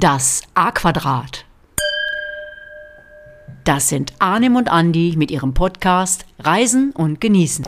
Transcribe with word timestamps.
Das 0.00 0.42
A-Quadrat. 0.54 1.44
Das 3.64 3.88
sind 3.88 4.12
Arnim 4.20 4.54
und 4.54 4.70
Andi 4.70 5.14
mit 5.16 5.32
ihrem 5.32 5.54
Podcast 5.54 6.24
Reisen 6.38 6.92
und 6.92 7.20
Genießen. 7.20 7.66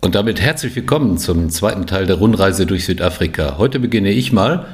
Und 0.00 0.14
damit 0.14 0.40
herzlich 0.40 0.76
willkommen 0.76 1.18
zum 1.18 1.50
zweiten 1.50 1.88
Teil 1.88 2.06
der 2.06 2.18
Rundreise 2.18 2.64
durch 2.64 2.84
Südafrika. 2.84 3.58
Heute 3.58 3.80
beginne 3.80 4.10
ich 4.10 4.32
mal. 4.32 4.66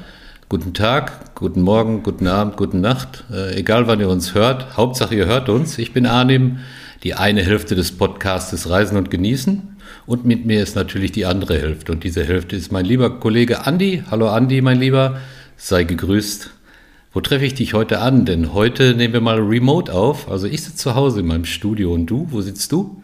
Guten 0.51 0.75
Tag, 0.75 1.35
guten 1.35 1.63
Morgen, 1.63 2.03
guten 2.03 2.27
Abend, 2.27 2.59
guten 2.59 2.83
Nacht. 2.83 3.25
Äh, 3.33 3.59
egal 3.59 3.87
wann 3.87 4.01
ihr 4.01 4.11
uns 4.11 4.35
hört. 4.35 4.77
Hauptsache 4.77 5.15
ihr 5.15 5.25
hört 5.25 5.49
uns. 5.49 5.79
Ich 5.79 5.95
bin 5.95 6.05
Arnim 6.05 6.59
die 7.05 7.15
eine 7.15 7.43
Hälfte 7.43 7.75
des 7.75 7.93
Podcastes 7.93 8.71
Reisen 8.71 8.97
und 8.97 9.11
Genießen. 9.11 9.77
Und 10.07 10.25
mit 10.25 10.47
mir 10.47 10.63
ist 10.63 10.75
natürlich 10.75 11.13
die 11.13 11.27
andere 11.27 11.61
Hälfte. 11.61 11.93
Und 11.93 12.03
diese 12.03 12.25
Hälfte 12.25 12.57
ist 12.57 12.73
mein 12.73 12.87
lieber 12.87 13.21
Kollege 13.21 13.67
Andi. 13.67 14.03
Hallo 14.11 14.31
Andi, 14.31 14.63
mein 14.63 14.81
Lieber. 14.81 15.21
Sei 15.59 15.85
gegrüßt. 15.85 16.51
Wo 17.13 17.21
treffe 17.21 17.45
ich 17.45 17.55
dich 17.55 17.75
heute 17.75 18.01
an? 18.01 18.25
Denn 18.25 18.55
heute 18.55 18.95
nehmen 18.95 19.13
wir 19.13 19.21
mal 19.21 19.39
remote 19.39 19.93
auf. 19.93 20.31
Also 20.31 20.47
ich 20.47 20.63
sitze 20.63 20.77
zu 20.77 20.95
Hause 20.95 21.21
in 21.21 21.27
meinem 21.27 21.45
Studio. 21.45 21.93
Und 21.93 22.07
du, 22.07 22.27
wo 22.31 22.41
sitzt 22.41 22.73
du? 22.73 23.03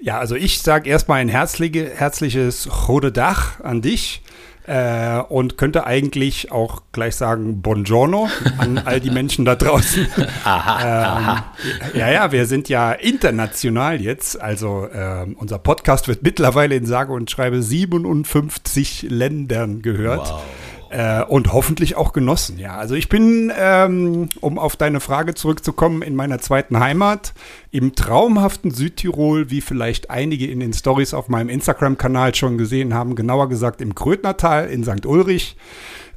Ja, 0.00 0.20
also 0.20 0.36
ich 0.36 0.62
sage 0.62 0.88
erstmal 0.88 1.20
ein 1.20 1.28
herzliche, 1.28 1.90
herzliches 1.90 2.88
Rode 2.88 3.10
Dach 3.10 3.58
an 3.60 3.82
dich. 3.82 4.22
Äh, 4.66 5.20
und 5.28 5.56
könnte 5.56 5.86
eigentlich 5.86 6.52
auch 6.52 6.82
gleich 6.92 7.16
sagen 7.16 7.62
Buongiorno 7.62 8.28
an 8.58 8.78
all 8.78 9.00
die 9.00 9.10
Menschen 9.10 9.44
da 9.44 9.56
draußen. 9.56 10.06
aha, 10.44 10.80
ähm, 10.80 11.24
aha. 11.24 11.54
Ja, 11.94 12.10
ja, 12.10 12.30
wir 12.30 12.46
sind 12.46 12.68
ja 12.68 12.92
international 12.92 14.00
jetzt. 14.00 14.40
Also 14.40 14.86
äh, 14.86 15.26
unser 15.36 15.58
Podcast 15.58 16.08
wird 16.08 16.22
mittlerweile 16.22 16.76
in 16.76 16.86
sage 16.86 17.12
und 17.12 17.30
schreibe 17.30 17.62
57 17.62 19.06
Ländern 19.08 19.82
gehört. 19.82 20.28
Wow. 20.28 20.42
Äh, 20.90 21.22
und 21.22 21.52
hoffentlich 21.52 21.94
auch 21.94 22.12
genossen, 22.12 22.58
ja. 22.58 22.74
Also 22.74 22.96
ich 22.96 23.08
bin, 23.08 23.52
ähm, 23.56 24.28
um 24.40 24.58
auf 24.58 24.74
deine 24.74 24.98
Frage 24.98 25.34
zurückzukommen, 25.34 26.02
in 26.02 26.16
meiner 26.16 26.40
zweiten 26.40 26.80
Heimat, 26.80 27.32
im 27.70 27.94
traumhaften 27.94 28.72
Südtirol, 28.72 29.50
wie 29.50 29.60
vielleicht 29.60 30.10
einige 30.10 30.48
in 30.48 30.58
den 30.58 30.72
Stories 30.72 31.14
auf 31.14 31.28
meinem 31.28 31.48
Instagram-Kanal 31.48 32.34
schon 32.34 32.58
gesehen 32.58 32.92
haben, 32.92 33.14
genauer 33.14 33.48
gesagt 33.48 33.80
im 33.80 33.94
Krötnertal 33.94 34.68
in 34.68 34.82
St. 34.82 35.06
Ulrich. 35.06 35.56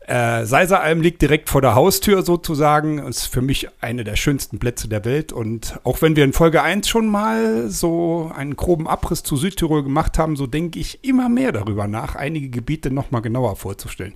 Äh, 0.07 0.45
Seiseralm 0.45 1.01
liegt 1.01 1.21
direkt 1.21 1.49
vor 1.49 1.61
der 1.61 1.75
Haustür 1.75 2.23
sozusagen. 2.23 2.99
Ist 2.99 3.27
für 3.27 3.41
mich 3.41 3.69
eine 3.79 4.03
der 4.03 4.15
schönsten 4.15 4.59
Plätze 4.59 4.87
der 4.87 5.05
Welt. 5.05 5.31
Und 5.31 5.79
auch 5.83 6.01
wenn 6.01 6.15
wir 6.15 6.25
in 6.25 6.33
Folge 6.33 6.61
1 6.61 6.89
schon 6.89 7.07
mal 7.07 7.69
so 7.69 8.31
einen 8.35 8.57
groben 8.57 8.87
Abriss 8.87 9.23
zu 9.23 9.37
Südtirol 9.37 9.83
gemacht 9.83 10.17
haben, 10.17 10.35
so 10.35 10.45
denke 10.45 10.79
ich 10.79 11.03
immer 11.03 11.29
mehr 11.29 11.53
darüber 11.53 11.87
nach, 11.87 12.15
einige 12.15 12.49
Gebiete 12.49 12.91
nochmal 12.91 13.21
genauer 13.21 13.55
vorzustellen. 13.55 14.13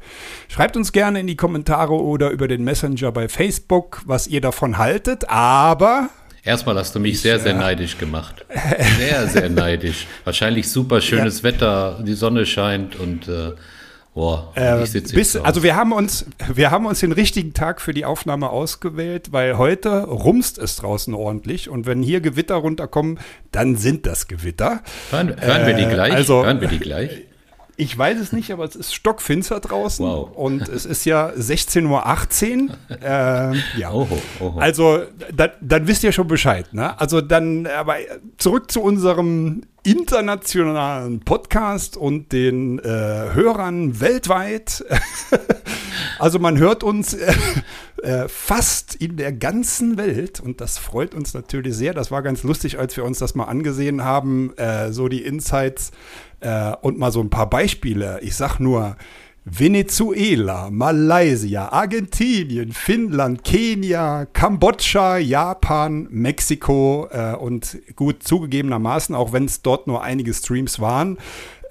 Schreibt 0.50 0.76
uns 0.76 0.92
gerne 0.92 1.22
in 1.22 1.28
die 1.28 1.38
Kommentare 1.38 1.94
oder 1.94 2.32
über 2.32 2.48
den 2.48 2.64
Messenger 2.64 3.12
bei 3.12 3.30
Facebook, 3.30 4.02
was 4.06 4.28
ihr 4.28 4.42
davon 4.42 4.78
haltet. 4.78 5.30
Aber 5.30 6.10
Erstmal 6.44 6.78
hast 6.78 6.96
du 6.96 7.02
mich 7.02 7.20
sehr, 7.20 7.40
sehr 7.40 7.54
neidisch 7.54 7.98
gemacht. 7.98 8.46
Sehr, 8.98 9.28
sehr 9.28 9.50
neidisch. 9.50 10.08
Wahrscheinlich 10.24 10.70
super 10.70 11.02
schönes 11.02 11.40
ja. 11.40 11.44
Wetter, 11.44 12.04
die 12.06 12.14
Sonne 12.14 12.46
scheint 12.46 12.96
und 12.96 13.28
äh, 13.28 13.52
Boah, 14.18 14.52
äh, 14.56 14.84
bis, 15.14 15.36
also 15.36 15.62
wir 15.62 15.76
haben 15.76 15.92
uns, 15.92 16.26
wir 16.52 16.72
haben 16.72 16.88
uns 16.88 17.02
den 17.02 17.12
richtigen 17.12 17.54
Tag 17.54 17.80
für 17.80 17.94
die 17.94 18.04
Aufnahme 18.04 18.50
ausgewählt, 18.50 19.32
weil 19.32 19.60
heute 19.60 20.06
rumst 20.06 20.58
es 20.58 20.78
draußen 20.78 21.14
ordentlich 21.14 21.70
und 21.70 21.86
wenn 21.86 22.02
hier 22.02 22.20
Gewitter 22.20 22.56
runterkommen, 22.56 23.20
dann 23.52 23.76
sind 23.76 24.08
das 24.08 24.28
Gewitter. 24.28 24.82
Hören, 25.12 25.40
hören 25.40 25.68
wir 25.68 25.76
die 25.76 25.84
äh, 25.84 25.94
gleich? 25.94 26.14
Also, 26.14 26.44
hören 26.44 26.62
wir 26.62 26.68
die 26.68 26.80
gleich? 26.80 27.12
Ich 27.80 27.96
weiß 27.96 28.20
es 28.20 28.32
nicht, 28.34 28.50
aber 28.50 28.64
es 28.64 28.76
ist 28.76 28.96
stockfinster 28.96 29.60
draußen 29.60 30.04
wow. 30.04 30.32
und 30.34 30.68
es 30.68 30.84
ist 30.84 31.06
ja 31.06 31.30
16.18 31.30 32.70
Uhr. 32.70 32.76
Äh, 32.90 33.56
ja. 33.80 33.92
Oho, 33.92 34.18
oho. 34.40 34.58
Also 34.58 35.02
da, 35.32 35.50
dann 35.62 35.88
wisst 35.88 36.04
ihr 36.04 36.12
schon 36.12 36.28
Bescheid. 36.28 36.74
Ne? 36.74 37.00
Also 37.00 37.22
dann, 37.22 37.68
aber 37.68 37.98
zurück 38.40 38.72
zu 38.72 38.82
unserem 38.82 39.62
internationalen 39.88 41.22
Podcast 41.22 41.96
und 41.96 42.34
den 42.34 42.78
äh, 42.80 42.84
Hörern 42.84 44.02
weltweit. 44.02 44.84
also 46.20 46.40
man 46.40 46.58
hört 46.58 46.84
uns 46.84 47.14
äh, 47.14 47.34
äh, 48.04 48.28
fast 48.28 48.96
in 48.96 49.16
der 49.16 49.32
ganzen 49.32 49.98
Welt 49.98 50.42
und 50.42 50.60
das 50.60 50.78
freut 50.78 51.16
uns 51.16 51.34
natürlich 51.34 51.74
sehr. 51.74 51.94
Das 51.94 52.12
war 52.12 52.22
ganz 52.22 52.44
lustig, 52.44 52.78
als 52.78 52.98
wir 52.98 53.06
uns 53.06 53.20
das 53.20 53.34
mal 53.34 53.46
angesehen 53.46 54.04
haben, 54.04 54.54
äh, 54.58 54.92
so 54.92 55.08
die 55.08 55.24
Insights 55.24 55.92
äh, 56.42 56.74
und 56.82 56.98
mal 56.98 57.14
so 57.14 57.22
ein 57.22 57.30
paar 57.30 57.50
Beispiele. 57.50 58.20
Ich 58.24 58.36
sag 58.36 58.60
nur 58.60 58.98
Venezuela, 59.50 60.70
Malaysia, 60.70 61.70
Argentinien, 61.70 62.74
Finnland, 62.74 63.46
Kenia, 63.46 64.26
Kambodscha, 64.26 65.18
Japan, 65.18 66.08
Mexiko 66.10 67.08
äh, 67.12 67.34
und 67.34 67.78
gut 67.96 68.24
zugegebenermaßen, 68.24 69.16
auch 69.16 69.32
wenn 69.32 69.46
es 69.46 69.62
dort 69.62 69.88
nur 69.88 70.04
einige 70.04 70.34
Streams 70.34 70.82
waren, 70.82 71.18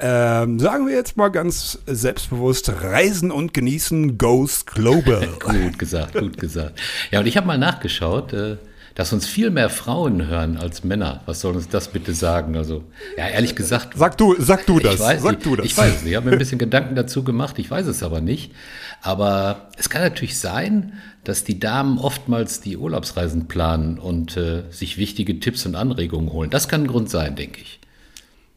ähm, 0.00 0.58
sagen 0.58 0.86
wir 0.86 0.94
jetzt 0.94 1.16
mal 1.16 1.28
ganz 1.28 1.78
selbstbewusst, 1.86 2.70
Reisen 2.82 3.30
und 3.30 3.52
Genießen 3.52 4.16
goes 4.16 4.64
global. 4.64 5.28
gut 5.40 5.78
gesagt, 5.78 6.14
gut 6.14 6.38
gesagt. 6.38 6.80
Ja, 7.10 7.20
und 7.20 7.26
ich 7.26 7.36
habe 7.36 7.46
mal 7.46 7.58
nachgeschaut. 7.58 8.32
Äh 8.32 8.56
dass 8.96 9.12
uns 9.12 9.26
viel 9.26 9.50
mehr 9.50 9.68
Frauen 9.68 10.26
hören 10.26 10.56
als 10.56 10.82
Männer. 10.82 11.20
Was 11.26 11.42
soll 11.42 11.54
uns 11.54 11.68
das 11.68 11.88
bitte 11.88 12.14
sagen? 12.14 12.56
Also, 12.56 12.82
ja, 13.18 13.28
ehrlich 13.28 13.54
gesagt. 13.54 13.92
Sag 13.94 14.16
du, 14.16 14.34
sag 14.38 14.64
du 14.64 14.80
das. 14.80 14.98
Weiß, 14.98 15.22
sag 15.22 15.36
ich, 15.36 15.44
du 15.44 15.54
das. 15.54 15.66
Ich 15.66 15.76
weiß 15.76 15.96
es 15.96 16.02
nicht. 16.02 16.12
Ich 16.12 16.16
habe 16.16 16.26
mir 16.26 16.32
ein 16.32 16.38
bisschen 16.38 16.58
Gedanken 16.58 16.94
dazu 16.94 17.22
gemacht. 17.22 17.58
Ich 17.58 17.70
weiß 17.70 17.86
es 17.86 18.02
aber 18.02 18.22
nicht. 18.22 18.52
Aber 19.02 19.68
es 19.76 19.90
kann 19.90 20.00
natürlich 20.00 20.38
sein, 20.38 20.94
dass 21.24 21.44
die 21.44 21.60
Damen 21.60 21.98
oftmals 21.98 22.62
die 22.62 22.78
Urlaubsreisen 22.78 23.48
planen 23.48 23.98
und 23.98 24.38
äh, 24.38 24.62
sich 24.70 24.96
wichtige 24.96 25.40
Tipps 25.40 25.66
und 25.66 25.76
Anregungen 25.76 26.32
holen. 26.32 26.48
Das 26.48 26.66
kann 26.66 26.84
ein 26.84 26.86
Grund 26.86 27.10
sein, 27.10 27.36
denke 27.36 27.60
ich. 27.60 27.80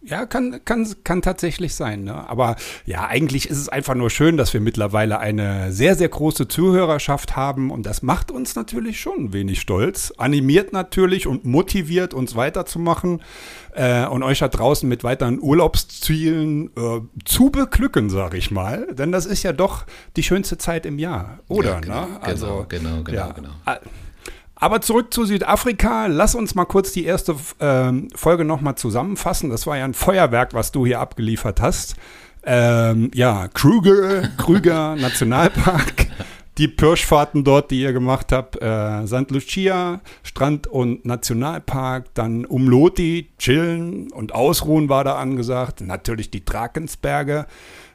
Ja, 0.01 0.25
kann, 0.25 0.61
kann, 0.63 0.87
kann 1.03 1.21
tatsächlich 1.21 1.75
sein. 1.75 2.05
Ne? 2.05 2.29
Aber 2.29 2.55
ja, 2.85 3.07
eigentlich 3.07 3.49
ist 3.49 3.57
es 3.57 3.67
einfach 3.67 3.95
nur 3.95 4.09
schön, 4.09 4.37
dass 4.37 4.53
wir 4.53 4.61
mittlerweile 4.61 5.19
eine 5.19 5.73
sehr, 5.73 5.95
sehr 5.95 6.07
große 6.07 6.47
Zuhörerschaft 6.47 7.35
haben. 7.35 7.69
Und 7.69 7.85
das 7.85 8.01
macht 8.01 8.31
uns 8.31 8.55
natürlich 8.55 9.01
schon 9.01 9.25
ein 9.25 9.33
wenig 9.33 9.59
stolz. 9.59 10.13
Animiert 10.17 10.71
natürlich 10.71 11.27
und 11.27 11.43
motiviert, 11.43 12.13
uns 12.13 12.37
weiterzumachen 12.37 13.21
äh, 13.73 14.05
und 14.05 14.23
euch 14.23 14.39
da 14.39 14.47
draußen 14.47 14.87
mit 14.87 15.03
weiteren 15.03 15.37
Urlaubszielen 15.41 16.67
äh, 16.77 17.01
zu 17.25 17.49
beglücken, 17.49 18.09
sage 18.09 18.37
ich 18.37 18.51
mal. 18.51 18.87
Denn 18.93 19.11
das 19.11 19.25
ist 19.25 19.43
ja 19.43 19.51
doch 19.51 19.85
die 20.15 20.23
schönste 20.23 20.57
Zeit 20.57 20.85
im 20.85 20.97
Jahr, 20.97 21.39
oder? 21.49 21.71
Ja, 21.71 21.79
genau, 21.81 22.05
ne? 22.05 22.21
also, 22.21 22.65
genau, 22.69 23.03
genau, 23.03 23.03
genau. 23.03 23.17
Ja, 23.17 23.31
genau. 23.31 23.51
Aber 24.59 24.81
zurück 24.81 25.13
zu 25.13 25.25
Südafrika. 25.25 26.07
Lass 26.07 26.35
uns 26.35 26.53
mal 26.53 26.65
kurz 26.65 26.91
die 26.91 27.05
erste 27.05 27.35
ähm, 27.61 28.09
Folge 28.13 28.43
nochmal 28.43 28.75
zusammenfassen. 28.75 29.49
Das 29.49 29.65
war 29.65 29.77
ja 29.77 29.85
ein 29.85 29.93
Feuerwerk, 29.93 30.53
was 30.53 30.71
du 30.71 30.85
hier 30.85 30.99
abgeliefert 30.99 31.61
hast. 31.61 31.95
Ähm, 32.43 33.09
ja, 33.13 33.47
Krüger, 33.47 34.27
Krüger 34.37 34.95
Nationalpark. 34.99 36.07
Die 36.57 36.67
Pirschfahrten 36.67 37.45
dort, 37.45 37.71
die 37.71 37.79
ihr 37.79 37.93
gemacht 37.93 38.33
habt, 38.33 38.61
äh, 38.61 39.07
St. 39.07 39.31
Lucia, 39.31 40.01
Strand 40.23 40.67
und 40.67 41.05
Nationalpark, 41.05 42.13
dann 42.15 42.43
Umloti, 42.43 43.29
Chillen 43.37 44.11
und 44.11 44.35
Ausruhen 44.35 44.89
war 44.89 45.05
da 45.05 45.15
angesagt, 45.15 45.79
natürlich 45.79 46.31
die 46.31 46.43
Drakensberge, 46.43 47.45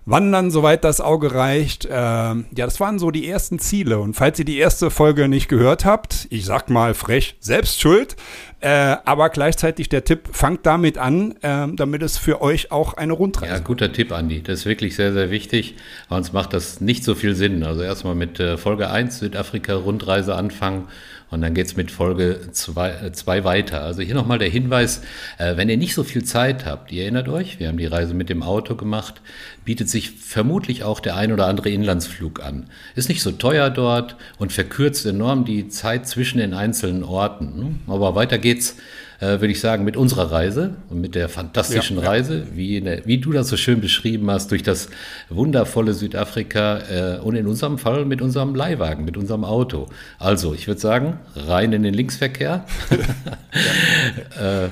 Wandern, 0.07 0.51
soweit 0.51 0.85
das 0.85 1.01
Auge 1.01 1.35
reicht. 1.35 1.87
Äh, 1.87 1.91
ja, 1.91 2.45
das 2.57 2.79
waren 2.79 2.99
so 2.99 3.11
die 3.11 3.29
ersten 3.29 3.59
Ziele. 3.59 3.99
Und 3.99 4.15
falls 4.15 4.39
ihr 4.39 4.45
die 4.45 4.59
erste 4.59 4.91
Folge 4.91 5.29
nicht 5.29 5.49
gehört 5.49 5.85
habt, 5.85 6.27
ich 6.31 6.45
sag 6.45 6.69
mal 6.69 6.95
frech, 6.95 7.37
selbst 7.41 7.81
schuld. 7.81 8.17
Äh, 8.61 8.97
aber 9.05 9.29
gleichzeitig 9.29 9.89
der 9.89 10.05
Tipp, 10.05 10.29
fangt 10.33 10.65
damit 10.65 10.97
an, 10.99 11.37
äh, 11.43 11.69
damit 11.75 12.03
es 12.03 12.17
für 12.17 12.41
euch 12.41 12.73
auch 12.73 12.95
eine 12.95 13.13
Rundreise 13.13 13.53
Ja, 13.53 13.59
guter 13.59 13.93
Tipp, 13.93 14.13
Andi. 14.13 14.43
Das 14.43 14.61
ist 14.61 14.67
wirklich 14.67 14.97
sehr, 14.97 15.13
sehr 15.13 15.31
wichtig. 15.31 15.75
Sonst 16.09 16.33
macht 16.33 16.53
das 16.53 16.81
nicht 16.81 17.05
so 17.05 17.15
viel 17.15 17.35
Sinn. 17.35 17.63
Also 17.63 17.83
erstmal 17.83 18.15
mit 18.15 18.41
äh, 18.41 18.57
Folge 18.57 18.91
1 18.91 19.19
Südafrika-Rundreise 19.19 20.35
anfangen 20.35 20.89
und 21.35 21.41
dann 21.41 21.53
geht 21.53 21.67
es 21.67 21.77
mit 21.77 21.91
Folge 21.91 22.49
2 22.53 23.11
äh, 23.13 23.45
weiter. 23.45 23.83
Also 23.83 24.03
hier 24.03 24.15
nochmal 24.15 24.39
der 24.39 24.49
Hinweis, 24.49 25.03
äh, 25.39 25.57
wenn 25.57 25.69
ihr 25.69 25.77
nicht 25.77 25.95
so 25.95 26.05
viel 26.05 26.25
Zeit 26.25 26.65
habt, 26.65 26.93
ihr 26.93 27.03
erinnert 27.03 27.29
euch, 27.29 27.59
wir 27.59 27.69
haben 27.69 27.77
die 27.77 27.87
Reise 27.87 28.15
mit 28.15 28.29
dem 28.29 28.43
Auto 28.43 28.77
gemacht, 28.77 29.21
bietet 29.65 29.91
sich 29.91 30.13
vermutlich 30.13 30.85
auch 30.85 31.01
der 31.01 31.17
ein 31.17 31.33
oder 31.33 31.47
andere 31.47 31.71
Inlandsflug 31.71 32.43
an. 32.43 32.71
Ist 32.95 33.09
nicht 33.09 33.23
so 33.23 33.33
teuer 33.33 33.69
dort 33.69 34.17
und 34.39 34.53
verkürzt 34.53 35.05
enorm 35.07 35.45
die 35.45 35.69
Zeit 35.69 36.07
zwischen 36.07 36.39
den 36.39 36.55
einzelnen 36.55 37.03
Orten. 37.03 37.81
Aber 37.89 38.15
weiter 38.15 38.39
geht's 38.39 38.77
äh, 39.25 39.41
würde 39.41 39.53
ich 39.53 39.61
sagen, 39.61 39.85
mit 39.85 39.97
unserer 39.97 40.31
Reise 40.31 40.77
und 40.91 41.01
mit 41.01 41.15
der 41.15 41.29
fantastischen 41.29 41.99
ja, 41.99 42.05
Reise, 42.05 42.41
ja. 42.41 42.45
Wie, 42.57 42.81
der, 42.81 43.07
wie 43.07 43.19
du 43.19 43.33
das 43.33 43.49
so 43.49 43.57
schön 43.57 43.81
beschrieben 43.81 44.31
hast, 44.31 44.51
durch 44.51 44.63
das 44.63 44.89
wundervolle 45.31 45.95
Südafrika 45.95 46.79
äh, 46.91 47.19
und 47.21 47.35
in 47.35 47.47
unserem 47.47 47.79
Fall 47.79 48.05
mit 48.05 48.21
unserem 48.21 48.55
Leihwagen, 48.55 49.05
mit 49.05 49.17
unserem 49.17 49.45
Auto. 49.45 49.89
Also, 50.19 50.53
ich 50.53 50.67
würde 50.67 50.81
sagen, 50.81 51.19
rein 51.35 51.73
in 51.73 51.83
den 51.83 51.95
Linksverkehr. 51.95 52.67
äh, 54.41 54.65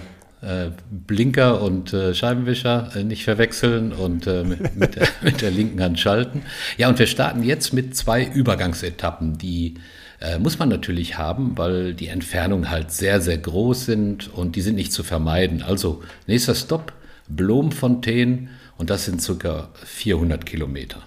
äh, 0.45 0.71
Blinker 0.91 1.63
und 1.63 1.93
äh, 1.93 2.15
Scheibenwischer 2.15 2.91
äh, 2.97 3.05
nicht 3.05 3.25
verwechseln 3.25 3.93
und 3.93 4.27
mit, 4.27 4.77
mit, 5.23 5.41
der, 5.41 5.51
linken 5.53 5.81
Hand 5.81 6.01
schalten. 6.01 6.43
Ja, 6.77 6.89
und 6.89 6.99
wir 6.99 7.07
starten 7.07 7.43
jetzt 7.43 7.73
mit 7.73 7.97
zwei 7.97 8.25
Übergangsetappen, 8.25 9.39
die 9.39 9.77
äh, 10.23 10.39
muss 10.39 10.59
man 10.59 10.69
natürlich 10.69 11.19
haben, 11.19 11.59
weil 11.59 11.95
die 11.95 12.09
Entfernungen 12.09 12.71
halt 12.71 12.93
sehr, 12.93 13.21
sehr 13.21 13.39
groß 13.39 13.87
sind 13.87 14.33
und 14.33 14.55
die 14.57 14.61
sind 14.61 14.77
nicht 14.77 14.93
zu 14.93 15.03
vermeiden. 15.03 15.63
Also 15.63 16.03
nächster 16.27 16.55
Stopp, 16.55 16.93
Blomfontein 17.29 18.51
und 18.79 18.91
das 18.91 19.05
sind 19.05 19.21
circa 19.21 19.69
400 19.85 20.47
Kilometer. 20.47 20.99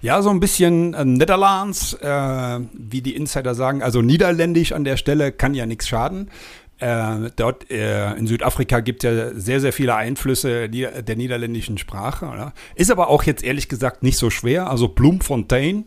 Ja, 0.00 0.22
so 0.22 0.30
ein 0.30 0.38
bisschen 0.38 0.94
äh, 0.94 1.04
Netherlands, 1.04 1.94
äh, 1.94 2.60
wie 2.72 3.02
die 3.02 3.16
Insider 3.16 3.54
sagen, 3.54 3.82
also 3.82 4.02
niederländisch 4.02 4.72
an 4.72 4.84
der 4.84 4.96
Stelle 4.96 5.32
kann 5.32 5.54
ja 5.54 5.66
nichts 5.66 5.88
schaden. 5.88 6.30
Äh, 6.78 7.30
dort 7.34 7.70
äh, 7.70 8.12
in 8.14 8.26
Südafrika 8.26 8.80
gibt 8.80 9.02
es 9.02 9.10
ja 9.10 9.34
sehr, 9.34 9.60
sehr 9.60 9.72
viele 9.72 9.96
Einflüsse 9.96 10.68
der 10.68 11.16
niederländischen 11.16 11.78
Sprache. 11.78 12.26
Oder? 12.26 12.52
Ist 12.74 12.90
aber 12.90 13.08
auch 13.08 13.24
jetzt 13.24 13.42
ehrlich 13.42 13.68
gesagt 13.68 14.02
nicht 14.02 14.18
so 14.18 14.30
schwer. 14.30 14.70
Also 14.70 14.88
Bloemfontein 14.88 15.86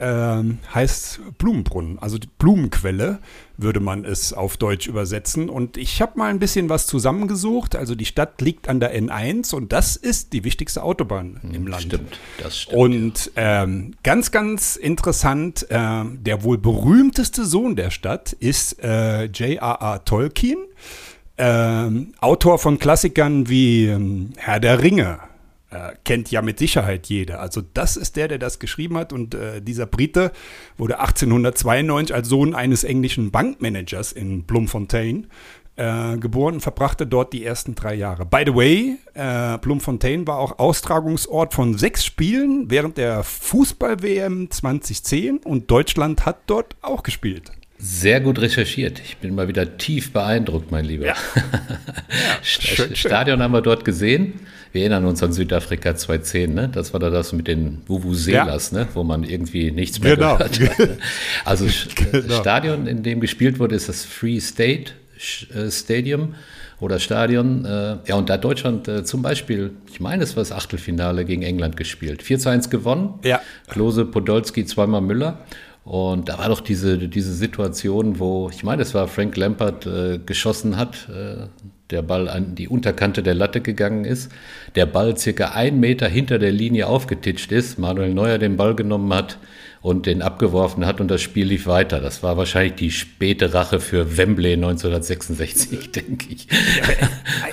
heißt 0.00 1.20
Blumenbrunnen, 1.38 1.98
also 1.98 2.18
die 2.18 2.28
Blumenquelle 2.38 3.18
würde 3.62 3.80
man 3.80 4.04
es 4.04 4.32
auf 4.32 4.56
Deutsch 4.56 4.86
übersetzen. 4.86 5.48
Und 5.48 5.76
ich 5.76 6.00
habe 6.00 6.18
mal 6.18 6.30
ein 6.30 6.38
bisschen 6.38 6.68
was 6.68 6.86
zusammengesucht. 6.86 7.76
Also 7.76 7.94
die 7.94 8.04
Stadt 8.04 8.40
liegt 8.40 8.68
an 8.68 8.80
der 8.80 8.98
N1 8.98 9.54
und 9.54 9.72
das 9.72 9.96
ist 9.96 10.32
die 10.32 10.44
wichtigste 10.44 10.82
Autobahn 10.82 11.38
hm, 11.42 11.54
im 11.54 11.66
Land. 11.66 11.82
Stimmt, 11.82 12.18
das 12.42 12.58
stimmt. 12.58 12.78
Und 12.78 13.32
ähm, 13.36 13.94
ganz, 14.02 14.30
ganz 14.30 14.76
interessant, 14.76 15.66
äh, 15.70 16.04
der 16.04 16.42
wohl 16.42 16.58
berühmteste 16.58 17.44
Sohn 17.44 17.76
der 17.76 17.90
Stadt 17.90 18.32
ist 18.32 18.82
äh, 18.82 19.24
J.R.R. 19.24 20.04
Tolkien. 20.04 20.58
Ähm, 21.42 22.12
Autor 22.20 22.58
von 22.58 22.78
Klassikern 22.78 23.48
wie 23.48 23.86
ähm, 23.86 24.32
Herr 24.36 24.60
der 24.60 24.82
Ringe, 24.82 25.20
äh, 25.70 25.92
kennt 26.04 26.30
ja 26.30 26.42
mit 26.42 26.58
Sicherheit 26.58 27.06
jeder. 27.06 27.40
Also 27.40 27.62
das 27.74 27.96
ist 27.96 28.16
der, 28.16 28.28
der 28.28 28.38
das 28.38 28.58
geschrieben 28.58 28.96
hat 28.96 29.12
und 29.12 29.34
äh, 29.34 29.62
dieser 29.62 29.86
Brite 29.86 30.32
wurde 30.76 30.98
1892 31.00 32.14
als 32.14 32.28
Sohn 32.28 32.54
eines 32.54 32.84
englischen 32.84 33.30
Bankmanagers 33.30 34.12
in 34.12 34.44
Bloemfontein 34.44 35.28
äh, 35.76 36.18
geboren 36.18 36.54
und 36.54 36.60
verbrachte 36.60 37.06
dort 37.06 37.32
die 37.32 37.44
ersten 37.44 37.74
drei 37.74 37.94
Jahre. 37.94 38.26
By 38.26 38.42
the 38.46 38.54
way, 38.54 38.96
äh, 39.14 39.58
Bloemfontein 39.58 40.26
war 40.26 40.38
auch 40.38 40.58
Austragungsort 40.58 41.54
von 41.54 41.78
sechs 41.78 42.04
Spielen 42.04 42.70
während 42.70 42.98
der 42.98 43.22
Fußball-WM 43.22 44.50
2010 44.50 45.38
und 45.38 45.70
Deutschland 45.70 46.26
hat 46.26 46.38
dort 46.46 46.76
auch 46.82 47.02
gespielt. 47.02 47.52
Sehr 47.82 48.20
gut 48.20 48.38
recherchiert. 48.40 49.00
Ich 49.02 49.16
bin 49.16 49.34
mal 49.34 49.48
wieder 49.48 49.78
tief 49.78 50.12
beeindruckt, 50.12 50.70
mein 50.70 50.84
Lieber. 50.84 51.06
Ja. 51.06 51.14
schön, 52.42 52.94
Stadion 52.94 53.38
schön. 53.38 53.42
haben 53.42 53.52
wir 53.52 53.62
dort 53.62 53.86
gesehen. 53.86 54.34
Wir 54.72 54.82
erinnern 54.82 55.06
uns 55.06 55.22
an 55.22 55.32
Südafrika 55.32 55.96
2010, 55.96 56.52
ne? 56.52 56.68
Das 56.68 56.92
war 56.92 57.00
da 57.00 57.08
das 57.08 57.32
mit 57.32 57.48
den 57.48 57.80
Vuvuzelas, 57.86 58.70
ja. 58.70 58.80
ne? 58.80 58.88
Wo 58.92 59.02
man 59.02 59.24
irgendwie 59.24 59.70
nichts 59.70 60.00
mehr 60.00 60.14
genau. 60.14 60.36
gehört 60.36 60.60
hat. 60.60 60.78
Ne? 60.78 60.98
Also 61.46 61.66
genau. 61.96 62.40
Stadion, 62.40 62.86
in 62.86 63.02
dem 63.02 63.20
gespielt 63.20 63.58
wurde, 63.58 63.76
ist 63.76 63.88
das 63.88 64.04
Free 64.04 64.40
State 64.40 64.92
äh, 65.54 65.70
Stadium 65.70 66.34
oder 66.80 66.98
Stadion. 66.98 67.64
Äh, 67.64 67.96
ja, 68.06 68.14
und 68.14 68.28
da 68.28 68.36
Deutschland 68.36 68.88
äh, 68.88 69.04
zum 69.04 69.22
Beispiel, 69.22 69.72
ich 69.90 70.00
meine, 70.00 70.22
es 70.22 70.36
war 70.36 70.42
das 70.42 70.52
Achtelfinale 70.52 71.24
gegen 71.24 71.42
England 71.42 71.76
gespielt. 71.76 72.22
4 72.22 72.38
zu 72.38 72.50
1 72.50 72.70
gewonnen. 72.70 73.14
Ja. 73.24 73.40
Klose, 73.68 74.04
Podolski, 74.04 74.66
zweimal 74.66 75.00
Müller. 75.00 75.38
Und 75.84 76.28
da 76.28 76.38
war 76.38 76.48
doch 76.48 76.60
diese, 76.60 76.98
diese 77.08 77.32
Situation, 77.32 78.18
wo, 78.18 78.50
ich 78.52 78.62
meine, 78.62 78.82
es 78.82 78.94
war 78.94 79.08
Frank 79.08 79.36
Lampard 79.36 79.86
äh, 79.86 80.18
geschossen 80.18 80.76
hat, 80.76 81.08
äh, 81.08 81.46
der 81.90 82.02
Ball 82.02 82.28
an 82.28 82.54
die 82.54 82.68
Unterkante 82.68 83.22
der 83.22 83.34
Latte 83.34 83.60
gegangen 83.60 84.04
ist, 84.04 84.30
der 84.74 84.86
Ball 84.86 85.16
circa 85.16 85.50
einen 85.52 85.80
Meter 85.80 86.06
hinter 86.06 86.38
der 86.38 86.52
Linie 86.52 86.86
aufgetitscht 86.86 87.50
ist, 87.50 87.78
Manuel 87.78 88.14
Neuer 88.14 88.38
den 88.38 88.56
Ball 88.56 88.74
genommen 88.74 89.12
hat 89.12 89.38
und 89.82 90.04
den 90.04 90.20
abgeworfen 90.20 90.84
hat 90.84 91.00
und 91.00 91.08
das 91.08 91.22
Spiel 91.22 91.46
lief 91.46 91.66
weiter. 91.66 92.00
Das 92.00 92.22
war 92.22 92.36
wahrscheinlich 92.36 92.74
die 92.74 92.90
späte 92.90 93.54
Rache 93.54 93.80
für 93.80 94.18
Wembley 94.18 94.52
1966, 94.52 95.92
denke 95.92 96.26
ich. 96.34 96.48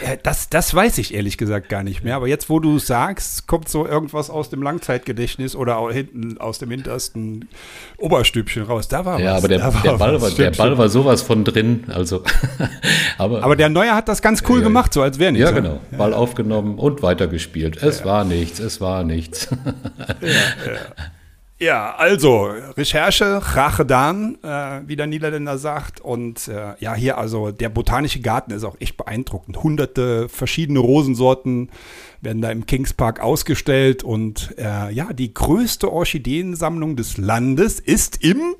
Ja, 0.05 0.17
das, 0.17 0.49
das 0.49 0.73
weiß 0.73 0.97
ich 0.97 1.13
ehrlich 1.13 1.37
gesagt 1.37 1.69
gar 1.69 1.83
nicht 1.83 2.03
mehr. 2.03 2.17
Aber 2.17 2.27
jetzt, 2.27 2.49
wo 2.49 2.59
du 2.59 2.79
sagst, 2.79 3.47
kommt 3.47 3.69
so 3.69 3.87
irgendwas 3.87 4.29
aus 4.29 4.49
dem 4.49 4.61
Langzeitgedächtnis 4.61 5.55
oder 5.55 5.77
auch 5.77 5.89
hinten 5.89 6.37
aus 6.37 6.59
dem 6.59 6.69
hintersten 6.69 7.47
Oberstübchen 7.97 8.63
raus. 8.63 8.89
Da 8.89 9.05
war 9.05 9.21
ja, 9.21 9.31
was. 9.31 9.37
aber 9.39 9.47
der, 9.47 9.59
der, 9.59 9.91
Ball, 9.93 10.21
war, 10.21 10.29
der 10.29 10.51
Ball 10.51 10.77
war 10.77 10.89
sowas 10.89 11.21
von 11.21 11.45
drin. 11.45 11.85
Also, 11.87 12.23
aber, 13.17 13.41
aber 13.41 13.55
der 13.55 13.69
Neuer 13.69 13.95
hat 13.95 14.09
das 14.09 14.21
ganz 14.21 14.43
cool 14.49 14.59
ja, 14.59 14.65
gemacht, 14.65 14.93
so 14.93 15.01
als 15.01 15.17
wäre 15.17 15.31
nichts. 15.31 15.49
Ja, 15.49 15.55
genau. 15.55 15.79
Ball 15.97 16.13
aufgenommen 16.13 16.77
und 16.77 17.01
weitergespielt. 17.01 17.81
Es 17.81 18.03
war 18.03 18.25
nichts, 18.25 18.59
es 18.59 18.81
war 18.81 19.05
nichts. 19.05 19.47
ja, 20.21 21.05
ja. 21.59 21.95
Also 21.95 22.49
Recherche, 22.75 23.41
Rache 23.55 23.85
Dan, 23.85 24.37
äh, 24.43 24.81
wie 24.85 24.95
der 24.95 25.07
Niederländer 25.07 25.57
sagt. 25.57 25.99
Und 26.01 26.47
äh, 26.47 26.73
ja, 26.79 26.93
hier 26.93 27.17
also 27.17 27.51
der 27.51 27.69
botanische 27.69 28.19
Garten 28.19 28.51
ist 28.51 28.63
auch 28.63 28.79
echt 28.79 28.97
beeindruckend. 28.97 29.63
Hunderte 29.63 30.29
verschiedene 30.29 30.79
Rosensorten 30.79 31.69
werden 32.21 32.41
da 32.41 32.51
im 32.51 32.65
Kings 32.65 32.93
Park 32.93 33.19
ausgestellt. 33.19 34.03
Und 34.03 34.55
äh, 34.57 34.91
ja, 34.91 35.13
die 35.13 35.33
größte 35.33 35.91
Orchideensammlung 35.91 36.95
des 36.95 37.17
Landes 37.17 37.79
ist 37.79 38.23
im 38.23 38.55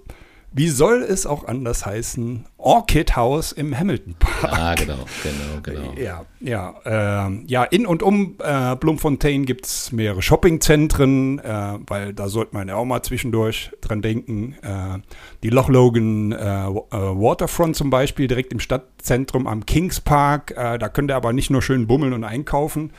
wie 0.54 0.70
soll 0.70 1.04
es 1.04 1.26
auch 1.26 1.48
anders 1.48 1.86
heißen? 1.86 2.46
Orchid 2.58 3.16
House 3.16 3.52
im 3.52 3.78
Hamilton 3.78 4.16
Park. 4.18 4.54
Ah, 4.58 4.76
genau, 4.76 5.06
genau, 5.22 5.62
genau. 5.62 5.94
Ja, 6.00 6.26
ja, 6.40 7.28
äh, 7.28 7.44
ja 7.46 7.64
in 7.64 7.86
und 7.86 8.02
um 8.02 8.36
äh, 8.44 8.76
Bloemfontein 8.76 9.46
gibt 9.46 9.66
es 9.66 9.92
mehrere 9.92 10.22
Shoppingzentren, 10.22 11.40
äh, 11.40 11.80
weil 11.86 12.14
da 12.14 12.30
sollte 12.30 12.56
man 12.56 12.68
ja 12.68 12.76
auch 12.76 12.86
mal 12.86 13.04
zwischendurch 13.04 13.72
dran 13.82 14.02
denken. 14.02 14.56
Äh, 14.62 15.00
die 15.44 15.50
Loch 15.50 15.70
Logan 15.70 16.32
äh, 16.32 16.36
äh, 16.36 16.70
Waterfront 16.70 17.76
zum 17.76 17.90
Beispiel, 17.90 18.28
direkt 18.28 18.52
im 18.52 18.60
Stadtzentrum 18.60 19.48
am 19.48 19.66
Kings 19.66 20.00
Park. 20.00 20.54
da 20.56 20.90
könnt 20.90 21.12
ihr 21.12 21.16
aber 21.16 21.34
nicht 21.34 21.50
nur 21.50 21.62
schön 21.62 21.88
bummeln 21.88 22.14
und 22.14 22.24
einkaufen. 22.24 22.92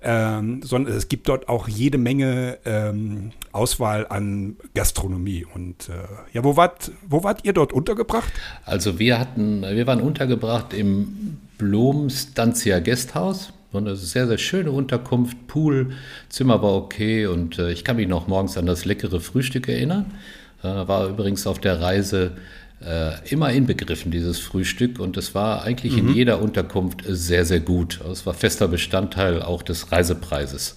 Ähm, 0.00 0.62
sondern 0.62 0.94
es 0.94 1.08
gibt 1.08 1.28
dort 1.28 1.48
auch 1.48 1.66
jede 1.66 1.98
Menge 1.98 2.58
ähm, 2.64 3.32
Auswahl 3.52 4.06
an 4.08 4.56
Gastronomie. 4.74 5.44
Und 5.52 5.88
äh, 5.88 5.92
ja, 6.32 6.44
wo 6.44 6.56
wart, 6.56 6.92
wo 7.08 7.24
wart 7.24 7.44
ihr 7.44 7.52
dort 7.52 7.72
untergebracht? 7.72 8.32
Also 8.64 8.98
wir 8.98 9.18
hatten, 9.18 9.62
wir 9.62 9.86
waren 9.86 10.00
untergebracht 10.00 10.72
im 10.72 11.38
Blom 11.58 12.10
Stanzia 12.10 12.78
Gasthaus. 12.78 13.52
eine 13.72 13.96
sehr, 13.96 14.28
sehr 14.28 14.38
schöne 14.38 14.70
Unterkunft, 14.70 15.48
Pool, 15.48 15.90
Zimmer 16.28 16.62
war 16.62 16.74
okay 16.74 17.26
und 17.26 17.58
äh, 17.58 17.72
ich 17.72 17.84
kann 17.84 17.96
mich 17.96 18.06
noch 18.06 18.28
morgens 18.28 18.56
an 18.56 18.66
das 18.66 18.84
leckere 18.84 19.20
Frühstück 19.20 19.68
erinnern. 19.68 20.14
Äh, 20.62 20.66
war 20.66 21.08
übrigens 21.08 21.46
auf 21.46 21.58
der 21.58 21.80
Reise 21.80 22.36
äh, 22.84 23.12
immer 23.28 23.50
inbegriffen, 23.52 24.10
dieses 24.10 24.38
Frühstück. 24.38 24.98
Und 24.98 25.16
es 25.16 25.34
war 25.34 25.62
eigentlich 25.64 25.94
mhm. 25.94 26.10
in 26.10 26.14
jeder 26.14 26.40
Unterkunft 26.40 27.02
sehr, 27.06 27.44
sehr 27.44 27.60
gut. 27.60 28.00
Es 28.10 28.26
war 28.26 28.34
fester 28.34 28.68
Bestandteil 28.68 29.42
auch 29.42 29.62
des 29.62 29.90
Reisepreises. 29.90 30.76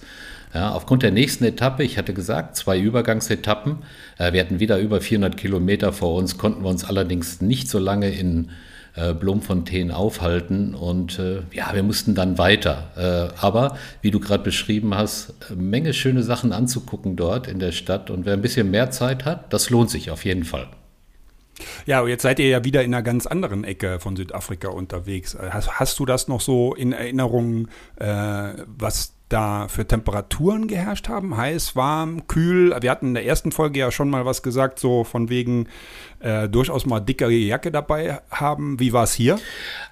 Ja, 0.54 0.72
aufgrund 0.72 1.02
der 1.02 1.12
nächsten 1.12 1.44
Etappe, 1.44 1.82
ich 1.82 1.96
hatte 1.96 2.12
gesagt, 2.12 2.56
zwei 2.56 2.78
Übergangsetappen. 2.78 3.78
Äh, 4.18 4.32
wir 4.32 4.40
hatten 4.40 4.60
wieder 4.60 4.78
über 4.78 5.00
400 5.00 5.36
Kilometer 5.36 5.92
vor 5.92 6.14
uns, 6.14 6.36
konnten 6.36 6.62
wir 6.62 6.68
uns 6.68 6.84
allerdings 6.84 7.40
nicht 7.40 7.68
so 7.68 7.78
lange 7.78 8.10
in 8.10 8.50
äh, 8.94 9.14
Blomfontein 9.14 9.90
aufhalten 9.90 10.74
und 10.74 11.18
äh, 11.18 11.42
ja, 11.52 11.70
wir 11.72 11.82
mussten 11.82 12.14
dann 12.14 12.36
weiter. 12.36 13.32
Aber 13.40 13.78
wie 14.02 14.10
du 14.10 14.20
gerade 14.20 14.44
beschrieben 14.44 14.94
hast, 14.94 15.34
Menge 15.56 15.94
schöne 15.94 16.22
Sachen 16.22 16.52
anzugucken 16.52 17.16
dort 17.16 17.46
in 17.46 17.58
der 17.58 17.72
Stadt 17.72 18.10
und 18.10 18.26
wer 18.26 18.34
ein 18.34 18.42
bisschen 18.42 18.70
mehr 18.70 18.90
Zeit 18.90 19.24
hat, 19.24 19.52
das 19.52 19.70
lohnt 19.70 19.88
sich 19.88 20.10
auf 20.10 20.26
jeden 20.26 20.44
Fall. 20.44 20.68
Ja, 21.86 22.06
jetzt 22.06 22.22
seid 22.22 22.38
ihr 22.38 22.48
ja 22.48 22.64
wieder 22.64 22.82
in 22.82 22.94
einer 22.94 23.02
ganz 23.02 23.26
anderen 23.26 23.64
Ecke 23.64 24.00
von 24.00 24.16
Südafrika 24.16 24.68
unterwegs. 24.68 25.36
Hast, 25.38 25.78
hast 25.78 25.98
du 25.98 26.06
das 26.06 26.28
noch 26.28 26.40
so 26.40 26.74
in 26.74 26.92
Erinnerung, 26.92 27.68
äh, 27.96 28.54
was 28.66 29.14
da 29.32 29.68
für 29.68 29.86
Temperaturen 29.86 30.68
geherrscht 30.68 31.08
haben? 31.08 31.36
Heiß, 31.36 31.74
warm, 31.74 32.26
kühl? 32.26 32.76
Wir 32.80 32.90
hatten 32.90 33.08
in 33.08 33.14
der 33.14 33.24
ersten 33.24 33.52
Folge 33.52 33.80
ja 33.80 33.90
schon 33.90 34.10
mal 34.10 34.26
was 34.26 34.42
gesagt, 34.42 34.78
so 34.78 35.04
von 35.04 35.28
wegen 35.30 35.68
äh, 36.20 36.48
durchaus 36.48 36.86
mal 36.86 37.00
dickere 37.00 37.32
Jacke 37.32 37.72
dabei 37.72 38.20
haben. 38.30 38.78
Wie 38.78 38.92
war 38.92 39.04
es 39.04 39.14
hier? 39.14 39.38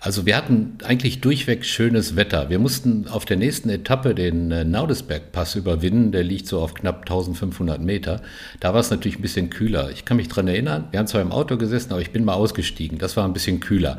Also 0.01 0.27
wir 0.27 0.37
hatten 0.37 0.79
eigentlich 0.85 1.21
durchweg 1.21 1.65
schönes 1.65 2.17
Wetter. 2.17 2.51
Wir 2.51 2.59
mussten 2.59 3.09
auf 3.09 3.25
der 3.25 3.37
nächsten 3.37 3.69
Etappe 3.69 4.15
den 4.15 4.51
äh, 4.53 4.65
Naudesberg-Pass 4.65 5.57
überwinden. 5.57 6.13
Der 6.13 6.23
liegt 6.23 6.47
so 6.47 6.61
auf 6.61 6.75
knapp 6.75 7.01
1500 7.01 7.81
Meter. 7.81 8.21
Da 8.61 8.73
war 8.75 8.81
es 8.81 8.91
natürlich 8.91 9.19
ein 9.19 9.23
bisschen 9.23 9.51
kühler. 9.51 9.91
Ich 9.91 10.05
kann 10.05 10.17
mich 10.17 10.29
daran 10.29 10.49
erinnern, 10.49 10.89
wir 10.91 10.99
haben 10.99 11.07
zwar 11.07 11.23
im 11.23 11.33
Auto 11.33 11.57
gesessen, 11.57 11.93
aber 11.93 12.03
ich 12.03 12.13
bin 12.13 12.25
mal 12.25 12.35
ausgestiegen. 12.35 12.99
Das 12.99 13.17
war 13.17 13.25
ein 13.25 13.33
bisschen 13.33 13.61
kühler. 13.61 13.99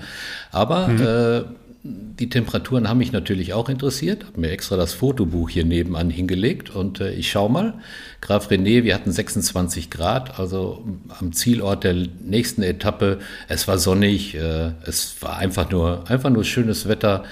Aber 0.51 0.87
mhm. 0.87 1.01
äh, 1.01 1.43
die 1.83 2.29
Temperaturen 2.29 2.87
haben 2.87 2.99
mich 2.99 3.11
natürlich 3.11 3.53
auch 3.53 3.67
interessiert. 3.67 4.25
Habe 4.25 4.41
mir 4.41 4.51
extra 4.51 4.77
das 4.77 4.93
Fotobuch 4.93 5.49
hier 5.49 5.65
nebenan 5.65 6.11
hingelegt 6.11 6.69
und 6.75 6.99
äh, 6.99 7.11
ich 7.13 7.31
schau 7.31 7.49
mal. 7.49 7.73
Graf 8.21 8.51
René, 8.51 8.83
wir 8.83 8.93
hatten 8.93 9.11
26 9.11 9.89
Grad, 9.89 10.39
also 10.39 10.85
am 11.19 11.33
Zielort 11.33 11.83
der 11.83 11.95
nächsten 11.95 12.61
Etappe. 12.61 13.17
Es 13.47 13.67
war 13.67 13.79
sonnig, 13.79 14.35
äh, 14.35 14.73
es 14.85 15.21
war 15.21 15.37
einfach 15.37 15.71
nur, 15.71 16.07
einfach 16.07 16.29
nur 16.29 16.43
schönes 16.43 16.87
Wetter 16.87 17.23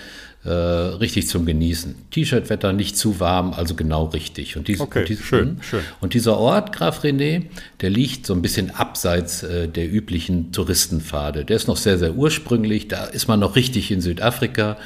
äh, 0.45 0.49
richtig 0.49 1.27
zum 1.27 1.45
Genießen. 1.45 1.95
T-Shirt-Wetter, 2.11 2.71
nicht 2.71 2.97
zu 2.97 3.19
warm, 3.19 3.53
also 3.53 3.75
genau 3.75 4.05
richtig. 4.05 4.55
Und, 4.55 4.67
dies, 4.67 4.79
okay, 4.79 4.99
und, 4.99 5.09
dies, 5.09 5.19
schön, 5.19 5.55
mh. 5.55 5.63
schön. 5.63 5.81
und 5.99 6.13
dieser 6.13 6.37
Ort, 6.37 6.71
Graf 6.73 7.03
René, 7.03 7.43
der 7.81 7.89
liegt 7.89 8.25
so 8.25 8.33
ein 8.33 8.41
bisschen 8.41 8.71
abseits 8.71 9.43
äh, 9.43 9.67
der 9.67 9.91
üblichen 9.91 10.51
Touristenpfade. 10.51 11.43
Der 11.43 11.57
ist 11.57 11.67
noch 11.67 11.77
sehr, 11.77 11.97
sehr 11.97 12.15
ursprünglich. 12.15 12.87
Da 12.87 13.05
ist 13.05 13.27
man 13.27 13.39
noch 13.39 13.55
richtig 13.55 13.91
in 13.91 13.99
Südafrika. 13.99 14.77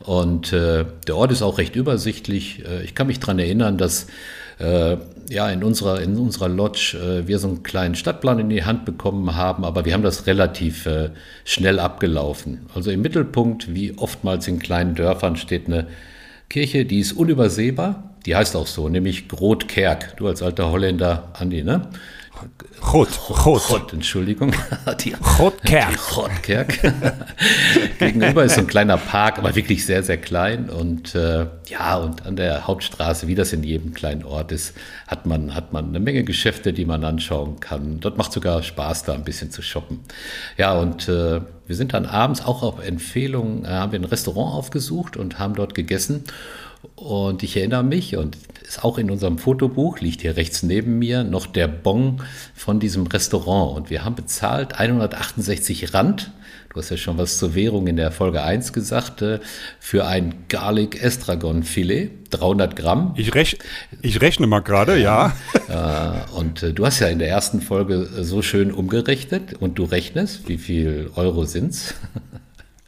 Und 0.00 0.52
äh, 0.52 0.84
der 1.06 1.16
Ort 1.16 1.32
ist 1.32 1.42
auch 1.42 1.58
recht 1.58 1.74
übersichtlich. 1.74 2.64
Äh, 2.66 2.84
ich 2.84 2.94
kann 2.94 3.06
mich 3.06 3.18
daran 3.18 3.38
erinnern, 3.38 3.78
dass 3.78 4.08
äh, 4.58 4.96
ja, 5.30 5.50
in 5.50 5.62
unserer, 5.62 6.00
in 6.00 6.16
unserer 6.16 6.48
Lodge 6.48 6.96
äh, 6.96 7.28
wir 7.28 7.38
so 7.38 7.48
einen 7.48 7.62
kleinen 7.62 7.94
Stadtplan 7.94 8.38
in 8.38 8.48
die 8.48 8.64
Hand 8.64 8.84
bekommen 8.84 9.36
haben, 9.36 9.64
aber 9.64 9.84
wir 9.84 9.92
haben 9.92 10.02
das 10.02 10.26
relativ 10.26 10.86
äh, 10.86 11.10
schnell 11.44 11.78
abgelaufen. 11.78 12.66
Also 12.74 12.90
im 12.90 13.02
Mittelpunkt, 13.02 13.74
wie 13.74 13.96
oftmals 13.96 14.48
in 14.48 14.58
kleinen 14.58 14.94
Dörfern, 14.94 15.36
steht 15.36 15.66
eine 15.66 15.86
Kirche, 16.48 16.84
die 16.84 17.00
ist 17.00 17.12
unübersehbar. 17.12 18.14
Die 18.26 18.34
heißt 18.34 18.56
auch 18.56 18.66
so, 18.66 18.88
nämlich 18.88 19.28
Grotkerk. 19.28 20.16
Du 20.16 20.26
als 20.26 20.42
alter 20.42 20.70
Holländer, 20.70 21.28
Andi, 21.34 21.62
ne? 21.62 21.88
Rot, 22.92 23.08
rot. 23.44 23.62
Grot, 23.62 23.92
Entschuldigung. 23.92 24.52
Die, 25.00 25.10
Grotkerk. 25.10 25.90
die 25.90 25.96
Grotkerk. 25.96 26.78
Gegenüber 27.98 28.44
ist 28.44 28.54
so 28.54 28.60
ein 28.60 28.66
kleiner 28.66 28.96
Park, 28.96 29.38
aber 29.38 29.54
wirklich 29.54 29.84
sehr, 29.84 30.02
sehr 30.02 30.16
klein. 30.16 30.70
Und 30.70 31.14
äh, 31.14 31.46
ja, 31.66 31.96
und 31.96 32.24
an 32.24 32.36
der 32.36 32.66
Hauptstraße, 32.66 33.26
wie 33.26 33.34
das 33.34 33.52
in 33.52 33.62
jedem 33.64 33.94
kleinen 33.94 34.24
Ort 34.24 34.52
ist, 34.52 34.74
hat 35.06 35.26
man, 35.26 35.54
hat 35.54 35.72
man 35.72 35.88
eine 35.88 36.00
Menge 36.00 36.24
Geschäfte, 36.24 36.72
die 36.72 36.84
man 36.84 37.04
anschauen 37.04 37.60
kann. 37.60 38.00
Dort 38.00 38.16
macht 38.16 38.32
sogar 38.32 38.62
Spaß, 38.62 39.04
da 39.04 39.14
ein 39.14 39.24
bisschen 39.24 39.50
zu 39.50 39.60
shoppen. 39.60 40.00
Ja, 40.56 40.78
und 40.78 41.08
äh, 41.08 41.40
wir 41.66 41.76
sind 41.76 41.92
dann 41.92 42.06
abends 42.06 42.44
auch 42.44 42.62
auf 42.62 42.84
Empfehlung, 42.84 43.64
äh, 43.64 43.68
haben 43.68 43.92
wir 43.92 44.00
ein 44.00 44.04
Restaurant 44.04 44.54
aufgesucht 44.54 45.16
und 45.16 45.38
haben 45.38 45.54
dort 45.54 45.74
gegessen. 45.74 46.24
Und 46.94 47.42
ich 47.42 47.56
erinnere 47.56 47.82
mich, 47.82 48.16
und 48.16 48.36
ist 48.66 48.84
auch 48.84 48.98
in 48.98 49.10
unserem 49.10 49.38
Fotobuch, 49.38 50.00
liegt 50.00 50.20
hier 50.20 50.36
rechts 50.36 50.62
neben 50.62 50.98
mir, 50.98 51.24
noch 51.24 51.46
der 51.46 51.68
Bon 51.68 52.22
von 52.54 52.80
diesem 52.80 53.06
Restaurant. 53.06 53.76
Und 53.76 53.90
wir 53.90 54.04
haben 54.04 54.14
bezahlt 54.14 54.78
168 54.78 55.94
Rand. 55.94 56.32
Du 56.70 56.80
hast 56.80 56.90
ja 56.90 56.98
schon 56.98 57.16
was 57.16 57.38
zur 57.38 57.54
Währung 57.54 57.86
in 57.86 57.96
der 57.96 58.12
Folge 58.12 58.42
1 58.42 58.74
gesagt, 58.74 59.22
äh, 59.22 59.40
für 59.80 60.06
ein 60.06 60.44
Garlic 60.48 61.02
Estragon 61.02 61.62
Filet, 61.62 62.10
300 62.30 62.76
Gramm. 62.76 63.14
Ich, 63.16 63.34
rech, 63.34 63.58
ich 64.02 64.20
rechne 64.20 64.46
mal 64.46 64.60
gerade, 64.60 64.98
ja. 64.98 65.34
Äh, 65.68 66.36
und 66.38 66.62
äh, 66.62 66.72
du 66.72 66.84
hast 66.84 67.00
ja 67.00 67.08
in 67.08 67.18
der 67.18 67.28
ersten 67.28 67.60
Folge 67.60 68.08
so 68.20 68.42
schön 68.42 68.70
umgerechnet 68.70 69.54
und 69.54 69.78
du 69.78 69.84
rechnest, 69.84 70.48
wie 70.48 70.58
viel 70.58 71.10
Euro 71.14 71.44
sind's? 71.44 71.94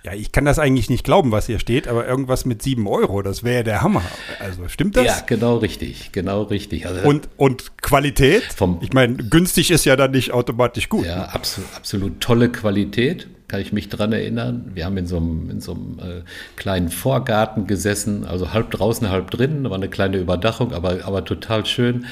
Ja, 0.02 0.14
ich 0.14 0.32
kann 0.32 0.46
das 0.46 0.58
eigentlich 0.58 0.88
nicht 0.88 1.04
glauben, 1.04 1.30
was 1.30 1.46
hier 1.46 1.58
steht, 1.58 1.86
aber 1.86 2.06
irgendwas 2.06 2.46
mit 2.46 2.62
7 2.62 2.86
Euro, 2.86 3.20
das 3.20 3.44
wäre 3.44 3.64
der 3.64 3.82
Hammer. 3.82 4.02
Also 4.38 4.66
stimmt 4.68 4.96
das? 4.96 5.04
Ja, 5.04 5.20
genau 5.26 5.58
richtig, 5.58 6.10
genau 6.12 6.44
richtig. 6.44 6.86
Also, 6.86 7.06
Und, 7.06 7.28
und 7.36 7.76
Qualität? 7.82 8.42
Vom- 8.44 8.78
ich 8.80 8.94
meine, 8.94 9.16
günstig 9.16 9.70
ist 9.70 9.84
ja 9.84 9.96
dann 9.96 10.12
nicht 10.12 10.32
automatisch 10.32 10.88
gut. 10.88 11.04
Ja, 11.04 11.24
absolut, 11.24 11.68
absolut 11.76 12.20
tolle 12.20 12.50
Qualität, 12.50 13.28
kann 13.50 13.60
ich 13.60 13.72
mich 13.72 13.88
dran 13.88 14.12
erinnern. 14.12 14.70
Wir 14.74 14.84
haben 14.86 14.96
in 14.96 15.06
so 15.06 15.16
einem, 15.16 15.50
in 15.50 15.60
so 15.60 15.72
einem 15.72 15.98
äh, 15.98 16.22
kleinen 16.56 16.88
Vorgarten 16.88 17.66
gesessen, 17.66 18.24
also 18.24 18.52
halb 18.52 18.70
draußen, 18.70 19.10
halb 19.10 19.30
drinnen, 19.32 19.64
war 19.68 19.74
eine 19.76 19.88
kleine 19.88 20.18
Überdachung, 20.18 20.72
aber, 20.72 21.04
aber 21.04 21.24
total 21.24 21.66
schön. 21.66 22.06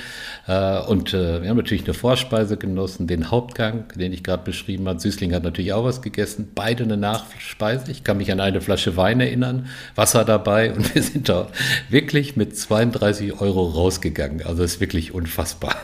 Äh, 0.49 0.80
und 0.80 1.14
äh, 1.14 1.40
wir 1.42 1.49
haben 1.49 1.57
natürlich 1.57 1.85
eine 1.85 1.95
Vorspeise 1.95 2.57
genossen, 2.57 3.07
den 3.07 3.30
Hauptgang, 3.30 3.85
den 3.95 4.12
ich 4.12 4.25
gerade 4.25 4.42
beschrieben 4.42 4.88
habe. 4.88 4.99
Süßling 4.99 5.33
hat 5.33 5.45
natürlich 5.45 5.73
auch 5.73 5.85
was 5.85 6.02
gegessen, 6.02 6.50
beide 6.54 6.83
eine 6.83 6.97
Nachspeise. 6.97 7.90
Ich 7.92 8.02
kann 8.02 8.16
mich 8.16 8.33
an 8.33 8.40
eine 8.40 8.61
Flasche 8.61 8.97
Wein 8.97 9.21
erinnern, 9.21 9.66
Wasser 9.95 10.25
dabei 10.25 10.73
und 10.75 10.95
wir 10.95 11.02
sind 11.02 11.28
da 11.28 11.47
wirklich 11.88 12.35
mit 12.37 12.57
32 12.59 13.40
Euro 13.40 13.62
rausgegangen. 13.68 14.45
Also 14.45 14.64
ist 14.64 14.80
wirklich 14.80 15.14
unfassbar. 15.14 15.76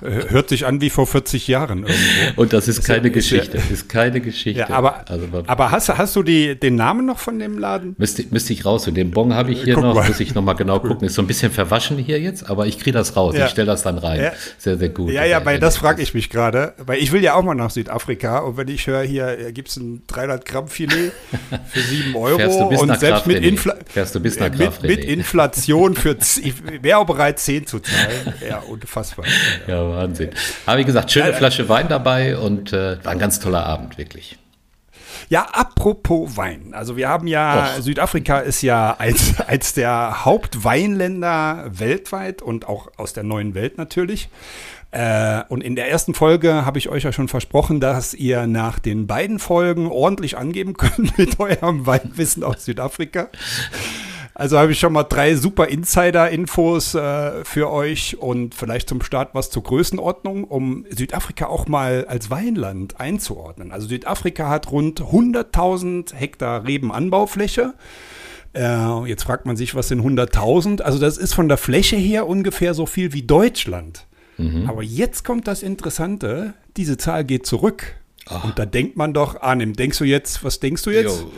Hört 0.00 0.48
sich 0.48 0.64
an 0.64 0.80
wie 0.80 0.90
vor 0.90 1.08
40 1.08 1.48
Jahren 1.48 1.78
irgendwo. 1.80 2.40
Und 2.40 2.52
das 2.52 2.68
ist 2.68 2.86
ja- 2.86 2.94
keine 2.94 3.08
ist 3.08 3.30
ja- 3.30 3.38
Geschichte, 3.40 3.58
ist 3.72 3.88
keine 3.88 4.20
Geschichte. 4.20 4.60
Ja, 4.60 4.67
aber, 4.68 5.04
also, 5.08 5.26
aber 5.46 5.70
hast, 5.70 5.88
hast 5.88 6.16
du 6.16 6.22
die, 6.22 6.58
den 6.58 6.76
Namen 6.76 7.06
noch 7.06 7.18
von 7.18 7.38
dem 7.38 7.58
Laden? 7.58 7.94
Müsste, 7.98 8.24
müsste 8.30 8.52
ich 8.52 8.64
raus. 8.64 8.86
Und 8.88 8.94
den 8.94 9.10
Bon 9.10 9.34
habe 9.34 9.52
ich 9.52 9.62
hier 9.62 9.74
Guck 9.74 9.84
noch, 9.84 9.94
mal. 9.94 10.06
muss 10.08 10.20
ich 10.20 10.34
nochmal 10.34 10.54
genau 10.54 10.80
gucken. 10.80 11.06
Ist 11.06 11.14
so 11.14 11.22
ein 11.22 11.26
bisschen 11.26 11.52
verwaschen 11.52 11.98
hier 11.98 12.20
jetzt, 12.20 12.48
aber 12.48 12.66
ich 12.66 12.78
kriege 12.78 12.92
das 12.92 13.16
raus. 13.16 13.34
Ja. 13.36 13.46
Ich 13.46 13.50
stelle 13.50 13.66
das 13.66 13.82
dann 13.82 13.98
rein. 13.98 14.20
Ja. 14.20 14.32
Sehr, 14.58 14.78
sehr 14.78 14.88
gut. 14.88 15.10
Ja, 15.10 15.24
ja, 15.24 15.44
weil 15.44 15.54
Wenn 15.54 15.60
das 15.60 15.76
frage 15.76 16.02
ich 16.02 16.14
mich 16.14 16.30
gerade, 16.30 16.74
weil 16.78 16.98
ich 16.98 17.12
will 17.12 17.22
ja 17.22 17.34
auch 17.34 17.42
mal 17.42 17.54
nach 17.54 17.70
Südafrika 17.70 18.38
und 18.40 18.56
wenn 18.56 18.68
ich 18.68 18.86
höre, 18.86 19.02
hier 19.02 19.52
gibt 19.52 19.68
es 19.68 19.76
ein 19.76 20.02
300 20.06 20.44
Gramm 20.44 20.68
Filet 20.68 21.12
für 21.70 21.80
7 21.80 22.14
Euro 22.16 22.68
und 22.68 22.98
selbst 22.98 23.24
Graf 23.24 23.26
mit, 23.26 24.22
bis 24.22 24.38
nach 24.38 24.46
äh, 24.46 24.50
mit, 24.56 24.82
mit. 24.82 25.04
Inflation 25.04 25.94
für, 25.94 26.16
ich 26.42 26.54
wäre 26.82 26.98
auch 26.98 27.06
bereit 27.06 27.38
10 27.38 27.66
zu 27.66 27.80
zahlen. 27.80 28.34
Ja, 28.46 28.58
unfassbar. 28.58 29.24
Ja, 29.66 29.88
Wahnsinn. 29.90 30.30
Aber 30.66 30.78
wie 30.78 30.84
gesagt, 30.84 31.10
schöne 31.10 31.32
Flasche 31.32 31.68
Wein 31.68 31.88
dabei 31.88 32.36
und 32.36 32.72
äh, 32.72 33.02
war 33.04 33.12
ein 33.12 33.18
ganz 33.18 33.40
toller 33.40 33.64
Abend, 33.66 33.98
wirklich. 33.98 34.38
Ja, 35.28 35.42
apropos 35.52 36.36
Wein. 36.36 36.72
Also 36.72 36.96
wir 36.96 37.08
haben 37.08 37.26
ja, 37.26 37.74
Och. 37.76 37.82
Südafrika 37.82 38.38
ist 38.38 38.62
ja 38.62 38.96
als, 38.98 39.40
als 39.46 39.74
der 39.74 40.24
Hauptweinländer 40.24 41.66
weltweit 41.70 42.40
und 42.40 42.66
auch 42.66 42.88
aus 42.96 43.12
der 43.12 43.24
neuen 43.24 43.54
Welt 43.54 43.76
natürlich. 43.76 44.30
Äh, 44.90 45.42
und 45.48 45.62
in 45.62 45.76
der 45.76 45.90
ersten 45.90 46.14
Folge 46.14 46.64
habe 46.64 46.78
ich 46.78 46.88
euch 46.88 47.02
ja 47.04 47.12
schon 47.12 47.28
versprochen, 47.28 47.78
dass 47.78 48.14
ihr 48.14 48.46
nach 48.46 48.78
den 48.78 49.06
beiden 49.06 49.38
Folgen 49.38 49.88
ordentlich 49.88 50.38
angeben 50.38 50.74
könnt 50.74 51.18
mit 51.18 51.38
eurem 51.38 51.86
Weinwissen 51.86 52.42
aus 52.42 52.64
Südafrika. 52.64 53.28
Also 54.38 54.56
habe 54.56 54.70
ich 54.70 54.78
schon 54.78 54.92
mal 54.92 55.02
drei 55.02 55.34
super 55.34 55.66
Insider-Infos 55.66 56.94
äh, 56.94 57.44
für 57.44 57.72
euch 57.72 58.18
und 58.18 58.54
vielleicht 58.54 58.88
zum 58.88 59.02
Start 59.02 59.34
was 59.34 59.50
zur 59.50 59.64
Größenordnung, 59.64 60.44
um 60.44 60.86
Südafrika 60.90 61.46
auch 61.46 61.66
mal 61.66 62.06
als 62.06 62.30
Weinland 62.30 63.00
einzuordnen. 63.00 63.72
Also 63.72 63.88
Südafrika 63.88 64.48
hat 64.48 64.70
rund 64.70 65.00
100.000 65.00 66.14
Hektar 66.14 66.64
Rebenanbaufläche. 66.64 67.74
Äh, 68.54 69.08
jetzt 69.08 69.24
fragt 69.24 69.44
man 69.44 69.56
sich, 69.56 69.74
was 69.74 69.88
sind 69.88 70.02
100.000? 70.02 70.82
Also 70.82 71.00
das 71.00 71.18
ist 71.18 71.34
von 71.34 71.48
der 71.48 71.58
Fläche 71.58 71.96
her 71.96 72.28
ungefähr 72.28 72.74
so 72.74 72.86
viel 72.86 73.12
wie 73.12 73.22
Deutschland. 73.22 74.06
Aber 74.68 74.84
jetzt 74.84 75.24
kommt 75.24 75.48
das 75.48 75.64
Interessante, 75.64 76.54
diese 76.76 76.96
Zahl 76.96 77.24
geht 77.24 77.44
zurück. 77.44 77.96
Und 78.44 78.58
da 78.58 78.66
denkt 78.66 78.96
man 78.96 79.12
doch, 79.14 79.40
Arnim, 79.40 79.72
denkst 79.74 79.98
du 79.98 80.04
jetzt, 80.04 80.44
was 80.44 80.60
denkst 80.60 80.82
du 80.82 80.90
jetzt? 80.90 81.20
Jo, 81.20 81.28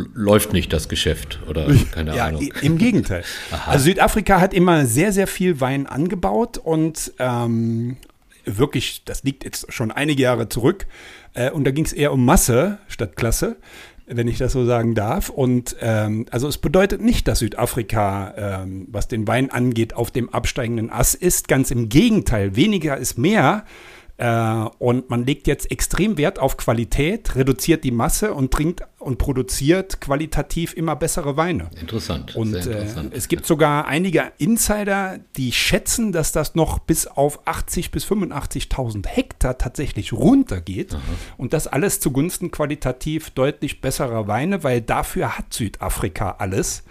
äh, 0.00 0.04
läuft 0.14 0.52
nicht 0.52 0.72
das 0.72 0.88
Geschäft 0.88 1.40
oder 1.48 1.66
keine 1.92 2.14
Ja, 2.14 2.26
Ahnung. 2.26 2.48
im 2.62 2.78
Gegenteil. 2.78 3.24
Also 3.66 3.84
Südafrika 3.84 4.40
hat 4.40 4.52
immer 4.54 4.86
sehr, 4.86 5.12
sehr 5.12 5.26
viel 5.26 5.60
Wein 5.60 5.86
angebaut 5.86 6.58
und 6.58 7.12
ähm, 7.18 7.96
wirklich, 8.44 9.02
das 9.04 9.24
liegt 9.24 9.44
jetzt 9.44 9.72
schon 9.72 9.90
einige 9.90 10.22
Jahre 10.22 10.48
zurück. 10.48 10.86
Äh, 11.34 11.50
und 11.50 11.64
da 11.64 11.70
ging 11.70 11.84
es 11.84 11.92
eher 11.92 12.12
um 12.12 12.24
Masse 12.24 12.78
statt 12.88 13.16
Klasse, 13.16 13.56
wenn 14.06 14.28
ich 14.28 14.38
das 14.38 14.52
so 14.52 14.64
sagen 14.64 14.94
darf. 14.94 15.28
Und 15.30 15.76
ähm, 15.80 16.26
also 16.30 16.48
es 16.48 16.58
bedeutet 16.58 17.00
nicht, 17.02 17.28
dass 17.28 17.40
Südafrika, 17.40 18.34
ähm, 18.62 18.86
was 18.90 19.08
den 19.08 19.26
Wein 19.26 19.50
angeht, 19.50 19.94
auf 19.94 20.10
dem 20.10 20.28
absteigenden 20.32 20.90
Ass 20.90 21.14
ist. 21.14 21.48
Ganz 21.48 21.70
im 21.70 21.88
Gegenteil, 21.88 22.56
weniger 22.56 22.96
ist 22.96 23.18
mehr. 23.18 23.64
Äh, 24.18 24.66
und 24.78 25.10
man 25.10 25.24
legt 25.24 25.46
jetzt 25.46 25.70
extrem 25.70 26.18
Wert 26.18 26.40
auf 26.40 26.56
Qualität, 26.56 27.36
reduziert 27.36 27.84
die 27.84 27.92
Masse 27.92 28.34
und 28.34 28.52
trinkt 28.52 28.82
und 28.98 29.18
produziert 29.18 30.00
qualitativ 30.00 30.74
immer 30.74 30.96
bessere 30.96 31.36
Weine. 31.36 31.70
Interessant. 31.80 32.34
Und 32.34 32.52
äh, 32.52 32.58
interessant. 32.58 33.12
es 33.14 33.28
gibt 33.28 33.46
sogar 33.46 33.86
einige 33.86 34.32
Insider, 34.38 35.20
die 35.36 35.52
schätzen, 35.52 36.10
dass 36.10 36.32
das 36.32 36.56
noch 36.56 36.80
bis 36.80 37.06
auf 37.06 37.46
80 37.46 37.92
bis 37.92 38.04
85.000 38.06 39.06
Hektar 39.06 39.56
tatsächlich 39.56 40.12
runtergeht. 40.12 40.96
Und 41.36 41.52
das 41.52 41.68
alles 41.68 42.00
zugunsten 42.00 42.50
qualitativ 42.50 43.30
deutlich 43.30 43.80
besserer 43.80 44.26
Weine, 44.26 44.64
weil 44.64 44.80
dafür 44.80 45.38
hat 45.38 45.54
Südafrika 45.54 46.36
alles. 46.38 46.82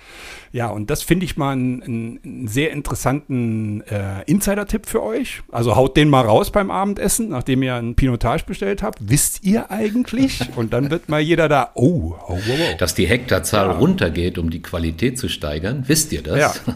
Ja, 0.57 0.69
und 0.69 0.89
das 0.89 1.03
finde 1.03 1.23
ich 1.23 1.37
mal 1.37 1.51
einen, 1.51 2.47
sehr 2.47 2.71
interessanten 2.71 3.81
äh, 3.81 4.23
Insider-Tipp 4.25 4.87
für 4.87 5.03
euch. 5.03 5.43
Also 5.51 5.75
haut 5.75 5.95
den 5.95 6.09
mal 6.09 6.25
raus 6.25 6.51
beim 6.51 6.71
Abendessen, 6.71 7.29
nachdem 7.29 7.61
ihr 7.61 7.75
einen 7.75 7.93
Pinotage 7.93 8.43
bestellt 8.43 8.81
habt. 8.81 8.97
Wisst 9.07 9.43
ihr 9.43 9.69
eigentlich? 9.69 10.39
Und 10.55 10.73
dann 10.73 10.89
wird 10.89 11.09
mal 11.09 11.21
jeder 11.21 11.47
da, 11.47 11.69
oh, 11.75 12.15
oh, 12.27 12.29
wow, 12.29 12.41
wow. 12.47 12.77
Dass 12.79 12.95
die 12.95 13.05
Hektarzahl 13.05 13.69
runtergeht, 13.69 14.39
um 14.39 14.49
die 14.49 14.63
Qualität 14.63 15.19
zu 15.19 15.29
steigern, 15.29 15.83
wisst 15.85 16.11
ihr 16.11 16.23
das? 16.23 16.39
Ja. 16.39 16.53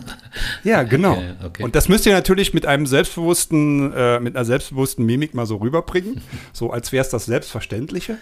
Ja, 0.63 0.83
genau. 0.83 1.13
Okay, 1.13 1.33
okay. 1.43 1.63
Und 1.63 1.75
das 1.75 1.89
müsst 1.89 2.05
ihr 2.05 2.13
natürlich 2.13 2.53
mit 2.53 2.65
einem 2.65 2.85
selbstbewussten, 2.85 3.91
äh, 3.93 4.19
mit 4.21 4.35
einer 4.35 4.45
selbstbewussten 4.45 5.05
Mimik 5.05 5.33
mal 5.33 5.45
so 5.45 5.57
rüberbringen, 5.57 6.21
so 6.53 6.71
als 6.71 6.93
wäre 6.93 7.03
es 7.03 7.09
das 7.09 7.25
Selbstverständliche, 7.25 8.17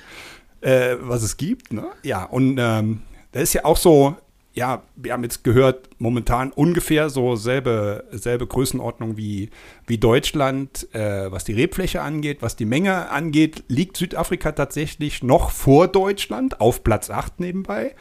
äh, 0.62 0.96
was 1.02 1.22
es 1.22 1.38
gibt. 1.38 1.72
Ne? 1.72 1.86
Ja, 2.02 2.24
und 2.24 2.58
ähm, 2.58 3.02
das 3.32 3.44
ist 3.44 3.54
ja 3.54 3.66
auch 3.66 3.78
so, 3.78 4.16
ja, 4.54 4.84
wir 4.96 5.14
haben 5.14 5.24
jetzt 5.24 5.44
gehört, 5.44 5.90
momentan 6.00 6.52
ungefähr 6.52 7.10
so 7.10 7.36
selbe, 7.36 8.06
selbe 8.12 8.48
Größenordnung 8.48 9.16
wie, 9.16 9.52
wie 9.86 9.98
Deutschland, 9.98 10.94
äh, 10.94 11.32
was 11.32 11.44
die 11.44 11.54
Rebfläche 11.54 12.02
angeht. 12.02 12.42
Was 12.42 12.56
die 12.56 12.66
Menge 12.66 13.10
angeht, 13.10 13.64
liegt 13.68 13.98
Südafrika 13.98 14.52
tatsächlich 14.52 15.22
noch 15.24 15.52
vor 15.52 15.88
Deutschland, 15.88 16.60
auf 16.62 16.84
Platz 16.84 17.10
8 17.10 17.40
nebenbei. 17.40 17.96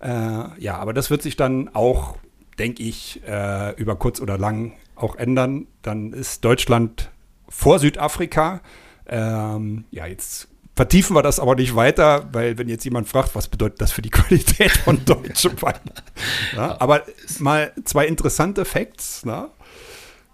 Äh, 0.00 0.08
ja, 0.58 0.78
aber 0.78 0.94
das 0.94 1.10
wird 1.10 1.22
sich 1.22 1.36
dann 1.36 1.68
auch, 1.74 2.16
denke 2.58 2.82
ich, 2.82 3.20
äh, 3.26 3.74
über 3.76 3.96
kurz 3.96 4.20
oder 4.20 4.38
lang 4.38 4.72
auch 4.96 5.16
ändern. 5.16 5.66
Dann 5.82 6.12
ist 6.12 6.44
Deutschland 6.44 7.10
vor 7.48 7.78
Südafrika. 7.78 8.62
Ähm, 9.06 9.84
ja, 9.90 10.06
jetzt 10.06 10.48
vertiefen 10.74 11.14
wir 11.14 11.22
das 11.22 11.40
aber 11.40 11.54
nicht 11.54 11.76
weiter, 11.76 12.28
weil 12.32 12.58
wenn 12.58 12.68
jetzt 12.68 12.84
jemand 12.84 13.08
fragt, 13.08 13.34
was 13.34 13.48
bedeutet 13.48 13.80
das 13.80 13.92
für 13.92 14.02
die 14.02 14.10
Qualität 14.10 14.72
von 14.72 15.04
deutschem 15.04 15.60
Wein? 15.62 15.80
Ja, 16.54 16.80
aber 16.80 17.02
mal 17.38 17.72
zwei 17.84 18.06
interessante 18.06 18.64
Facts. 18.64 19.22
Na? 19.24 19.50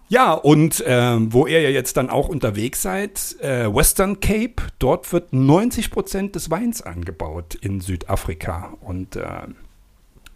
Ja, 0.09 0.33
und 0.33 0.81
ähm, 0.87 1.33
wo 1.33 1.47
ihr 1.47 1.61
ja 1.61 1.69
jetzt 1.69 1.97
dann 1.97 2.09
auch 2.09 2.29
unterwegs 2.29 2.81
seid, 2.81 3.35
äh, 3.41 3.73
Western 3.73 4.21
Cape, 4.21 4.55
dort 4.79 5.11
wird 5.11 5.33
90 5.33 5.91
Prozent 5.91 6.35
des 6.35 6.49
Weins 6.49 6.81
angebaut 6.81 7.55
in 7.55 7.81
Südafrika. 7.81 8.73
Und 8.79 9.17
äh, 9.17 9.47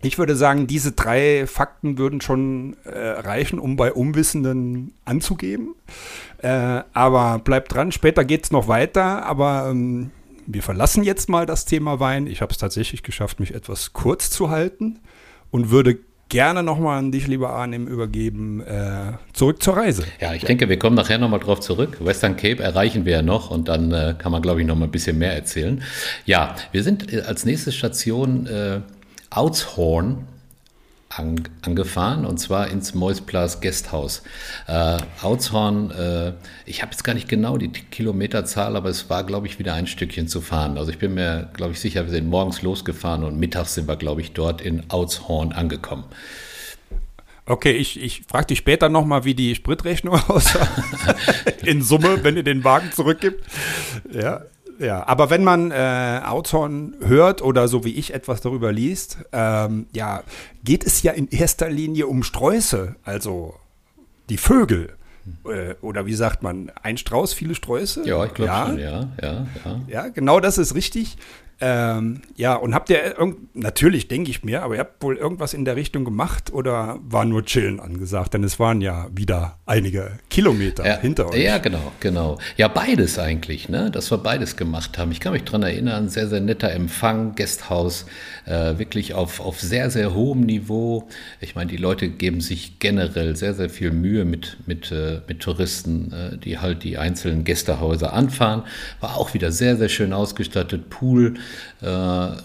ich 0.04 0.18
würde 0.18 0.36
sagen, 0.36 0.68
diese 0.68 0.92
drei 0.92 1.46
Fakten 1.48 1.98
würden 1.98 2.22
schon 2.22 2.76
äh, 2.84 2.98
reichen, 2.98 3.60
um 3.60 3.76
bei 3.76 3.94
Unwissenden 3.94 4.94
anzugeben. 5.06 5.76
Äh, 6.40 6.82
aber 6.94 7.40
bleibt 7.40 7.74
dran, 7.74 7.92
später 7.92 8.26
geht 8.26 8.46
es 8.46 8.52
noch 8.52 8.68
weiter. 8.68 9.26
Aber 9.26 9.68
ähm, 9.70 10.12
wir 10.48 10.64
verlassen 10.64 11.04
jetzt 11.04 11.30
mal 11.30 11.46
das 11.46 11.66
Thema 11.66 12.00
Wein. 12.00 12.28
Ich 12.28 12.42
habe 12.42 12.52
es 12.52 12.58
tatsächlich 12.58 13.04
geschafft, 13.04 13.40
mich 13.40 13.54
etwas 13.54 13.94
kurz 13.94 14.30
zu 14.30 14.50
halten 14.50 15.00
und 15.52 15.70
würde 15.70 16.00
gerne 16.32 16.64
nochmal 16.64 16.98
an 16.98 17.12
dich, 17.12 17.28
lieber 17.28 17.50
Arnim, 17.52 17.88
übergeben. 17.88 18.62
Äh, 18.62 19.14
zurück 19.34 19.62
zur 19.62 19.76
Reise. 19.76 20.06
Ja, 20.20 20.34
ich 20.34 20.46
denke, 20.46 20.70
wir 20.70 20.80
kommen 20.80 20.96
nachher 20.96 21.18
nochmal 21.18 21.42
drauf 21.42 21.60
zurück. 21.60 21.98
Western 22.00 22.38
Cape 22.38 22.64
erreichen 22.64 23.06
wir 23.06 23.14
ja 23.14 23.22
noch 23.22 23.52
und 23.52 23.68
dann 23.68 23.92
äh, 23.92 24.16
kann 24.18 24.32
man, 24.32 24.42
glaube 24.42 24.62
ich, 24.62 24.68
nochmal 24.68 24.88
ein 24.88 24.92
bisschen 24.92 25.18
mehr 25.18 25.34
erzählen. 25.34 25.84
Ja, 26.26 26.56
wir 26.72 26.84
sind 26.84 27.14
äh, 27.14 27.22
als 27.22 27.46
nächste 27.46 27.72
Station 27.72 28.48
äh, 28.48 28.80
Outshorn 29.32 30.28
an, 31.18 31.44
angefahren 31.62 32.26
und 32.26 32.38
zwar 32.38 32.68
ins 32.68 32.94
Moisplas 32.94 33.62
Guesthouse. 33.62 34.24
Äh, 34.68 34.98
Outshorn, 35.22 35.92
äh, 35.92 36.34
ich 36.66 36.82
habe 36.82 36.92
jetzt 36.92 37.04
gar 37.04 37.14
nicht 37.14 37.28
genau 37.28 37.58
die 37.58 37.70
Kilometerzahl, 37.70 38.76
aber 38.76 38.90
es 38.90 39.10
war, 39.10 39.24
glaube 39.24 39.48
ich, 39.48 39.60
wieder 39.60 39.74
ein 39.74 39.88
Stückchen 39.88 40.28
zu 40.28 40.42
fahren. 40.42 40.78
Also 40.78 40.92
ich 40.92 41.00
bin 41.00 41.14
mir, 41.14 41.50
glaube 41.54 41.74
ich, 41.74 41.80
sicher, 41.80 42.06
wir 42.06 42.12
sind 42.12 42.28
morgens 42.28 42.62
losgefahren 42.62 43.24
und 43.24 43.38
mittags 43.40 43.74
sind 43.74 43.88
wir, 43.88 43.96
glaube 43.96 44.22
ich, 44.22 44.34
dort 44.34 44.62
in 44.62 44.90
Outshorn 44.90 45.52
angekommen. 45.52 46.06
Okay, 47.46 47.72
ich, 47.72 48.02
ich 48.02 48.24
frage 48.28 48.48
dich 48.48 48.60
später 48.60 48.88
nochmal, 48.88 49.26
wie 49.26 49.34
die 49.34 49.56
Spritrechnung 49.56 50.16
aussah. 50.28 50.68
in 51.66 51.82
Summe, 51.82 52.24
wenn 52.24 52.38
ihr 52.38 52.44
den 52.44 52.64
Wagen 52.64 52.92
zurückgibt. 52.92 53.44
Ja. 54.12 54.44
Ja, 54.82 55.08
aber 55.08 55.30
wenn 55.30 55.44
man 55.44 55.72
äh, 55.72 56.22
Outhorn 56.26 56.96
hört 57.02 57.42
oder 57.42 57.68
so 57.68 57.86
wie 57.86 57.94
ich 57.94 58.14
etwas 58.14 58.42
darüber 58.42 58.72
liest, 58.72 59.20
ähm, 59.32 59.86
ja, 59.94 60.24
geht 60.64 60.86
es 60.86 61.04
ja 61.04 61.12
in 61.12 61.28
erster 61.28 61.70
Linie 61.70 62.08
um 62.08 62.24
Sträuße, 62.24 62.96
also 63.04 63.56
die 64.30 64.38
Vögel. 64.38 64.96
Äh, 65.46 65.76
oder 65.82 66.08
wie 66.08 66.16
sagt 66.16 66.42
man, 66.42 66.72
ein 66.82 66.98
Strauß, 66.98 67.34
viele 67.34 67.54
Sträuße? 67.54 68.08
Ja, 68.08 68.26
ich 68.26 68.34
glaube 68.34 68.52
ja. 68.52 68.66
schon, 68.66 68.80
ja, 68.80 69.10
ja, 69.22 69.48
ja. 69.64 69.82
Ja, 69.88 70.08
genau 70.08 70.40
das 70.40 70.58
ist 70.58 70.74
richtig. 70.74 71.18
Ähm, 71.64 72.22
ja, 72.38 72.56
und 72.56 72.74
habt 72.74 72.90
ihr, 72.90 73.16
natürlich 73.54 74.08
denke 74.08 74.32
ich 74.32 74.44
mir, 74.44 74.64
aber 74.64 74.74
ihr 74.74 74.80
habt 74.80 75.04
wohl 75.04 75.16
irgendwas 75.16 75.54
in 75.54 75.64
der 75.64 75.76
Richtung 75.76 76.04
gemacht 76.04 76.52
oder 76.52 76.98
war 77.04 77.24
nur 77.24 77.46
Chillen 77.46 77.80
angesagt? 77.80 78.34
Denn 78.34 78.44
es 78.44 78.60
waren 78.60 78.82
ja 78.82 79.08
wieder 79.14 79.60
einige 79.68 80.18
Kilometer 80.32 80.84
ja, 80.84 80.98
hinter 80.98 81.30
euch. 81.30 81.44
Ja, 81.44 81.60
genau, 81.60 81.92
genau. 82.00 82.40
Ja, 82.58 82.68
beides 82.68 83.20
eigentlich, 83.20 83.70
ne? 83.70 83.92
dass 83.92 84.10
wir 84.10 84.18
beides 84.18 84.58
gemacht 84.58 84.98
haben. 84.98 85.12
Ich 85.12 85.20
kann 85.20 85.34
mich 85.34 85.44
daran 85.44 85.62
erinnern, 85.62 86.10
sehr, 86.10 86.28
sehr 86.28 86.42
netter 86.42 86.72
Empfang, 86.72 87.36
Gasthaus, 87.36 88.08
äh, 88.48 88.80
wirklich 88.80 89.14
auf, 89.14 89.40
auf 89.40 89.60
sehr, 89.60 89.92
sehr 89.92 90.16
hohem 90.16 90.42
Niveau. 90.42 91.10
Ich 91.42 91.54
meine, 91.54 91.70
die 91.70 91.78
Leute 91.78 92.10
geben 92.10 92.42
sich 92.42 92.80
generell 92.80 93.36
sehr, 93.36 93.54
sehr 93.54 93.70
viel 93.70 93.92
Mühe 93.92 94.26
mit, 94.26 94.58
mit, 94.66 94.92
äh, 94.92 95.22
mit 95.28 95.42
Touristen, 95.42 96.12
äh, 96.12 96.38
die 96.40 96.58
halt 96.58 96.84
die 96.84 96.98
einzelnen 96.98 97.44
Gästehäuser 97.44 98.14
anfahren. 98.14 98.64
War 99.00 99.18
auch 99.18 99.36
wieder 99.36 99.52
sehr, 99.52 99.78
sehr 99.78 99.90
schön 99.90 100.12
ausgestattet, 100.12 100.90
Pool. 100.90 101.36
Äh, 101.82 101.86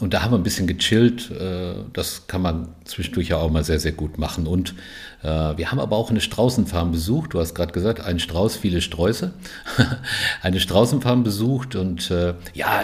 und 0.00 0.14
da 0.14 0.22
haben 0.22 0.32
wir 0.32 0.38
ein 0.38 0.42
bisschen 0.42 0.66
gechillt. 0.66 1.30
Äh, 1.30 1.74
das 1.92 2.26
kann 2.26 2.42
man 2.42 2.68
zwischendurch 2.84 3.28
ja 3.28 3.38
auch 3.38 3.50
mal 3.50 3.64
sehr, 3.64 3.78
sehr 3.78 3.92
gut 3.92 4.18
machen. 4.18 4.46
Und 4.46 4.74
äh, 5.22 5.28
wir 5.28 5.70
haben 5.70 5.80
aber 5.80 5.96
auch 5.96 6.10
eine 6.10 6.20
Straußenfarm 6.20 6.92
besucht. 6.92 7.34
Du 7.34 7.40
hast 7.40 7.54
gerade 7.54 7.72
gesagt, 7.72 8.00
ein 8.00 8.18
Strauß, 8.18 8.56
viele 8.56 8.80
Sträuße. 8.80 9.32
eine 10.42 10.60
Straußenfarm 10.60 11.22
besucht 11.22 11.76
und 11.76 12.12
ja, 12.54 12.82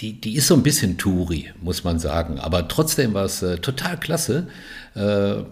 die, 0.00 0.20
die 0.20 0.36
ist 0.36 0.46
so 0.46 0.54
ein 0.54 0.62
bisschen 0.62 0.98
Touri, 0.98 1.50
muss 1.60 1.84
man 1.84 1.98
sagen. 1.98 2.38
Aber 2.38 2.66
trotzdem 2.68 3.14
war 3.14 3.24
es 3.24 3.44
total 3.62 3.98
klasse. 3.98 4.46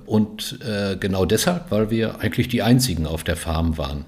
Und 0.07 0.59
genau 1.01 1.25
deshalb, 1.25 1.71
weil 1.71 1.91
wir 1.91 2.21
eigentlich 2.21 2.49
die 2.49 2.63
einzigen 2.63 3.07
auf 3.07 3.25
der 3.25 3.37
Farm 3.37 3.77
waren. 3.79 4.05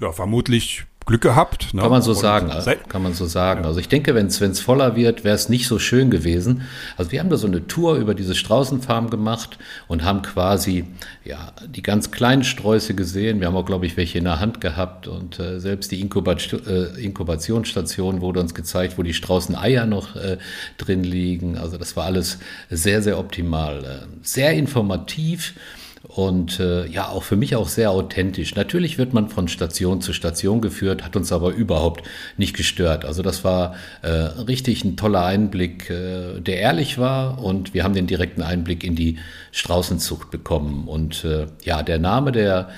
Ja, 0.00 0.12
vermutlich 0.12 0.84
Glück 1.10 1.22
gehabt. 1.22 1.74
Ne? 1.74 1.82
Kann 1.82 1.90
man 1.90 2.02
so 2.02 2.12
und 2.12 2.18
sagen. 2.18 2.52
Kann 2.88 3.02
man 3.02 3.14
so 3.14 3.26
sagen. 3.26 3.62
Ja. 3.62 3.66
Also 3.66 3.80
ich 3.80 3.88
denke, 3.88 4.14
wenn 4.14 4.26
es 4.26 4.60
voller 4.60 4.94
wird, 4.94 5.24
wäre 5.24 5.34
es 5.34 5.48
nicht 5.48 5.66
so 5.66 5.80
schön 5.80 6.08
gewesen. 6.08 6.62
Also 6.96 7.10
wir 7.10 7.18
haben 7.18 7.30
da 7.30 7.36
so 7.36 7.48
eine 7.48 7.66
Tour 7.66 7.96
über 7.96 8.14
diese 8.14 8.36
Straußenfarm 8.36 9.10
gemacht 9.10 9.58
und 9.88 10.04
haben 10.04 10.22
quasi 10.22 10.84
ja 11.24 11.50
die 11.66 11.82
ganz 11.82 12.12
kleinen 12.12 12.44
Sträuße 12.44 12.94
gesehen. 12.94 13.40
Wir 13.40 13.48
haben 13.48 13.56
auch, 13.56 13.66
glaube 13.66 13.86
ich, 13.86 13.96
welche 13.96 14.18
in 14.18 14.24
der 14.24 14.38
Hand 14.38 14.60
gehabt 14.60 15.08
und 15.08 15.40
äh, 15.40 15.58
selbst 15.58 15.90
die 15.90 16.00
Inkubat 16.00 16.52
äh, 16.52 17.02
Inkubationsstation 17.02 18.20
wurde 18.20 18.38
uns 18.38 18.54
gezeigt, 18.54 18.96
wo 18.96 19.02
die 19.02 19.12
Straußeneier 19.12 19.86
noch 19.86 20.14
äh, 20.14 20.38
drin 20.78 21.02
liegen. 21.02 21.58
Also 21.58 21.76
das 21.76 21.96
war 21.96 22.04
alles 22.04 22.38
sehr, 22.70 23.02
sehr 23.02 23.18
optimal. 23.18 23.84
Äh, 23.84 24.06
sehr 24.22 24.52
informativ 24.52 25.54
und 26.02 26.58
äh, 26.60 26.86
ja, 26.86 27.08
auch 27.08 27.22
für 27.22 27.36
mich 27.36 27.56
auch 27.56 27.68
sehr 27.68 27.90
authentisch. 27.90 28.54
Natürlich 28.54 28.96
wird 28.96 29.12
man 29.12 29.28
von 29.28 29.48
Station 29.48 30.00
zu 30.00 30.12
Station 30.12 30.60
geführt, 30.60 31.04
hat 31.04 31.14
uns 31.14 31.30
aber 31.30 31.50
überhaupt 31.50 32.02
nicht 32.36 32.56
gestört. 32.56 33.04
Also 33.04 33.22
das 33.22 33.44
war 33.44 33.74
äh, 34.02 34.08
richtig 34.08 34.82
ein 34.84 34.96
toller 34.96 35.24
Einblick, 35.24 35.90
äh, 35.90 36.40
der 36.40 36.58
ehrlich 36.58 36.98
war 36.98 37.42
und 37.42 37.74
wir 37.74 37.84
haben 37.84 37.94
den 37.94 38.06
direkten 38.06 38.42
Einblick 38.42 38.82
in 38.82 38.96
die 38.96 39.18
Straußenzucht 39.52 40.30
bekommen. 40.30 40.88
Und 40.88 41.24
äh, 41.24 41.46
ja, 41.64 41.82
der 41.82 41.98
Name 41.98 42.32
der 42.32 42.70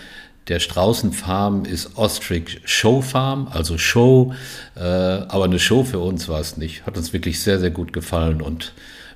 der 0.49 0.59
Straußenfarm 0.59 1.65
ist 1.65 1.97
Ostrich 1.97 2.61
Show 2.65 3.01
Farm, 3.01 3.47
also 3.53 3.79
Show, 3.79 4.35
äh, 4.75 4.81
aber 4.81 5.45
eine 5.45 5.61
Show 5.61 5.85
für 5.85 6.01
uns 6.01 6.29
war 6.29 6.41
es 6.41 6.57
nicht. 6.57 6.85
Hat 6.85 6.97
uns 6.97 7.13
wirklich 7.13 7.41
sehr, 7.41 7.61
sehr 7.61 7.71
gut 7.71 7.93
gefallen 7.93 8.43
und 8.43 8.73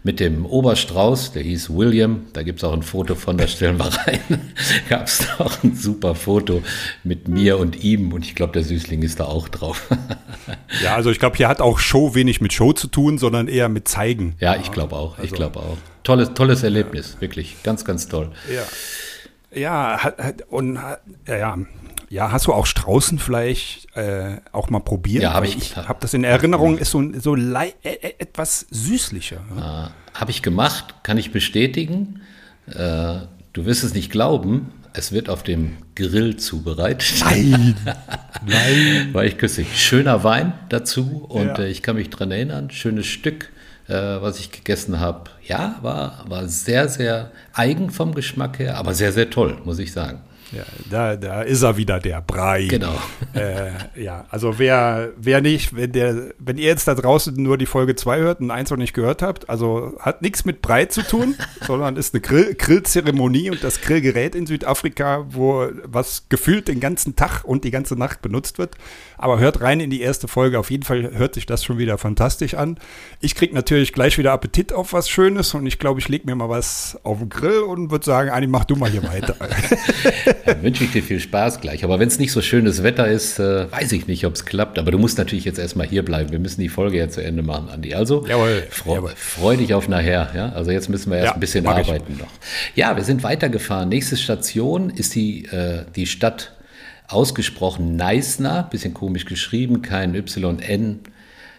mit 0.06 0.20
dem 0.20 0.46
Oberstrauß, 0.46 1.32
der 1.32 1.42
hieß 1.42 1.70
William, 1.70 2.26
da 2.32 2.44
gibt 2.44 2.60
es 2.60 2.64
auch 2.64 2.72
ein 2.72 2.84
Foto 2.84 3.16
von, 3.16 3.36
da 3.36 3.48
stellen 3.48 3.76
wir 3.76 3.86
rein, 3.86 4.20
gab 4.88 5.08
es 5.08 5.26
auch 5.40 5.64
ein 5.64 5.74
super 5.74 6.14
Foto 6.14 6.62
mit 7.02 7.26
mir 7.26 7.58
und 7.58 7.82
ihm 7.82 8.12
und 8.12 8.24
ich 8.24 8.36
glaube, 8.36 8.52
der 8.52 8.62
Süßling 8.62 9.02
ist 9.02 9.18
da 9.18 9.24
auch 9.24 9.48
drauf. 9.48 9.88
ja, 10.84 10.94
also 10.94 11.10
ich 11.10 11.18
glaube, 11.18 11.36
hier 11.36 11.48
hat 11.48 11.60
auch 11.60 11.80
Show 11.80 12.14
wenig 12.14 12.40
mit 12.40 12.52
Show 12.52 12.72
zu 12.72 12.86
tun, 12.86 13.18
sondern 13.18 13.48
eher 13.48 13.68
mit 13.68 13.88
Zeigen. 13.88 14.36
Ja, 14.38 14.54
ich 14.54 14.70
glaube 14.70 14.94
auch, 14.94 15.18
also, 15.18 15.24
ich 15.24 15.32
glaube 15.32 15.58
auch. 15.58 15.76
Tolles, 16.04 16.34
tolles 16.34 16.62
Erlebnis, 16.62 17.14
ja. 17.14 17.22
wirklich, 17.22 17.56
ganz, 17.64 17.84
ganz 17.84 18.06
toll. 18.06 18.30
Ja. 18.54 18.62
Ja, 19.60 20.12
und 20.50 20.78
ja, 21.26 21.58
ja, 22.08 22.30
hast 22.30 22.46
du 22.46 22.52
auch 22.52 22.66
Straußenfleisch 22.66 23.86
äh, 23.94 24.36
auch 24.52 24.70
mal 24.70 24.80
probiert? 24.80 25.22
Ja, 25.22 25.34
habe 25.34 25.46
ich. 25.46 25.56
Ich 25.56 25.76
habe 25.76 25.98
das 26.00 26.14
in 26.14 26.24
Erinnerung, 26.24 26.78
ist 26.78 26.90
so, 26.90 27.02
so 27.18 27.36
äh, 27.36 27.72
etwas 27.82 28.66
süßlicher. 28.70 29.40
Ja. 29.56 29.86
Äh, 29.86 29.90
habe 30.14 30.30
ich 30.30 30.42
gemacht, 30.42 30.94
kann 31.02 31.18
ich 31.18 31.32
bestätigen. 31.32 32.20
Äh, 32.68 33.20
du 33.52 33.64
wirst 33.64 33.84
es 33.84 33.94
nicht 33.94 34.10
glauben, 34.10 34.72
es 34.92 35.12
wird 35.12 35.28
auf 35.28 35.42
dem 35.42 35.76
Grill 35.94 36.36
zubereitet. 36.36 37.20
Nein, 37.20 37.76
nein. 38.46 39.10
War 39.12 39.24
ich 39.24 39.36
küssig. 39.36 39.66
Schöner 39.74 40.24
Wein 40.24 40.52
dazu 40.68 41.26
und 41.28 41.46
ja. 41.46 41.58
äh, 41.58 41.68
ich 41.68 41.82
kann 41.82 41.96
mich 41.96 42.10
daran 42.10 42.30
erinnern, 42.30 42.70
schönes 42.70 43.06
Stück, 43.06 43.50
äh, 43.88 43.92
was 43.94 44.38
ich 44.40 44.50
gegessen 44.50 45.00
habe. 45.00 45.30
Ja, 45.44 45.76
war, 45.82 46.24
war 46.28 46.48
sehr, 46.48 46.88
sehr 46.88 47.30
eigen 47.52 47.90
vom 47.90 48.14
Geschmack 48.14 48.58
her, 48.58 48.78
aber 48.78 48.94
sehr, 48.94 49.12
sehr 49.12 49.28
toll, 49.28 49.58
muss 49.64 49.78
ich 49.78 49.92
sagen. 49.92 50.20
Ja, 50.52 50.64
da, 50.90 51.16
da 51.16 51.42
ist 51.42 51.62
er 51.62 51.76
wieder, 51.76 51.98
der 51.98 52.20
Brei. 52.20 52.66
Genau. 52.66 52.94
Äh, 53.34 53.70
ja, 54.00 54.26
also 54.30 54.58
wer, 54.58 55.10
wer 55.16 55.40
nicht, 55.40 55.74
wenn, 55.74 55.92
der, 55.92 56.32
wenn 56.38 56.56
ihr 56.56 56.66
jetzt 56.66 56.86
da 56.86 56.94
draußen 56.94 57.34
nur 57.34 57.58
die 57.58 57.66
Folge 57.66 57.96
2 57.96 58.18
hört 58.18 58.40
und 58.40 58.50
eins 58.50 58.70
noch 58.70 58.76
nicht 58.76 58.94
gehört 58.94 59.22
habt, 59.22 59.50
also 59.50 59.94
hat 59.98 60.22
nichts 60.22 60.44
mit 60.44 60.62
Brei 60.62 60.84
zu 60.86 61.02
tun, 61.02 61.34
sondern 61.66 61.96
ist 61.96 62.14
eine 62.14 62.20
Grill, 62.20 62.54
Grillzeremonie 62.54 63.50
und 63.50 63.64
das 63.64 63.80
Grillgerät 63.80 64.34
in 64.34 64.46
Südafrika, 64.46 65.26
wo 65.30 65.68
was 65.84 66.28
gefühlt 66.28 66.68
den 66.68 66.80
ganzen 66.80 67.16
Tag 67.16 67.42
und 67.44 67.64
die 67.64 67.70
ganze 67.70 67.96
Nacht 67.96 68.22
benutzt 68.22 68.58
wird. 68.58 68.76
Aber 69.18 69.38
hört 69.38 69.60
rein 69.60 69.80
in 69.80 69.90
die 69.90 70.00
erste 70.00 70.28
Folge. 70.28 70.58
Auf 70.58 70.70
jeden 70.70 70.82
Fall 70.82 71.10
hört 71.16 71.34
sich 71.34 71.46
das 71.46 71.64
schon 71.64 71.78
wieder 71.78 71.98
fantastisch 71.98 72.54
an. 72.54 72.78
Ich 73.20 73.34
kriege 73.34 73.54
natürlich 73.54 73.92
gleich 73.92 74.18
wieder 74.18 74.32
Appetit 74.32 74.72
auf 74.72 74.92
was 74.92 75.08
Schönes 75.08 75.54
und 75.54 75.66
ich 75.66 75.78
glaube, 75.78 76.00
ich 76.00 76.08
lege 76.08 76.26
mir 76.26 76.34
mal 76.34 76.48
was 76.48 76.98
auf 77.02 77.18
den 77.18 77.28
Grill 77.28 77.60
und 77.60 77.90
würde 77.90 78.04
sagen, 78.04 78.30
Anni, 78.30 78.46
mach 78.46 78.64
du 78.64 78.76
mal 78.76 78.90
hier 78.90 79.02
weiter. 79.04 79.36
Dann 80.46 80.62
wünsche 80.62 80.84
ich 80.84 80.92
dir 80.92 81.02
viel 81.02 81.20
Spaß 81.20 81.60
gleich. 81.60 81.84
Aber 81.84 81.98
wenn 81.98 82.08
es 82.08 82.18
nicht 82.18 82.32
so 82.32 82.40
schönes 82.42 82.82
Wetter 82.82 83.06
ist, 83.08 83.38
äh, 83.38 83.70
weiß 83.70 83.92
ich 83.92 84.06
nicht, 84.06 84.24
ob 84.26 84.34
es 84.34 84.44
klappt. 84.44 84.78
Aber 84.78 84.90
du 84.90 84.98
musst 84.98 85.18
natürlich 85.18 85.44
jetzt 85.44 85.58
erstmal 85.58 85.86
hier 85.86 86.04
bleiben. 86.04 86.30
Wir 86.32 86.38
müssen 86.38 86.60
die 86.60 86.68
Folge 86.68 86.98
ja 86.98 87.08
zu 87.08 87.22
Ende 87.22 87.42
machen, 87.42 87.68
Andi. 87.68 87.94
Also 87.94 88.26
Jawohl, 88.26 88.64
freu, 88.70 88.94
jawohl. 88.94 89.12
freu 89.16 89.56
dich 89.56 89.74
auf 89.74 89.88
nachher. 89.88 90.30
Ja? 90.34 90.50
Also 90.50 90.70
jetzt 90.70 90.88
müssen 90.88 91.10
wir 91.10 91.18
erst 91.18 91.28
Ja, 91.28 91.34
ein 91.34 91.40
bisschen 91.40 91.64
mach 91.64 91.78
ich. 91.78 91.88
arbeiten 91.88 92.16
noch. 92.18 92.28
Ja, 92.74 92.96
wir 92.96 93.04
sind 93.04 93.22
weitergefahren. 93.22 93.88
Nächste 93.88 94.16
Station 94.16 94.90
ist 94.90 95.14
die, 95.14 95.44
äh, 95.46 95.84
die 95.94 96.06
Stadt 96.06 96.55
ausgesprochen 97.08 97.96
Neisner. 97.96 98.64
Bisschen 98.64 98.94
komisch 98.94 99.24
geschrieben, 99.24 99.82
kein 99.82 100.14
YN. 100.14 101.00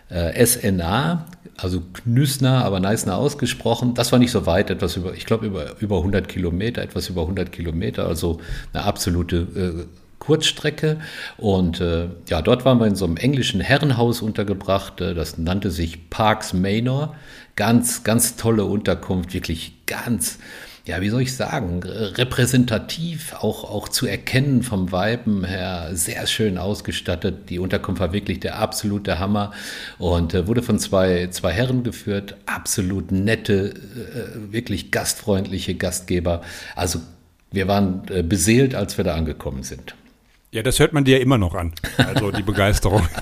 Äh, 0.09 0.45
SNA, 0.45 1.25
also 1.57 1.81
Knüsner, 1.93 2.63
aber 2.63 2.79
Neisner 2.79 3.17
ausgesprochen. 3.17 3.93
Das 3.93 4.13
war 4.13 4.19
nicht 4.19 4.31
so 4.31 4.45
weit, 4.45 4.69
etwas 4.69 4.95
über, 4.95 5.13
ich 5.13 5.25
glaube 5.25 5.45
über, 5.45 5.75
über 5.81 5.97
100 5.97 6.29
Kilometer, 6.29 6.81
etwas 6.81 7.09
über 7.09 7.21
100 7.21 7.51
Kilometer, 7.51 8.07
also 8.07 8.39
eine 8.73 8.83
absolute 8.83 9.35
äh, 9.35 9.85
Kurzstrecke. 10.19 10.99
Und 11.37 11.81
äh, 11.81 12.07
ja, 12.29 12.41
dort 12.41 12.63
waren 12.63 12.79
wir 12.79 12.87
in 12.87 12.95
so 12.95 13.05
einem 13.05 13.17
englischen 13.17 13.59
Herrenhaus 13.59 14.21
untergebracht. 14.21 15.01
Äh, 15.01 15.13
das 15.13 15.37
nannte 15.37 15.71
sich 15.71 16.09
Parks 16.09 16.53
Manor. 16.53 17.15
Ganz, 17.55 18.03
ganz 18.03 18.35
tolle 18.35 18.65
Unterkunft, 18.65 19.33
wirklich 19.33 19.73
ganz 19.87 20.37
ja, 20.87 21.01
wie 21.01 21.09
soll 21.09 21.21
ich 21.21 21.35
sagen, 21.35 21.81
repräsentativ, 21.83 23.33
auch, 23.33 23.65
auch 23.65 23.89
zu 23.89 24.07
erkennen 24.07 24.63
vom 24.63 24.91
Weiben 24.91 25.43
her, 25.43 25.89
sehr 25.91 26.25
schön 26.27 26.57
ausgestattet. 26.57 27.49
Die 27.49 27.59
Unterkunft 27.59 27.99
war 27.99 28.13
wirklich 28.13 28.39
der 28.39 28.57
absolute 28.57 29.19
Hammer 29.19 29.51
und 29.99 30.33
äh, 30.33 30.47
wurde 30.47 30.63
von 30.63 30.79
zwei, 30.79 31.27
zwei 31.27 31.51
Herren 31.51 31.83
geführt, 31.83 32.37
absolut 32.45 33.11
nette, 33.11 33.73
äh, 33.73 34.53
wirklich 34.53 34.89
gastfreundliche 34.91 35.75
Gastgeber. 35.75 36.41
Also 36.75 37.01
wir 37.51 37.67
waren 37.67 38.03
äh, 38.09 38.23
beseelt, 38.23 38.73
als 38.73 38.97
wir 38.97 39.03
da 39.03 39.15
angekommen 39.15 39.63
sind. 39.63 39.93
Ja, 40.51 40.63
das 40.63 40.79
hört 40.79 40.93
man 40.93 41.03
dir 41.03 41.19
immer 41.19 41.37
noch 41.37 41.55
an. 41.55 41.73
Also 41.97 42.31
die 42.31 42.41
Begeisterung. 42.41 43.05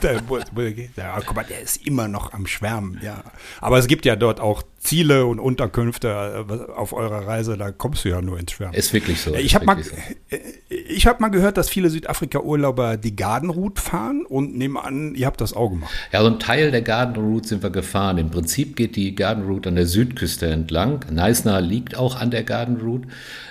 Ja, 0.96 1.20
guck 1.26 1.36
mal, 1.36 1.44
der 1.44 1.62
ist 1.62 1.86
immer 1.86 2.08
noch 2.08 2.34
am 2.34 2.46
Schwärmen, 2.46 3.00
ja. 3.04 3.24
Aber 3.60 3.80
es 3.80 3.88
gibt 3.88 4.06
ja 4.06 4.16
dort 4.16 4.40
auch 4.40 4.62
Ziele 4.86 5.26
und 5.26 5.40
Unterkünfte 5.40 6.46
äh, 6.48 6.72
auf 6.72 6.94
eurer 6.94 7.28
Reise, 7.28 7.58
da 7.58 7.72
kommst 7.72 8.06
du 8.06 8.10
ja 8.10 8.22
nur 8.22 8.40
ins 8.40 8.52
Schwärmen. 8.52 8.76
Ist 8.76 8.94
wirklich 8.94 9.20
so. 9.20 9.34
Ich 9.36 9.56
habe 9.56 9.66
mal, 9.66 9.84
so. 9.84 9.92
äh, 10.30 10.40
ich 10.70 11.08
hab 11.08 11.20
mal 11.20 11.30
gehört, 11.30 11.58
dass 11.58 11.70
viele 11.70 11.90
Südafrika-Urlauber 11.90 12.98
die 12.98 13.16
Gardenroute 13.16 13.82
fahren 13.82 14.26
und 14.26 14.56
nehme 14.56 14.84
an, 14.84 15.16
ihr 15.16 15.26
habt 15.26 15.42
das 15.42 15.54
auch 15.54 15.70
gemacht. 15.70 15.92
Ja, 16.12 16.22
so 16.22 16.28
ein 16.28 16.40
Teil 16.40 16.72
der 16.72 16.84
Garden 16.84 17.16
Route 17.16 17.48
sind 17.48 17.64
wir 17.64 17.72
gefahren. 17.72 18.18
Im 18.18 18.30
Prinzip 18.30 18.76
geht 18.76 18.96
die 18.96 19.16
Garden 19.16 19.46
Route 19.46 19.70
an 19.70 19.76
der 19.76 19.88
Südküste 19.88 20.48
entlang. 20.48 21.04
Neisner 21.12 21.62
liegt 21.62 21.98
auch 21.98 22.20
an 22.20 22.32
der 22.32 22.44
Garden 22.44 22.78
Route. 22.78 23.08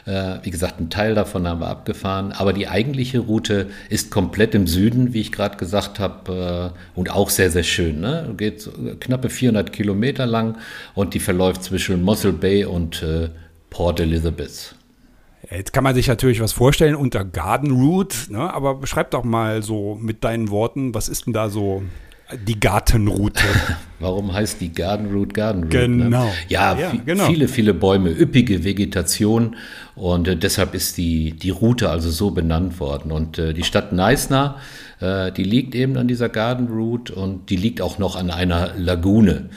Äh, 0.07 0.39
wie 0.43 0.51
gesagt, 0.51 0.81
ein 0.81 0.91
Teil 0.91 1.15
davon 1.15 1.49
haben 1.49 1.61
wir 1.61 1.69
abgefahren. 1.69 2.33
Aber 2.33 2.53
die 2.53 2.69
eigentliche 2.69 3.19
Route 3.19 3.69
ist 3.89 4.11
komplett 4.11 4.55
im 4.55 4.67
Süden, 4.67 5.15
wie 5.15 5.21
ich 5.21 5.33
gerade 5.33 5.57
gesagt 5.57 5.99
habe, 5.99 6.73
äh, 6.75 6.99
und 6.99 7.11
auch 7.11 7.31
sehr, 7.31 7.51
sehr 7.51 7.65
schön. 7.65 8.01
Ne? 8.01 8.33
Geht 8.37 8.61
so 8.61 8.71
knappe 9.01 9.31
400 9.31 9.73
Kilometer 9.73 10.27
lang 10.27 10.57
und 10.95 11.15
die 11.15 11.24
verläuft 11.25 11.65
zwischen 11.65 12.03
Mossel 12.03 12.33
Bay 12.33 12.65
und 12.65 13.03
äh, 13.03 13.31
Port 13.71 14.01
Elizabeth. 14.01 14.75
Jetzt 15.51 15.73
kann 15.73 15.85
man 15.85 15.95
sich 15.95 16.09
natürlich 16.09 16.41
was 16.41 16.53
vorstellen 16.53 16.95
unter 16.95 17.25
Garden 17.25 17.71
Route, 17.71 18.33
ne? 18.33 18.53
aber 18.53 18.77
beschreib 18.77 19.11
doch 19.11 19.25
mal 19.25 19.63
so 19.63 19.99
mit 20.01 20.25
deinen 20.25 20.51
Worten, 20.51 20.95
was 20.95 21.09
ist 21.09 21.27
denn 21.27 21.33
da 21.33 21.51
so 21.51 21.83
die 22.47 22.59
Gartenroute? 22.59 23.45
Warum 24.01 24.33
heißt 24.33 24.61
die 24.61 24.73
Garden 24.73 25.13
Route 25.13 25.35
Garden 25.35 25.65
Route? 25.65 25.79
Genau. 25.79 26.25
Ne? 26.25 26.33
Ja, 26.49 26.79
Ja, 26.79 26.93
genau. 27.05 27.27
viele, 27.27 27.49
viele 27.49 27.75
Bäume, 27.75 28.11
üppige 28.11 28.65
Vegetation 28.65 29.57
und 29.95 30.29
äh, 30.29 30.37
deshalb 30.37 30.75
ist 30.75 30.97
die, 30.97 31.33
die 31.33 31.51
Route 31.51 31.91
also 31.91 32.11
so 32.11 32.31
benannt 32.31 32.81
worden. 32.81 33.13
Und 33.13 33.39
äh, 33.39 33.53
die 33.53 33.63
Stadt 33.63 33.93
Neisner, 33.93 34.57
äh, 35.01 35.31
die 35.33 35.45
liegt 35.45 35.75
eben 35.75 35.97
an 35.97 36.09
dieser 36.09 36.29
Garden 36.29 36.69
Route 36.69 37.15
und 37.15 37.51
die 37.51 37.57
liegt 37.57 37.81
auch 37.81 37.99
noch 37.99 38.17
an 38.17 38.31
einer 38.31 38.73
Lagune. 38.77 39.51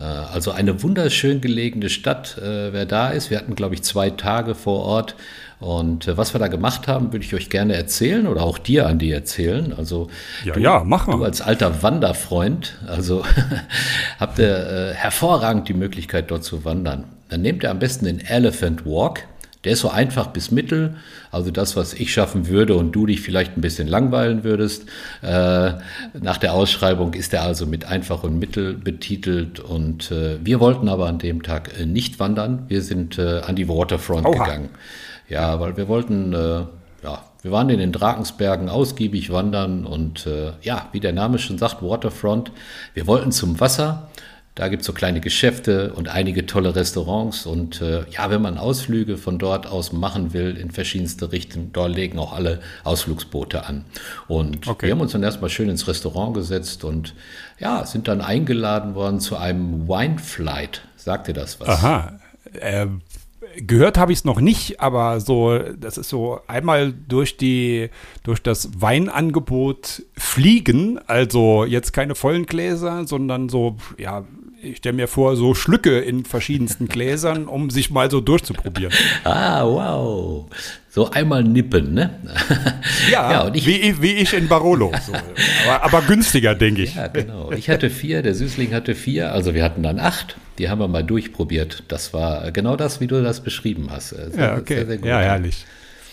Äh, 0.00 0.04
Also 0.04 0.50
eine 0.50 0.82
wunderschön 0.82 1.40
gelegene 1.40 1.88
Stadt, 1.88 2.38
äh, 2.38 2.72
wer 2.72 2.86
da 2.86 3.10
ist. 3.10 3.30
Wir 3.30 3.38
hatten, 3.38 3.54
glaube 3.54 3.74
ich, 3.74 3.82
zwei 3.82 4.10
Tage 4.10 4.54
vor 4.54 4.84
Ort. 4.84 5.14
Und 5.60 6.08
äh, 6.08 6.16
was 6.16 6.34
wir 6.34 6.38
da 6.38 6.48
gemacht 6.48 6.88
haben, 6.88 7.12
würde 7.12 7.24
ich 7.24 7.34
euch 7.34 7.50
gerne 7.50 7.74
erzählen 7.74 8.26
oder 8.26 8.42
auch 8.42 8.56
dir, 8.58 8.86
Andi, 8.86 9.12
erzählen. 9.12 9.74
Also 9.76 10.08
Ja, 10.44 10.56
ja, 10.56 10.82
mach 10.84 11.06
mal. 11.06 11.18
Du 11.18 11.24
als 11.24 11.42
alter 11.42 11.82
Wanderfreund, 11.82 12.78
also 12.86 13.24
habt 14.18 14.38
ihr 14.38 14.56
äh, 14.90 14.94
hervorragend 14.94 15.68
die 15.68 15.74
Möglichkeit, 15.74 16.30
dort 16.30 16.44
zu 16.44 16.64
wandern. 16.64 17.04
Dann 17.28 17.42
nehmt 17.42 17.62
ihr 17.62 17.70
am 17.70 17.78
besten 17.78 18.06
den 18.06 18.20
Elephant 18.20 18.86
Walk. 18.86 19.24
Der 19.64 19.72
ist 19.72 19.80
so 19.80 19.90
einfach 19.90 20.28
bis 20.28 20.50
mittel, 20.50 20.96
also 21.30 21.50
das, 21.50 21.76
was 21.76 21.92
ich 21.92 22.12
schaffen 22.12 22.48
würde 22.48 22.74
und 22.74 22.92
du 22.92 23.04
dich 23.04 23.20
vielleicht 23.20 23.58
ein 23.58 23.60
bisschen 23.60 23.88
langweilen 23.88 24.42
würdest. 24.42 24.84
Äh, 25.20 25.72
nach 26.18 26.38
der 26.38 26.54
Ausschreibung 26.54 27.12
ist 27.12 27.34
er 27.34 27.42
also 27.42 27.66
mit 27.66 27.84
einfach 27.84 28.22
und 28.22 28.38
mittel 28.38 28.72
betitelt 28.74 29.60
und 29.60 30.10
äh, 30.12 30.38
wir 30.42 30.60
wollten 30.60 30.88
aber 30.88 31.08
an 31.08 31.18
dem 31.18 31.42
Tag 31.42 31.78
äh, 31.78 31.84
nicht 31.84 32.18
wandern. 32.18 32.64
Wir 32.68 32.80
sind 32.80 33.18
äh, 33.18 33.40
an 33.40 33.54
die 33.54 33.68
Waterfront 33.68 34.26
Oha. 34.26 34.44
gegangen. 34.44 34.70
Ja, 35.28 35.60
weil 35.60 35.76
wir 35.76 35.88
wollten, 35.88 36.32
äh, 36.32 36.64
ja, 37.02 37.24
wir 37.42 37.52
waren 37.52 37.68
in 37.68 37.78
den 37.78 37.92
Drakensbergen 37.92 38.70
ausgiebig 38.70 39.30
wandern 39.30 39.84
und 39.84 40.26
äh, 40.26 40.52
ja, 40.62 40.88
wie 40.92 41.00
der 41.00 41.12
Name 41.12 41.38
schon 41.38 41.58
sagt, 41.58 41.82
Waterfront. 41.82 42.50
Wir 42.94 43.06
wollten 43.06 43.30
zum 43.30 43.60
Wasser. 43.60 44.08
Da 44.56 44.68
gibt 44.68 44.80
es 44.82 44.86
so 44.86 44.92
kleine 44.92 45.20
Geschäfte 45.20 45.92
und 45.94 46.08
einige 46.08 46.44
tolle 46.44 46.74
Restaurants. 46.74 47.46
Und 47.46 47.80
äh, 47.80 48.04
ja, 48.10 48.30
wenn 48.30 48.42
man 48.42 48.58
Ausflüge 48.58 49.16
von 49.16 49.38
dort 49.38 49.66
aus 49.66 49.92
machen 49.92 50.32
will, 50.32 50.56
in 50.56 50.70
verschiedenste 50.70 51.32
Richtungen, 51.32 51.70
dort 51.72 51.94
legen 51.94 52.18
auch 52.18 52.32
alle 52.32 52.60
Ausflugsboote 52.84 53.64
an. 53.64 53.84
Und 54.28 54.66
Okay. 54.66 54.86
wir 54.86 54.92
haben 54.92 55.00
uns 55.00 55.12
dann 55.12 55.22
erstmal 55.22 55.50
schön 55.50 55.68
ins 55.68 55.86
Restaurant 55.86 56.34
gesetzt 56.34 56.84
und 56.84 57.14
ja, 57.58 57.86
sind 57.86 58.08
dann 58.08 58.20
eingeladen 58.20 58.94
worden 58.94 59.20
zu 59.20 59.36
einem 59.36 59.86
Wine 59.88 60.18
Flight. 60.18 60.82
Sagt 60.96 61.28
ihr 61.28 61.34
das 61.34 61.60
was? 61.60 61.68
Aha. 61.68 62.18
Äh, 62.52 62.86
gehört 63.56 63.98
habe 63.98 64.12
ich 64.12 64.18
es 64.18 64.24
noch 64.24 64.40
nicht, 64.40 64.80
aber 64.80 65.20
so, 65.20 65.58
das 65.58 65.96
ist 65.96 66.08
so 66.08 66.40
einmal 66.46 66.92
durch 66.92 67.36
die, 67.36 67.90
durch 68.22 68.42
das 68.42 68.70
Weinangebot 68.80 70.02
fliegen, 70.16 70.98
also 71.06 71.64
jetzt 71.64 71.92
keine 71.92 72.14
vollen 72.14 72.46
Gläser, 72.46 73.06
sondern 73.06 73.48
so, 73.48 73.76
ja, 73.98 74.24
ich 74.62 74.78
stelle 74.78 74.94
mir 74.96 75.08
vor, 75.08 75.36
so 75.36 75.54
Schlücke 75.54 75.98
in 76.00 76.24
verschiedensten 76.24 76.88
Gläsern, 76.88 77.46
um 77.46 77.70
sich 77.70 77.90
mal 77.90 78.10
so 78.10 78.20
durchzuprobieren. 78.20 78.92
Ah, 79.24 79.64
wow. 79.64 80.46
So 80.88 81.10
einmal 81.10 81.44
nippen, 81.44 81.94
ne? 81.94 82.10
ja 83.10 83.40
und 83.44 83.56
ich, 83.56 83.66
wie, 83.66 84.02
wie 84.02 84.12
ich 84.14 84.32
in 84.34 84.48
Barolo. 84.48 84.92
So. 85.06 85.12
Aber, 85.66 85.84
aber 85.84 86.02
günstiger, 86.02 86.54
denke 86.54 86.82
ich. 86.82 86.96
Ja, 86.96 87.06
genau. 87.06 87.52
Ich 87.52 87.70
hatte 87.70 87.90
vier, 87.90 88.22
der 88.22 88.34
Süßling 88.34 88.72
hatte 88.74 88.94
vier, 88.94 89.32
also 89.32 89.54
wir 89.54 89.62
hatten 89.62 89.82
dann 89.82 89.98
acht. 90.00 90.36
Die 90.58 90.68
haben 90.68 90.80
wir 90.80 90.88
mal 90.88 91.04
durchprobiert. 91.04 91.84
Das 91.88 92.12
war 92.12 92.50
genau 92.50 92.76
das, 92.76 93.00
wie 93.00 93.06
du 93.06 93.22
das 93.22 93.40
beschrieben 93.42 93.88
hast. 93.90 94.12
Äh, 94.12 94.30
Sehr, 94.30 94.44
Ja, 94.44 94.56
okay. 94.56 94.74
sehr, 94.76 94.86
sehr 94.86 94.96
gut. 94.98 95.06
ja, 95.06 95.20
herrlich. 95.20 95.64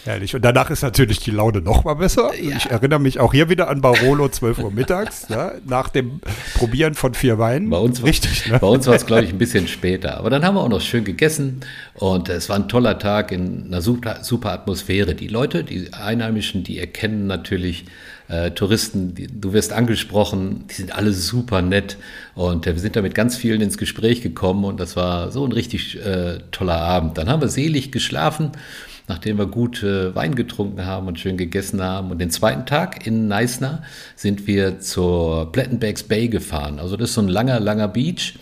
Herrlich. 0.07 0.33
Und 0.33 0.45
danach 0.45 0.69
ist 0.69 0.83
natürlich 0.83 1.19
die 1.19 1.31
Laune 1.31 1.59
noch 1.59 1.83
mal 1.83 1.95
besser. 1.95 2.31
Ich 2.39 2.67
erinnere 2.67 2.99
mich 2.99 3.19
auch 3.19 3.33
hier 3.33 3.49
wieder 3.49 3.67
an 3.67 3.81
Barolo 3.81 4.29
12 4.29 4.59
Uhr 4.59 4.71
mittags, 4.71 5.27
ja, 5.29 5.51
nach 5.65 5.89
dem 5.89 6.21
Probieren 6.55 6.93
von 6.93 7.13
vier 7.13 7.37
Weinen. 7.39 7.69
Bei 7.69 7.77
uns, 7.77 8.01
Richtig, 8.01 8.49
ne? 8.49 8.57
bei 8.59 8.67
uns 8.67 8.87
war 8.87 8.95
es, 8.95 9.05
glaube 9.05 9.25
ich, 9.25 9.31
ein 9.31 9.37
bisschen 9.37 9.67
später. 9.67 10.17
Aber 10.17 10.29
dann 10.29 10.45
haben 10.45 10.55
wir 10.55 10.61
auch 10.61 10.69
noch 10.69 10.79
schön 10.79 11.03
gegessen 11.03 11.59
und 11.93 12.29
es 12.29 12.47
war 12.47 12.55
ein 12.55 12.69
toller 12.69 12.99
Tag 12.99 13.33
in 13.33 13.65
einer 13.67 13.81
super, 13.81 14.19
super 14.23 14.53
Atmosphäre. 14.53 15.13
Die 15.13 15.27
Leute, 15.27 15.65
die 15.65 15.91
Einheimischen, 15.91 16.63
die 16.63 16.79
erkennen 16.79 17.27
natürlich 17.27 17.83
äh, 18.29 18.51
Touristen, 18.51 19.13
die, 19.13 19.27
du 19.27 19.51
wirst 19.51 19.73
angesprochen, 19.73 20.65
die 20.69 20.75
sind 20.75 20.95
alle 20.95 21.11
super 21.11 21.61
nett 21.61 21.97
und 22.33 22.65
äh, 22.65 22.73
wir 22.73 22.79
sind 22.79 22.95
da 22.95 23.01
mit 23.01 23.13
ganz 23.13 23.35
vielen 23.35 23.59
ins 23.59 23.77
Gespräch 23.77 24.21
gekommen 24.21 24.63
und 24.63 24.79
das 24.79 24.95
war 24.95 25.31
so 25.31 25.45
ein 25.45 25.51
richtig 25.51 25.97
äh, 25.97 26.39
toller 26.51 26.79
Abend. 26.79 27.17
Dann 27.17 27.29
haben 27.29 27.41
wir 27.41 27.49
selig 27.49 27.91
geschlafen 27.91 28.53
nachdem 29.07 29.37
wir 29.37 29.47
gut 29.47 29.83
äh, 29.83 30.13
Wein 30.15 30.35
getrunken 30.35 30.85
haben 30.85 31.07
und 31.07 31.19
schön 31.19 31.37
gegessen 31.37 31.81
haben. 31.81 32.11
Und 32.11 32.19
den 32.19 32.29
zweiten 32.29 32.65
Tag 32.65 33.07
in 33.07 33.27
Neisner 33.27 33.83
sind 34.15 34.47
wir 34.47 34.79
zur 34.79 35.51
Plettenbergs 35.51 36.03
Bay 36.03 36.27
gefahren. 36.27 36.79
Also 36.79 36.97
das 36.97 37.09
ist 37.09 37.15
so 37.15 37.21
ein 37.21 37.29
langer, 37.29 37.59
langer 37.59 37.87
Beach 37.87 38.37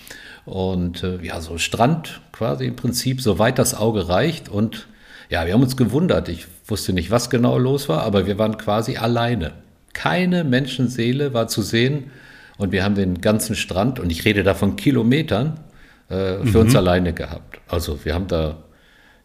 und 0.46 1.04
äh, 1.04 1.18
ja, 1.22 1.40
so 1.42 1.58
Strand 1.58 2.22
quasi 2.32 2.66
im 2.66 2.76
Prinzip, 2.76 3.22
soweit 3.22 3.60
das 3.60 3.76
Auge 3.76 4.10
reicht. 4.10 4.50
Und 4.50 4.88
ja, 5.30 5.46
wir 5.46 5.54
haben 5.54 5.64
uns 5.64 5.78
gewundert. 5.78 6.30
Ich 6.30 6.48
wusste 6.68 6.94
nicht, 6.94 7.12
was 7.12 7.30
genau 7.30 7.58
los 7.58 7.88
war, 7.88 8.02
aber 8.02 8.26
wir 8.26 8.38
waren 8.40 8.58
quasi 8.58 8.98
alleine. 8.98 9.52
Keine 9.94 10.44
Menschenseele 10.44 11.34
war 11.34 11.48
zu 11.48 11.62
sehen 11.62 12.12
und 12.58 12.72
wir 12.72 12.84
haben 12.84 12.96
den 12.96 13.22
ganzen 13.22 13.56
Strand, 13.56 14.00
und 14.00 14.12
ich 14.12 14.26
rede 14.26 14.44
da 14.44 14.54
von 14.54 14.76
Kilometern, 14.76 15.60
äh, 16.10 16.38
für 16.44 16.60
mhm. 16.60 16.66
uns 16.66 16.76
alleine 16.76 17.14
gehabt. 17.14 17.60
Also 17.68 18.04
wir 18.04 18.14
haben 18.14 18.28
da 18.28 18.58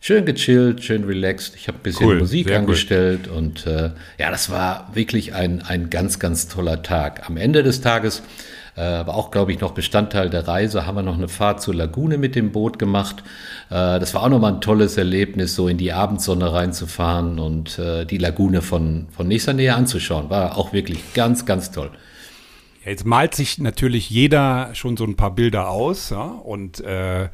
schön 0.01 0.25
gechillt, 0.25 0.83
schön 0.83 1.05
relaxed. 1.05 1.55
Ich 1.57 1.69
habe 1.69 1.79
ein 1.79 1.83
bisschen 1.83 2.07
cool, 2.07 2.19
Musik 2.19 2.51
angestellt 2.51 3.29
cool. 3.31 3.37
und 3.37 3.67
äh, 3.67 3.91
ja, 4.19 4.31
das 4.31 4.51
war 4.51 4.91
wirklich 4.95 5.35
ein, 5.35 5.63
ein 5.63 5.91
ganz, 5.91 6.19
ganz 6.19 6.49
toller 6.49 6.83
Tag. 6.83 7.29
Am 7.29 7.37
Ende 7.37 7.63
des 7.63 7.81
Tages 7.81 8.23
äh, 8.77 8.81
war 8.81 9.15
auch, 9.15 9.31
glaube 9.31 9.53
ich, 9.53 9.61
noch 9.61 9.73
Bestandteil 9.73 10.31
der 10.31 10.49
Reise, 10.49 10.87
haben 10.87 10.97
wir 10.97 11.03
noch 11.03 11.19
eine 11.19 11.29
Fahrt 11.29 11.61
zur 11.61 11.75
Lagune 11.75 12.19
mit 12.19 12.35
dem 12.35 12.51
Boot 12.51 12.79
gemacht. 12.79 13.23
Äh, 13.69 14.01
das 14.01 14.15
war 14.15 14.23
auch 14.23 14.29
nochmal 14.29 14.55
ein 14.55 14.61
tolles 14.61 14.97
Erlebnis, 14.97 15.55
so 15.55 15.69
in 15.69 15.77
die 15.77 15.93
Abendsonne 15.93 16.53
reinzufahren 16.53 17.39
und 17.39 17.79
äh, 17.79 18.07
die 18.07 18.19
Lagune 18.19 18.63
von, 18.63 19.07
von 19.11 19.29
nächster 19.29 19.53
Nähe 19.53 19.75
anzuschauen. 19.75 20.31
War 20.31 20.57
auch 20.57 20.73
wirklich 20.73 21.15
ganz, 21.15 21.45
ganz 21.45 21.71
toll. 21.71 21.91
Jetzt 22.85 23.05
malt 23.05 23.35
sich 23.35 23.59
natürlich 23.59 24.09
jeder 24.09 24.71
schon 24.73 24.97
so 24.97 25.05
ein 25.05 25.15
paar 25.15 25.35
Bilder 25.35 25.69
aus 25.69 26.09
ja? 26.09 26.23
und 26.23 26.81
äh, 26.81 27.29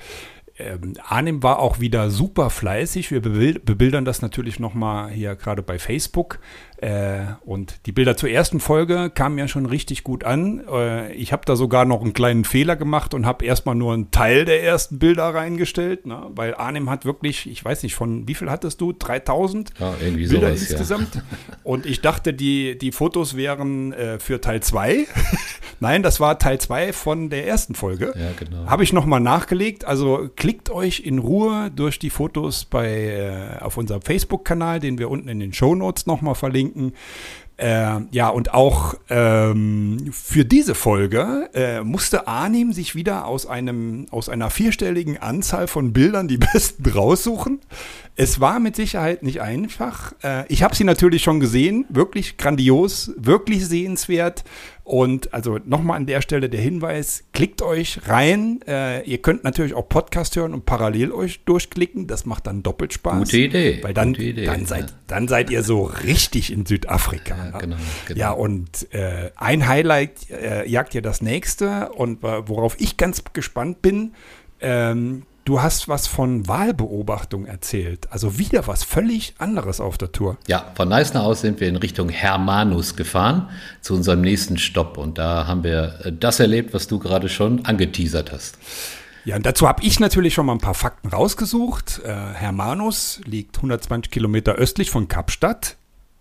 ähm, 0.59 0.95
Arnim 1.05 1.42
war 1.42 1.59
auch 1.59 1.81
wieder 1.81 2.11
super 2.11 2.51
fleißig. 2.51 3.11
Wir 3.11 3.21
bebildern 3.21 4.05
das 4.05 4.23
natürlich 4.23 4.59
nochmal 4.59 5.11
hier 5.11 5.37
gerade 5.37 5.62
bei 5.62 5.79
Facebook. 5.79 6.38
Äh, 6.79 7.21
und 7.45 7.87
die 7.87 7.93
Bilder 7.93 8.17
zur 8.17 8.29
ersten 8.29 8.61
Folge 8.61 9.11
kamen 9.11 9.39
ja 9.39 9.49
schon 9.49 9.65
richtig 9.65 10.05
gut 10.05 10.25
an. 10.25 10.62
Äh, 10.71 11.12
ich 11.15 11.33
habe 11.33 11.43
da 11.47 11.57
sogar 11.57 11.87
noch 11.87 12.03
einen 12.03 12.12
kleinen 12.12 12.45
Fehler 12.45 12.77
gemacht 12.77 13.15
und 13.15 13.25
habe 13.25 13.45
erstmal 13.47 13.75
nur 13.75 13.95
einen 13.95 14.11
Teil 14.11 14.45
der 14.45 14.62
ersten 14.62 14.99
Bilder 14.99 15.35
reingestellt, 15.35 16.07
ne? 16.07 16.27
weil 16.35 16.55
Arnim 16.55 16.91
hat 16.91 17.07
wirklich, 17.07 17.49
ich 17.51 17.65
weiß 17.65 17.83
nicht, 17.83 17.95
von 17.95 18.29
wie 18.29 18.35
viel 18.35 18.51
hattest 18.51 18.81
du? 18.81 18.93
3000 18.93 19.73
ja, 19.79 19.95
irgendwie 20.03 20.29
Bilder 20.29 20.49
sowas, 20.49 20.71
insgesamt. 20.71 21.15
Ja. 21.15 21.23
Und 21.65 21.87
ich 21.87 22.03
dachte, 22.03 22.35
die, 22.35 22.77
die 22.77 22.93
Fotos 22.93 23.37
wären 23.37 23.93
äh, 23.95 24.19
für 24.19 24.41
Teil 24.43 24.62
2. 24.62 25.07
Nein, 25.81 26.03
das 26.03 26.21
war 26.21 26.39
Teil 26.39 26.59
2 26.59 26.93
von 26.93 27.31
der 27.31 27.47
ersten 27.47 27.75
Folge. 27.75 28.12
Ja, 28.17 28.31
genau. 28.39 28.67
Habe 28.67 28.83
ich 28.83 28.93
nochmal 28.93 29.21
nachgelegt. 29.21 29.85
Also 29.85 30.29
klickt 30.37 30.71
euch 30.71 31.01
in 31.01 31.19
Ruhe 31.19 31.71
durch 31.75 31.99
die 31.99 32.11
Fotos 32.11 32.65
bei, 32.65 33.59
äh, 33.59 33.62
auf 33.62 33.77
unserem 33.77 34.03
Facebook-Kanal, 34.03 34.81
den 34.81 34.99
wir 34.99 35.11
unten 35.11 35.29
in 35.29 35.41
den 35.41 35.53
Show 35.53 35.75
Notes 35.75 36.07
nochmal 36.07 36.35
verlinken 36.35 36.66
verlinken. 36.67 36.93
Äh, 37.59 38.01
ja, 38.11 38.29
und 38.29 38.53
auch 38.53 38.97
ähm, 39.09 40.11
für 40.13 40.45
diese 40.45 40.75
Folge 40.75 41.49
äh, 41.55 41.81
musste 41.83 42.29
Arnim 42.29 42.75
sich 42.75 42.95
wieder 42.95 43.25
aus, 43.25 43.47
einem, 43.47 44.09
aus 44.11 44.29
einer 44.29 44.51
vierstelligen 44.51 45.17
Anzahl 45.17 45.67
von 45.67 45.95
Bildern 45.95 46.29
die 46.29 46.37
besten 46.53 46.87
raussuchen. 46.87 47.61
Es 48.19 48.41
war 48.41 48.61
mit 48.61 48.77
Sicherheit 48.77 49.23
nicht 49.23 49.43
einfach. 49.43 50.15
Äh, 50.25 50.45
ich 50.49 50.63
habe 50.63 50.75
sie 50.75 50.85
natürlich 50.85 51.23
schon 51.23 51.39
gesehen, 51.39 51.85
wirklich 51.91 52.39
grandios, 52.39 53.13
wirklich 53.19 53.67
sehenswert. 53.67 54.43
Und 54.85 55.35
also 55.35 55.59
nochmal 55.65 55.99
an 55.99 56.07
der 56.07 56.23
Stelle 56.23 56.49
der 56.49 56.61
Hinweis, 56.61 57.25
klickt 57.35 57.61
euch 57.61 58.01
rein. 58.07 58.61
Äh, 58.67 59.03
ihr 59.03 59.19
könnt 59.19 59.45
natürlich 59.45 59.75
auch 59.75 59.87
Podcast 59.87 60.35
hören 60.37 60.55
und 60.55 60.65
parallel 60.65 61.13
euch 61.13 61.45
durchklicken. 61.45 62.07
Das 62.07 62.25
macht 62.25 62.47
dann 62.47 62.63
doppelt 62.63 62.95
Spaß. 62.95 63.19
Gute 63.19 63.37
Idee. 63.37 63.81
Weil 63.83 63.93
dann, 63.93 64.15
Idee, 64.15 64.47
dann, 64.47 64.65
seid, 64.65 64.95
dann 65.09 65.29
seid 65.29 65.51
ihr 65.51 65.63
so 65.63 65.85
richtig 65.85 66.51
in 66.51 66.65
Südafrika. 66.65 67.37
Ja, 67.37 67.59
genau, 67.59 67.77
genau. 68.07 68.19
ja 68.19 68.31
und 68.31 68.95
äh, 68.95 69.31
ein 69.37 69.69
Highlight 69.69 70.31
äh, 70.31 70.67
jagt 70.67 70.95
ihr 70.95 71.03
das 71.03 71.21
nächste. 71.21 71.91
Und 71.91 72.25
äh, 72.25 72.49
worauf 72.49 72.81
ich 72.81 72.97
ganz 72.97 73.23
gespannt 73.35 73.83
bin, 73.83 74.15
ähm, 74.61 75.25
Du 75.47 75.63
hast 75.63 75.87
was 75.87 76.09
von 76.09 76.49
Wahlbeobachtung 76.49 77.47
erzählt. 77.47 78.09
Also 78.11 78.37
wieder 78.37 78.67
was 78.67 78.83
völlig 78.83 79.37
anderes 79.39 79.81
auf 79.81 79.97
der 79.97 80.11
Tour. 80.11 80.39
Ja, 80.49 80.73
von 80.75 80.89
Neisner 80.89 81.23
aus 81.23 81.43
sind 81.43 81.61
wir 81.61 81.69
in 81.69 81.77
Richtung 81.77 82.09
Hermanus 82.09 82.97
gefahren, 82.97 83.49
zu 83.81 83.95
unserem 83.95 84.23
nächsten 84.23 84.59
Stopp. 84.59 84.99
Und 84.99 85.19
da 85.19 85.47
haben 85.47 85.63
wir 85.63 86.01
äh, 86.03 86.13
das 86.13 86.41
erlebt, 86.41 86.75
was 86.75 86.89
du 86.89 86.99
gerade 86.99 87.29
schon 87.29 87.65
angeteasert 87.65 88.33
hast. 88.33 88.59
Ja, 89.25 89.37
und 89.37 89.47
dazu 89.47 89.69
habe 89.69 89.85
ich 89.85 90.01
natürlich 90.01 90.35
schon 90.35 90.47
mal 90.47 90.53
ein 90.53 90.59
paar 90.59 90.75
Fakten 90.75 91.11
rausgesucht. 91.11 92.01
Äh, 92.05 92.09
Hermanus 92.13 93.21
liegt 93.25 93.55
120 93.55 94.11
Kilometer 94.11 94.55
östlich 94.55 94.91
von 94.91 95.07
Kapstadt. 95.07 95.77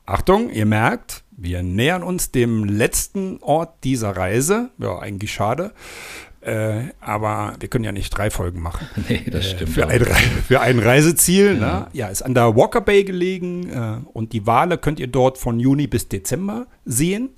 Achtung, 0.05 0.51
ihr 0.51 0.67
merkt, 0.67 1.23
wir 1.31 1.63
nähern 1.63 2.03
uns 2.03 2.29
dem 2.29 2.63
letzten 2.63 3.39
Ort 3.41 3.83
dieser 3.83 4.15
Reise. 4.15 4.69
Ja, 4.77 4.99
eigentlich 4.99 5.33
schade. 5.33 5.73
Äh, 6.45 6.93
aber 6.99 7.55
wir 7.59 7.69
können 7.69 7.83
ja 7.83 7.91
nicht 7.91 8.15
drei 8.15 8.29
Folgen 8.29 8.61
machen. 8.61 8.87
Nee, 9.09 9.23
das 9.31 9.49
stimmt. 9.49 9.71
Äh, 9.71 9.73
für, 9.73 9.87
ein, 9.87 10.01
für, 10.47 10.61
ein, 10.61 10.79
Reiseziel. 10.79 11.57
Ja. 11.59 11.79
Ne? 11.79 11.87
ja, 11.93 12.07
ist 12.07 12.21
an 12.21 12.35
der 12.35 12.55
Walker 12.55 12.81
Bay 12.81 13.03
gelegen 13.03 13.69
äh, 13.69 13.97
und 14.13 14.31
die 14.31 14.45
Wale 14.45 14.77
könnt 14.77 14.99
ihr 14.99 15.07
dort 15.07 15.39
von 15.39 15.59
Juni 15.59 15.87
bis 15.87 16.07
Dezember 16.07 16.67
sehen. 16.85 17.29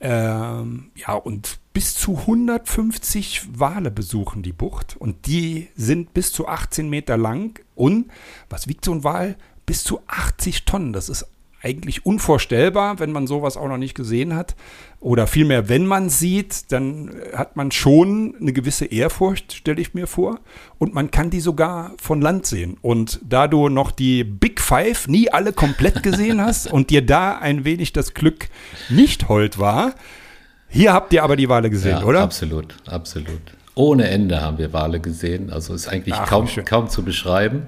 Ähm, 0.00 0.90
ja, 0.94 1.14
und 1.14 1.58
bis 1.72 1.94
zu 1.94 2.18
150 2.18 3.58
Wale 3.58 3.90
besuchen 3.90 4.42
die 4.42 4.52
Bucht 4.52 4.96
und 4.98 5.26
die 5.26 5.68
sind 5.74 6.12
bis 6.12 6.30
zu 6.32 6.46
18 6.46 6.90
Meter 6.90 7.16
lang 7.16 7.60
und 7.74 8.10
was 8.50 8.68
wiegt 8.68 8.84
so 8.84 8.92
ein 8.92 9.04
Wal? 9.04 9.36
Bis 9.64 9.82
zu 9.82 10.00
80 10.06 10.66
Tonnen. 10.66 10.92
Das 10.92 11.08
ist 11.08 11.26
eigentlich 11.64 12.04
unvorstellbar, 12.04 12.98
wenn 12.98 13.10
man 13.10 13.26
sowas 13.26 13.56
auch 13.56 13.68
noch 13.68 13.78
nicht 13.78 13.94
gesehen 13.94 14.36
hat. 14.36 14.54
Oder 15.00 15.26
vielmehr, 15.26 15.68
wenn 15.68 15.86
man 15.86 16.10
sieht, 16.10 16.70
dann 16.72 17.10
hat 17.34 17.56
man 17.56 17.72
schon 17.72 18.34
eine 18.40 18.52
gewisse 18.52 18.84
Ehrfurcht, 18.84 19.52
stelle 19.52 19.80
ich 19.80 19.94
mir 19.94 20.06
vor. 20.06 20.40
Und 20.78 20.94
man 20.94 21.10
kann 21.10 21.30
die 21.30 21.40
sogar 21.40 21.92
von 21.98 22.20
Land 22.20 22.46
sehen. 22.46 22.76
Und 22.82 23.20
da 23.22 23.48
du 23.48 23.68
noch 23.68 23.90
die 23.90 24.24
Big 24.24 24.60
Five 24.60 25.08
nie 25.08 25.30
alle 25.30 25.52
komplett 25.52 26.02
gesehen 26.02 26.40
hast 26.40 26.70
und 26.70 26.90
dir 26.90 27.04
da 27.04 27.38
ein 27.38 27.64
wenig 27.64 27.92
das 27.92 28.14
Glück 28.14 28.48
nicht 28.90 29.28
hold 29.28 29.58
war, 29.58 29.94
hier 30.68 30.92
habt 30.92 31.12
ihr 31.12 31.22
aber 31.22 31.36
die 31.36 31.48
Wale 31.48 31.70
gesehen, 31.70 31.98
ja, 32.00 32.04
oder? 32.04 32.20
Absolut, 32.20 32.74
absolut. 32.86 33.40
Ohne 33.74 34.08
Ende 34.08 34.40
haben 34.42 34.58
wir 34.58 34.72
Wale 34.72 35.00
gesehen. 35.00 35.50
Also 35.50 35.74
ist 35.74 35.88
eigentlich 35.88 36.14
Ach, 36.14 36.28
kaum, 36.28 36.48
kaum 36.64 36.88
zu 36.88 37.02
beschreiben. 37.02 37.66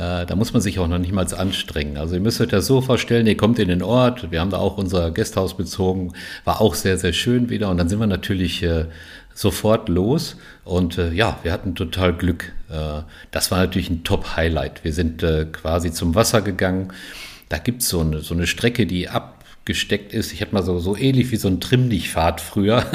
Äh, 0.00 0.24
da 0.24 0.34
muss 0.34 0.54
man 0.54 0.62
sich 0.62 0.78
auch 0.78 0.88
noch 0.88 0.98
nicht 0.98 1.12
mal 1.12 1.26
anstrengen. 1.34 1.98
Also 1.98 2.14
ihr 2.14 2.20
müsst 2.20 2.40
euch 2.40 2.48
das 2.48 2.66
so 2.66 2.80
vorstellen, 2.80 3.26
ihr 3.26 3.36
kommt 3.36 3.58
in 3.58 3.68
den 3.68 3.82
Ort, 3.82 4.30
wir 4.30 4.40
haben 4.40 4.50
da 4.50 4.56
auch 4.56 4.78
unser 4.78 5.10
Gasthaus 5.10 5.54
bezogen, 5.56 6.14
war 6.44 6.62
auch 6.62 6.74
sehr, 6.74 6.96
sehr 6.96 7.12
schön 7.12 7.50
wieder 7.50 7.68
und 7.68 7.76
dann 7.76 7.88
sind 7.90 8.00
wir 8.00 8.06
natürlich 8.06 8.62
äh, 8.62 8.86
sofort 9.34 9.90
los 9.90 10.36
und 10.64 10.96
äh, 10.96 11.12
ja, 11.12 11.38
wir 11.42 11.52
hatten 11.52 11.74
total 11.74 12.14
Glück. 12.14 12.52
Äh, 12.70 13.02
das 13.30 13.50
war 13.50 13.58
natürlich 13.58 13.90
ein 13.90 14.02
Top-Highlight. 14.02 14.84
Wir 14.84 14.94
sind 14.94 15.22
äh, 15.22 15.44
quasi 15.52 15.92
zum 15.92 16.14
Wasser 16.14 16.40
gegangen. 16.40 16.92
Da 17.50 17.58
gibt 17.58 17.82
so 17.82 18.02
es 18.02 18.26
so 18.26 18.34
eine 18.34 18.46
Strecke, 18.46 18.86
die 18.86 19.10
ab 19.10 19.39
gesteckt 19.64 20.12
ist. 20.12 20.32
Ich 20.32 20.40
hätte 20.40 20.54
mal 20.54 20.62
so, 20.62 20.78
so 20.78 20.96
ähnlich 20.96 21.30
wie 21.30 21.36
so 21.36 21.48
ein 21.48 21.60
Trimmdichtpfad 21.60 22.40
früher. 22.40 22.84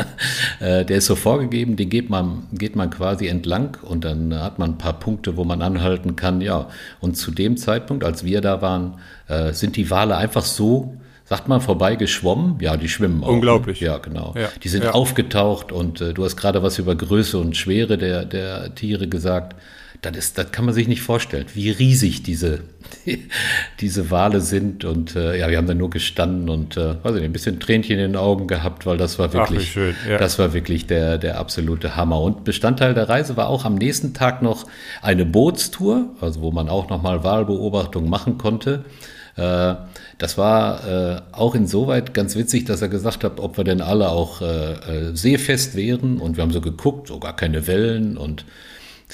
Äh, 0.62 0.86
der 0.86 0.98
ist 0.98 1.08
so 1.08 1.16
vorgegeben, 1.16 1.76
den 1.76 1.90
geht 1.90 2.10
man, 2.10 2.48
geht 2.54 2.78
man 2.78 2.90
quasi 2.90 3.28
entlang 3.28 3.78
und 3.82 4.06
dann 4.06 4.34
hat 4.34 4.58
man 4.58 4.72
ein 4.72 4.78
paar 4.78 4.98
Punkte, 5.00 5.36
wo 5.36 5.44
man 5.44 5.62
anhalten 5.62 6.16
kann. 6.16 6.40
Ja, 6.40 6.70
und 7.02 7.18
zu 7.18 7.32
dem 7.32 7.58
Zeitpunkt, 7.58 8.06
als 8.06 8.24
wir 8.24 8.40
da 8.40 8.62
waren, 8.62 9.00
äh, 9.28 9.52
sind 9.52 9.76
die 9.76 9.90
Wale 9.92 10.16
einfach 10.16 10.46
so 10.46 10.96
sagt 11.26 11.48
man, 11.48 11.60
vorbei 11.60 11.96
geschwommen. 11.96 12.58
Ja, 12.62 12.78
die 12.78 12.88
schwimmen 12.88 13.24
auch. 13.24 13.30
Unglaublich. 13.30 13.82
Ja, 13.82 13.98
genau. 13.98 14.34
Ja. 14.38 14.50
Die 14.64 14.70
sind 14.70 14.84
ja. 14.84 14.92
aufgetaucht 14.92 15.72
und 15.72 16.00
äh, 16.00 16.14
du 16.14 16.24
hast 16.24 16.38
gerade 16.38 16.64
was 16.64 16.80
über 16.80 16.96
Größe 16.96 17.38
und 17.38 17.58
Schwere 17.58 17.98
der, 17.98 18.26
der 18.26 18.74
Tiere 18.76 19.08
gesagt 19.08 19.56
das, 20.06 20.16
ist, 20.16 20.38
das 20.38 20.52
kann 20.52 20.66
man 20.66 20.74
sich 20.74 20.88
nicht 20.88 21.02
vorstellen, 21.02 21.46
wie 21.54 21.72
riesig 21.72 22.22
diese, 22.24 22.60
diese 23.80 24.12
Wale 24.12 24.42
sind. 24.42 24.86
Und 24.86 25.16
äh, 25.16 25.40
ja, 25.40 25.50
wir 25.50 25.58
haben 25.58 25.68
da 25.68 25.74
nur 25.74 25.90
gestanden 25.90 26.50
und 26.50 26.78
äh, 26.78 27.04
weiß 27.04 27.16
nicht, 27.16 27.24
ein 27.24 27.34
bisschen 27.34 27.60
Tränchen 27.60 27.98
in 27.98 28.12
den 28.12 28.16
Augen 28.16 28.48
gehabt, 28.48 28.86
weil 28.86 28.98
das 28.98 29.18
war 29.18 29.34
wirklich, 29.34 29.78
Ach, 29.78 30.10
ja. 30.10 30.18
das 30.18 30.38
war 30.38 30.54
wirklich 30.54 30.86
der, 30.86 31.18
der 31.18 31.40
absolute 31.40 31.96
Hammer. 31.96 32.22
Und 32.22 32.44
Bestandteil 32.44 32.94
der 32.94 33.10
Reise 33.10 33.36
war 33.36 33.48
auch 33.48 33.66
am 33.66 33.76
nächsten 33.76 34.14
Tag 34.14 34.42
noch 34.42 34.66
eine 35.02 35.26
Bootstour, 35.26 36.10
also 36.22 36.42
wo 36.42 36.52
man 36.52 36.70
auch 36.70 36.90
nochmal 36.90 37.24
Wahlbeobachtung 37.24 38.08
machen 38.08 38.38
konnte. 38.38 38.86
Äh, 39.36 39.76
das 40.18 40.38
war 40.38 40.88
äh, 40.88 41.22
auch 41.32 41.56
insoweit 41.56 42.14
ganz 42.14 42.36
witzig, 42.36 42.66
dass 42.66 42.82
er 42.82 42.88
gesagt 42.88 43.24
hat, 43.24 43.40
ob 43.40 43.58
wir 43.58 43.64
denn 43.64 43.82
alle 43.82 44.10
auch 44.10 44.42
äh, 44.42 44.74
äh, 44.74 45.16
seefest 45.16 45.76
wären. 45.76 46.20
Und 46.20 46.38
wir 46.38 46.44
haben 46.44 46.54
so 46.54 46.62
geguckt, 46.62 47.08
so 47.08 47.20
gar 47.20 47.36
keine 47.36 47.68
Wellen 47.68 48.18
und 48.18 48.46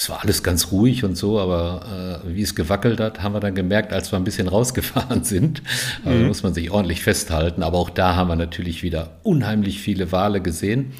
es 0.01 0.09
war 0.09 0.23
alles 0.23 0.41
ganz 0.41 0.71
ruhig 0.71 1.03
und 1.03 1.15
so, 1.15 1.39
aber 1.39 2.23
äh, 2.25 2.35
wie 2.35 2.41
es 2.41 2.55
gewackelt 2.55 2.99
hat, 2.99 3.21
haben 3.21 3.35
wir 3.35 3.39
dann 3.39 3.53
gemerkt, 3.53 3.93
als 3.93 4.11
wir 4.11 4.17
ein 4.17 4.23
bisschen 4.23 4.47
rausgefahren 4.47 5.23
sind. 5.23 5.61
Also 6.03 6.17
mhm. 6.17 6.27
muss 6.27 6.41
man 6.41 6.55
sich 6.55 6.71
ordentlich 6.71 7.03
festhalten. 7.03 7.61
Aber 7.61 7.77
auch 7.77 7.91
da 7.91 8.15
haben 8.15 8.27
wir 8.27 8.35
natürlich 8.35 8.81
wieder 8.81 9.11
unheimlich 9.21 9.79
viele 9.79 10.11
Wale 10.11 10.41
gesehen. 10.41 10.93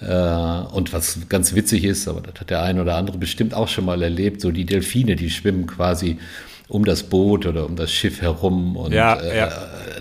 Äh, 0.00 0.04
und 0.04 0.92
was 0.92 1.28
ganz 1.28 1.54
witzig 1.54 1.84
ist, 1.84 2.08
aber 2.08 2.22
das 2.22 2.40
hat 2.40 2.50
der 2.50 2.64
eine 2.64 2.82
oder 2.82 2.96
andere 2.96 3.18
bestimmt 3.18 3.54
auch 3.54 3.68
schon 3.68 3.84
mal 3.84 4.02
erlebt, 4.02 4.40
so 4.40 4.50
die 4.50 4.66
Delfine, 4.66 5.14
die 5.14 5.30
schwimmen 5.30 5.68
quasi 5.68 6.18
um 6.70 6.84
das 6.84 7.02
Boot 7.02 7.46
oder 7.46 7.66
um 7.66 7.74
das 7.74 7.90
Schiff 7.90 8.22
herum. 8.22 8.76
Und 8.76 8.92
Ja, 8.92 9.14
äh, 9.14 9.36
ja. 9.36 9.50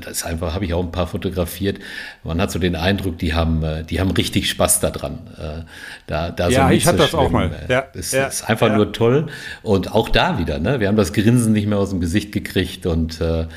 das 0.06 0.24
einfach, 0.24 0.54
habe 0.54 0.66
ich 0.66 0.74
auch 0.76 0.84
ein 0.84 0.92
paar 0.92 1.08
fotografiert. 1.08 1.80
Man 2.24 2.40
hat 2.40 2.52
so 2.52 2.60
den 2.60 2.76
Eindruck, 2.76 3.18
die 3.18 3.34
haben, 3.34 3.64
äh, 3.64 3.84
die 3.84 4.00
haben 4.00 4.12
richtig 4.12 4.50
Spaß 4.50 4.80
daran. 4.80 5.20
Äh, 5.38 5.64
da, 6.06 6.30
da 6.30 6.50
Ja, 6.50 6.68
so 6.68 6.74
ich 6.74 6.86
hatte 6.86 7.00
das 7.00 7.16
auch 7.16 7.32
mal. 7.32 7.52
Ja, 7.68 7.86
Das 7.92 8.12
ja, 8.12 8.28
ist 8.28 8.48
einfach 8.48 8.68
ja. 8.68 8.76
nur 8.76 8.94
toll. 8.94 9.28
Und 9.64 9.92
auch 9.92 10.10
da 10.10 10.38
wieder, 10.38 10.60
ne? 10.60 10.80
Wir 10.80 10.88
haben 10.88 10.96
das 10.96 11.12
Grinsen 11.12 11.54
nicht 11.54 11.66
mehr 11.66 11.80
aus 11.80 11.90
dem 11.90 12.02
Gesicht 12.02 12.32
gekriegt 12.32 12.86
und 12.86 13.20
äh, 13.20 13.48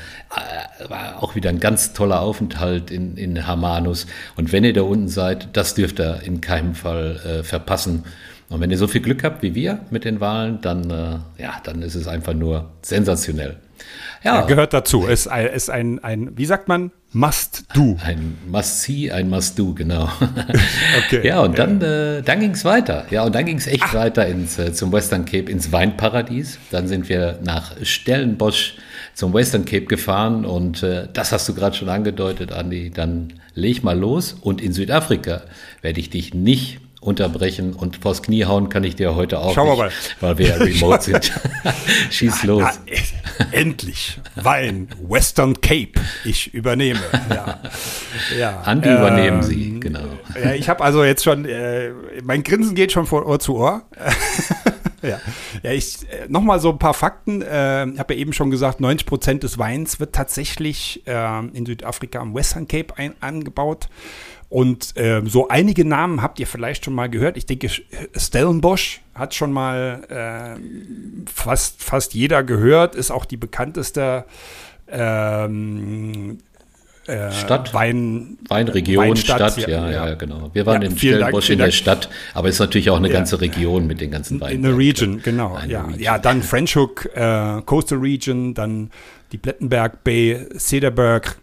war 0.89 1.21
auch 1.21 1.35
wieder 1.35 1.51
ein 1.51 1.59
ganz 1.59 1.93
toller 1.93 2.19
Aufenthalt 2.19 2.89
in, 2.89 3.15
in 3.15 3.45
Hermanus. 3.45 4.07
Und 4.35 4.51
wenn 4.51 4.63
ihr 4.63 4.73
da 4.73 4.81
unten 4.81 5.07
seid, 5.07 5.49
das 5.53 5.75
dürft 5.75 5.99
ihr 5.99 6.21
in 6.23 6.41
keinem 6.41 6.73
Fall 6.73 7.19
äh, 7.25 7.43
verpassen. 7.43 8.05
Und 8.53 8.61
wenn 8.61 8.69
ihr 8.69 8.77
so 8.77 8.87
viel 8.87 9.01
Glück 9.01 9.23
habt 9.23 9.41
wie 9.41 9.55
wir 9.55 9.79
mit 9.89 10.05
den 10.05 10.19
Wahlen, 10.19 10.59
dann, 10.61 10.87
äh, 10.91 11.41
ja, 11.41 11.59
dann 11.63 11.81
ist 11.81 11.95
es 11.95 12.07
einfach 12.07 12.35
nur 12.35 12.69
sensationell. 12.83 13.57
Ja, 14.23 14.41
Gehört 14.45 14.73
dazu. 14.73 15.05
Ist 15.07 15.27
ein, 15.27 15.47
ist 15.47 15.71
ein, 15.71 16.03
ein 16.03 16.37
wie 16.37 16.45
sagt 16.45 16.67
man, 16.67 16.91
Must-Do. 17.13 17.97
ein 18.03 18.37
Must-See, 18.47 19.11
ein 19.11 19.27
Must-Do, 19.29 19.73
genau. 19.73 20.07
Okay. 21.05 21.27
Ja, 21.27 21.41
und 21.41 21.57
dann, 21.57 21.81
äh, 21.81 22.21
dann 22.21 22.39
ging 22.41 22.51
es 22.51 22.63
weiter. 22.63 23.05
Ja, 23.09 23.23
und 23.23 23.33
dann 23.33 23.45
ging 23.45 23.57
es 23.57 23.65
echt 23.65 23.91
weiter 23.95 24.27
ins, 24.27 24.59
äh, 24.59 24.71
zum 24.71 24.91
Western 24.91 25.25
Cape, 25.25 25.51
ins 25.51 25.71
Weinparadies. 25.71 26.59
Dann 26.69 26.87
sind 26.87 27.09
wir 27.09 27.39
nach 27.43 27.73
Stellenbosch 27.81 28.75
zum 29.15 29.33
Western 29.33 29.65
Cape 29.65 29.85
gefahren 29.85 30.45
und 30.45 30.83
äh, 30.83 31.07
das 31.11 31.31
hast 31.31 31.49
du 31.49 31.55
gerade 31.55 31.75
schon 31.75 31.89
angedeutet, 31.89 32.51
Andi. 32.51 32.91
Dann 32.91 33.33
leg 33.55 33.83
mal 33.83 33.97
los 33.97 34.33
und 34.39 34.61
in 34.61 34.73
Südafrika 34.73 35.41
werde 35.81 35.99
ich 35.99 36.11
dich 36.11 36.35
nicht 36.35 36.82
unterbrechen 37.03 37.73
und 37.73 37.97
vors 37.97 38.23
Knie 38.23 38.45
hauen 38.45 38.69
kann 38.69 38.83
ich 38.83 38.95
dir 38.95 39.15
heute 39.15 39.39
auch 39.39 39.53
Schauen 39.53 39.67
wir 39.67 39.75
mal. 39.75 39.91
weil 40.19 40.37
wir 40.37 40.47
ja 40.49 40.55
remote 40.59 41.03
sind. 41.03 41.31
Schieß 42.09 42.43
los. 42.43 42.63
Äh, 42.85 43.01
endlich. 43.51 44.19
Wein, 44.35 44.87
Western 45.01 45.59
Cape. 45.61 45.93
Ich 46.23 46.53
übernehme. 46.53 46.99
Ja. 47.29 47.59
ja. 48.37 48.61
Andi 48.61 48.89
Ähm, 48.89 48.97
übernehmen 48.97 49.43
Sie, 49.43 49.79
genau. 49.79 50.05
Ja, 50.41 50.53
ich 50.53 50.69
habe 50.69 50.83
also 50.83 51.03
jetzt 51.03 51.23
schon, 51.23 51.45
äh, 51.45 51.91
mein 52.23 52.43
Grinsen 52.43 52.75
geht 52.75 52.91
schon 52.91 53.05
von 53.05 53.23
Ohr 53.23 53.39
zu 53.39 53.55
Ohr. 53.55 53.83
ja. 55.01 55.19
ja, 55.61 55.71
ich 55.71 56.03
äh, 56.09 56.27
nochmal 56.27 56.59
so 56.59 56.71
ein 56.71 56.79
paar 56.79 56.93
Fakten. 56.93 57.41
Äh, 57.41 57.87
ich 57.89 57.99
habe 57.99 58.13
ja 58.13 58.19
eben 58.19 58.33
schon 58.33 58.49
gesagt, 58.49 58.79
90 58.79 59.05
Prozent 59.05 59.43
des 59.43 59.57
Weins 59.57 59.99
wird 59.99 60.13
tatsächlich 60.15 61.05
äh, 61.05 61.39
in 61.53 61.65
Südafrika 61.65 62.19
am 62.19 62.33
Western 62.33 62.67
Cape 62.67 62.97
ein, 62.97 63.13
angebaut. 63.19 63.89
Und 64.53 64.95
äh, 64.97 65.23
so 65.25 65.47
einige 65.47 65.83
Namen 65.83 66.21
habt 66.21 66.39
ihr 66.39 66.45
vielleicht 66.45 66.85
schon 66.85 66.93
mal 66.93 67.09
gehört. 67.09 67.37
Ich 67.37 67.47
denke, 67.47 67.69
Stellenbosch 68.15 69.01
hat 69.15 69.33
schon 69.33 69.51
mal 69.51 70.03
äh, 70.09 71.25
fast, 71.27 71.81
fast 71.81 72.13
jeder 72.13 72.43
gehört, 72.43 72.93
ist 72.93 73.09
auch 73.09 73.25
die 73.25 73.37
bekannteste 73.37 74.25
ähm, 74.91 76.37
äh, 77.07 77.31
Stadt? 77.31 77.73
Wein, 77.73 78.37
Weinregion, 78.47 79.03
Weinstadt, 79.03 79.53
Stadt, 79.53 79.67
ja, 79.67 79.89
ja, 79.89 80.07
ja, 80.09 80.13
genau. 80.13 80.51
Wir 80.53 80.67
waren 80.67 80.83
Ja, 80.83 80.87
in 80.87 80.89
Dank, 80.93 80.99
Stellenbosch 80.99 81.45
vielen 81.47 81.53
in 81.53 81.57
der 81.57 81.67
Dank. 81.69 81.73
Stadt, 81.73 82.09
aber 82.35 82.47
ist 82.49 82.59
natürlich 82.59 82.91
auch 82.91 82.97
eine 82.97 83.07
Ja. 83.07 83.13
ganze 83.13 83.41
Region 83.41 83.87
mit 83.87 84.01
den 84.01 84.11
ganzen 84.11 84.39
Weinen. 84.39 84.63
In 84.63 84.71
the 84.71 84.77
region, 84.77 85.19
genau. 85.23 85.55
Eine 85.55 85.73
Ja, 85.73 85.81
Region. 85.81 85.99
ja 85.99 86.19
dann 86.19 86.43
French 86.43 86.75
Hook, 86.75 87.09
äh, 87.15 87.59
Coastal 87.65 87.97
Region, 87.97 88.53
dann 88.53 88.91
die 89.31 89.37
Plettenberg 89.39 90.03
Bay, 90.03 90.45
Cederberg, 90.57 91.37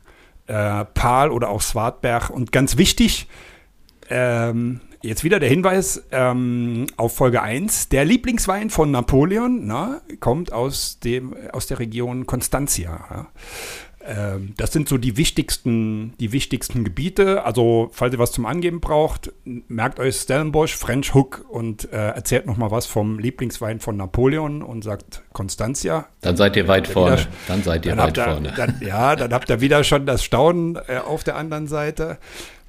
äh, 0.50 0.84
Paal 0.84 1.30
oder 1.30 1.48
auch 1.48 1.62
Swartberg. 1.62 2.30
Und 2.30 2.50
ganz 2.50 2.76
wichtig, 2.76 3.28
ähm, 4.08 4.80
jetzt 5.00 5.22
wieder 5.22 5.38
der 5.38 5.48
Hinweis 5.48 6.02
ähm, 6.10 6.86
auf 6.96 7.14
Folge 7.14 7.40
1. 7.42 7.88
Der 7.88 8.04
Lieblingswein 8.04 8.68
von 8.68 8.90
Napoleon 8.90 9.66
na, 9.66 10.00
kommt 10.18 10.52
aus, 10.52 10.98
dem, 10.98 11.34
aus 11.52 11.68
der 11.68 11.78
Region 11.78 12.26
Constantia. 12.26 13.06
Ja. 13.10 13.26
Ähm, 14.04 14.54
Das 14.56 14.72
sind 14.72 14.88
so 14.88 14.96
die 14.98 15.16
wichtigsten, 15.16 16.14
die 16.20 16.32
wichtigsten 16.32 16.84
Gebiete. 16.84 17.44
Also, 17.44 17.90
falls 17.92 18.12
ihr 18.14 18.18
was 18.18 18.32
zum 18.32 18.46
Angeben 18.46 18.80
braucht, 18.80 19.32
merkt 19.44 20.00
euch 20.00 20.16
Stellenbosch, 20.16 20.74
French 20.74 21.12
Hook 21.14 21.44
und 21.48 21.92
äh, 21.92 21.96
erzählt 22.10 22.46
noch 22.46 22.56
mal 22.56 22.70
was 22.70 22.86
vom 22.86 23.18
Lieblingswein 23.18 23.78
von 23.80 23.96
Napoleon 23.96 24.62
und 24.62 24.82
sagt 24.84 25.22
Constantia. 25.32 26.06
Dann 26.22 26.36
seid 26.36 26.56
ihr 26.56 26.66
weit 26.68 26.88
vorne. 26.88 27.18
wieder- 27.18 27.26
Dann 27.48 27.62
seid 27.62 27.84
ihr 27.86 27.94
Dann 27.94 28.06
weit 28.06 28.18
vorne. 28.18 28.52
dann, 28.56 28.80
ja, 28.80 29.16
dann 29.16 29.32
habt 29.34 29.50
ihr 29.50 29.60
wieder 29.60 29.84
schon 29.84 30.06
das 30.06 30.24
Staunen 30.24 30.76
äh, 30.76 30.98
auf 31.06 31.22
der 31.24 31.36
anderen 31.36 31.66
Seite. 31.66 32.18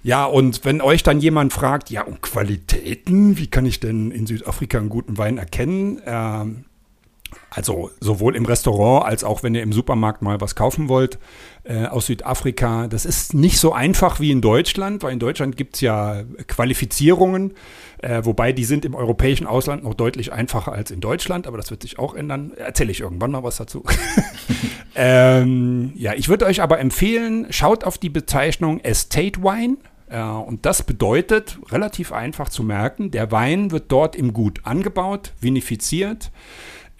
Ja, 0.04 0.26
und 0.26 0.66
wenn 0.66 0.82
euch 0.82 1.04
dann 1.04 1.20
jemand 1.20 1.54
fragt, 1.54 1.92
ja, 1.92 2.02
und 2.02 2.22
Qualitäten, 2.22 3.38
wie 3.38 3.48
kann 3.48 3.66
ich 3.66 3.80
denn 3.80 4.10
in 4.12 4.26
Südafrika 4.26 4.80
einen 4.80 4.90
guten 4.90 5.18
Wein 5.18 5.38
erkennen? 5.38 6.02
Ähm, 6.06 6.66
also 7.50 7.92
sowohl 8.00 8.36
im 8.36 8.46
Restaurant 8.46 9.06
als 9.06 9.24
auch 9.24 9.44
wenn 9.44 9.54
ihr 9.56 9.62
im 9.62 9.74
Supermarkt 9.74 10.22
mal 10.22 10.40
was 10.40 10.56
kaufen 10.56 10.88
wollt 10.88 11.20
äh, 11.64 11.86
aus 11.86 12.06
Südafrika. 12.06 12.88
Das 12.88 13.06
ist 13.06 13.34
nicht 13.34 13.60
so 13.60 13.74
einfach 13.74 14.20
wie 14.20 14.32
in 14.32 14.42
Deutschland, 14.42 15.04
weil 15.04 15.12
in 15.12 15.20
Deutschland 15.20 15.58
gibt 15.58 15.76
es 15.76 15.82
ja 15.82 16.24
Qualifizierungen, 16.48 17.54
äh, 18.02 18.22
wobei 18.24 18.54
die 18.54 18.64
sind 18.64 18.86
im 18.86 18.96
europäischen 18.96 19.48
Ausland 19.48 19.84
noch 19.84 19.94
deutlich 19.94 20.32
einfacher 20.32 20.72
als 20.72 20.92
in 20.92 21.02
Deutschland, 21.02 21.46
aber 21.46 21.58
das 21.58 21.72
wird 21.72 21.82
sich 21.82 22.00
auch 22.00 22.16
ändern. 22.16 22.54
Erzähle 22.56 22.92
ich 22.92 23.02
irgendwann 23.02 23.32
mal 23.32 23.44
was 23.44 23.58
dazu. 23.58 23.84
ähm, 24.96 25.92
ja, 25.96 26.14
ich 26.14 26.30
würde 26.30 26.46
euch 26.46 26.62
aber 26.62 26.80
empfehlen, 26.80 27.48
schaut 27.50 27.84
auf 27.84 27.98
die 27.98 28.10
Bezeichnung 28.10 28.80
Estate 28.80 29.44
Wine. 29.44 29.78
Äh, 30.10 30.22
und 30.22 30.66
das 30.66 30.84
bedeutet, 30.84 31.60
relativ 31.70 32.12
einfach 32.12 32.50
zu 32.50 32.64
merken, 32.64 33.12
der 33.12 33.32
Wein 33.32 33.72
wird 33.72 33.92
dort 33.92 34.16
im 34.16 34.34
Gut 34.34 34.62
angebaut, 34.64 35.34
vinifiziert, 35.40 36.32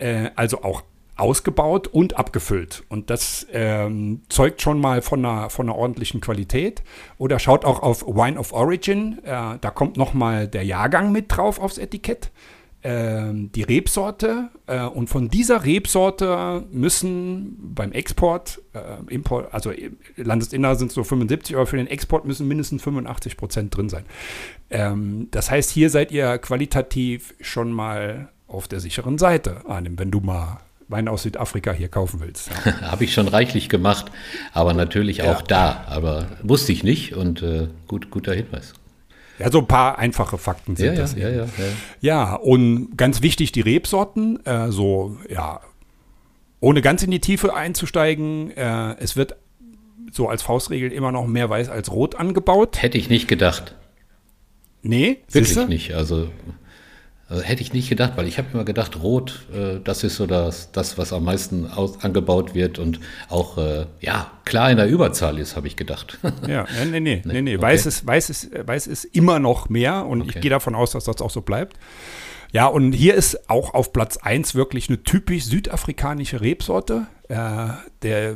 äh, 0.02 0.32
also 0.36 0.64
auch 0.64 0.84
ausgebaut 1.16 1.88
und 1.88 2.18
abgefüllt. 2.18 2.84
Und 2.90 3.10
das 3.10 3.46
ähm, 3.52 4.22
zeugt 4.30 4.62
schon 4.62 4.80
mal 4.80 5.02
von 5.02 5.24
einer, 5.24 5.50
von 5.50 5.70
einer 5.70 5.78
ordentlichen 5.78 6.20
Qualität. 6.20 6.82
Oder 7.18 7.38
schaut 7.38 7.64
auch 7.64 7.82
auf 7.84 8.06
Wine 8.08 8.40
of 8.40 8.54
Origin, 8.54 9.20
äh, 9.24 9.58
da 9.62 9.70
kommt 9.72 9.98
noch 9.98 10.14
mal 10.14 10.48
der 10.48 10.64
Jahrgang 10.64 11.12
mit 11.12 11.26
drauf 11.30 11.60
aufs 11.60 11.78
Etikett. 11.78 12.32
Ähm, 12.84 13.52
die 13.52 13.62
Rebsorte 13.62 14.50
äh, 14.66 14.82
und 14.82 15.08
von 15.08 15.30
dieser 15.30 15.64
Rebsorte 15.64 16.66
müssen 16.72 17.56
beim 17.76 17.92
Export, 17.92 18.60
äh, 18.74 19.14
Import, 19.14 19.54
also 19.54 19.70
äh, 19.70 19.92
Landesinnere 20.16 20.76
sind 20.76 20.92
so 20.92 21.04
75, 21.04 21.56
aber 21.56 21.68
für 21.68 21.78
den 21.78 21.86
Export 21.86 22.26
müssen 22.26 22.48
mindestens 22.48 22.82
85 22.82 23.38
Prozent 23.38 23.78
drin 23.78 23.88
sein. 23.88 24.06
Ähm, 24.72 25.28
das 25.30 25.52
heißt, 25.52 25.70
hier 25.70 25.92
seid 25.92 26.12
ihr 26.12 26.40
qualitativ 26.40 27.36
schon 27.40 27.72
mal 27.72 28.30
auf 28.54 28.68
der 28.68 28.80
sicheren 28.80 29.18
Seite, 29.18 29.62
Arnim, 29.68 29.98
wenn 30.00 30.12
du 30.12 30.20
mal 30.20 30.60
Wein 30.88 31.08
aus 31.08 31.24
Südafrika 31.24 31.72
hier 31.72 31.88
kaufen 31.88 32.20
willst. 32.20 32.50
Ja. 32.66 32.82
Habe 32.92 33.06
ich 33.06 33.14
schon 33.14 33.28
reichlich 33.30 33.70
gemacht, 33.70 34.12
aber 34.54 34.74
natürlich 34.74 35.18
Ja. 35.18 35.32
auch 35.34 35.42
da. 35.42 35.86
Aber 35.88 36.28
wusste 36.44 36.72
ich 36.74 36.84
nicht 36.84 37.16
und 37.16 37.42
äh, 37.42 37.68
gut, 37.88 38.12
guter 38.12 38.34
Hinweis. 38.34 38.74
ja, 39.40 39.50
so 39.50 39.60
ein 39.60 39.68
paar 39.68 39.98
einfache 40.00 40.38
Fakten 40.38 40.76
sind 40.76 40.88
Ja, 40.88 40.94
ja, 40.94 41.00
das. 41.00 41.16
ja, 41.16 41.30
ja, 41.30 41.44
ja. 41.46 41.48
Ja, 42.02 42.36
und 42.36 42.98
ganz 42.98 43.22
wichtig 43.22 43.54
die 43.54 43.62
Rebsorten, 43.62 44.46
äh, 44.46 44.70
so, 44.72 45.18
ja, 45.30 45.62
ohne 46.60 46.82
ganz 46.82 47.04
in 47.04 47.12
die 47.12 47.22
Tiefe 47.22 47.56
einzusteigen, 47.56 48.52
äh, 48.52 48.96
es 49.00 49.16
wird 49.16 49.36
so 50.12 50.28
als 50.28 50.42
Faustregel 50.44 50.92
immer 50.92 51.14
noch 51.14 51.26
mehr 51.26 51.50
Weiß 51.50 51.70
als 51.70 51.90
Rot 51.92 52.16
angebaut. 52.16 52.82
Hätte 52.82 52.98
ich 52.98 53.10
nicht 53.10 53.28
gedacht. 53.30 53.76
Nee, 54.84 55.20
Wirklich 55.30 55.48
siehste? 55.54 55.68
nicht. 55.70 55.94
Also, 55.94 56.28
also 57.32 57.44
hätte 57.44 57.62
ich 57.62 57.72
nicht 57.72 57.88
gedacht, 57.88 58.14
weil 58.18 58.28
ich 58.28 58.38
habe 58.38 58.50
immer 58.54 58.66
gedacht, 58.66 59.02
Rot, 59.02 59.46
äh, 59.54 59.80
das 59.82 60.04
ist 60.04 60.18
so 60.18 60.28
das, 60.28 60.74
das 60.74 60.98
was 60.98 61.14
am 61.14 61.24
meisten 61.24 61.66
aus, 61.66 62.04
angebaut 62.04 62.54
wird 62.54 62.78
und 62.78 63.00
auch, 63.30 63.58
äh, 63.58 63.86
ja, 64.02 64.30
klar 64.44 64.70
in 64.70 64.76
der 64.76 64.88
Überzahl 64.88 65.40
ist, 65.40 65.56
habe 65.56 65.68
ich 65.68 65.78
gedacht. 65.78 66.20
Ja, 66.48 66.66
nee, 66.84 67.00
nee, 67.00 67.00
nee, 67.00 67.22
nee, 67.24 67.42
nee. 67.42 67.56
okay. 67.56 67.64
Weiß, 67.64 67.86
ist, 67.86 68.06
weiß, 68.06 68.30
ist, 68.30 68.50
weiß 68.68 68.88
ist 68.88 69.06
immer 69.06 69.40
noch 69.40 69.70
mehr 69.70 70.06
und 70.06 70.22
Okay. 70.22 70.32
ich 70.36 70.42
gehe 70.42 70.52
davon 70.52 70.76
aus, 70.76 70.92
dass 70.92 71.06
das 71.06 71.22
auch 71.22 71.30
so 71.30 71.42
bleibt. 71.42 71.78
Ja, 72.52 72.66
und 72.66 72.92
hier 72.92 73.16
ist 73.16 73.50
auch 73.50 73.74
auf 73.74 73.94
Platz 73.94 74.18
1 74.18 74.56
wirklich 74.56 74.90
eine 74.90 75.02
typisch 75.04 75.46
südafrikanische 75.46 76.42
Rebsorte. 76.42 77.08
Äh, 77.30 77.36
der, 77.36 78.36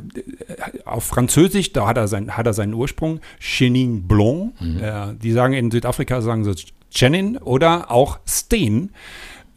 auf 0.86 1.04
Französisch, 1.04 1.74
da 1.74 1.86
hat 1.86 1.98
er, 1.98 2.08
sein, 2.08 2.34
hat 2.34 2.46
er 2.46 2.54
seinen 2.54 2.72
Ursprung, 2.72 3.20
Chenin 3.38 4.08
Blanc. 4.08 4.54
Äh, 4.80 5.14
die 5.20 5.32
sagen 5.32 5.52
in 5.52 5.70
Südafrika, 5.70 6.22
sagen 6.22 6.44
sie 6.44 6.54
Chenin 6.96 7.36
oder 7.36 7.90
auch 7.90 8.18
Steen, 8.26 8.90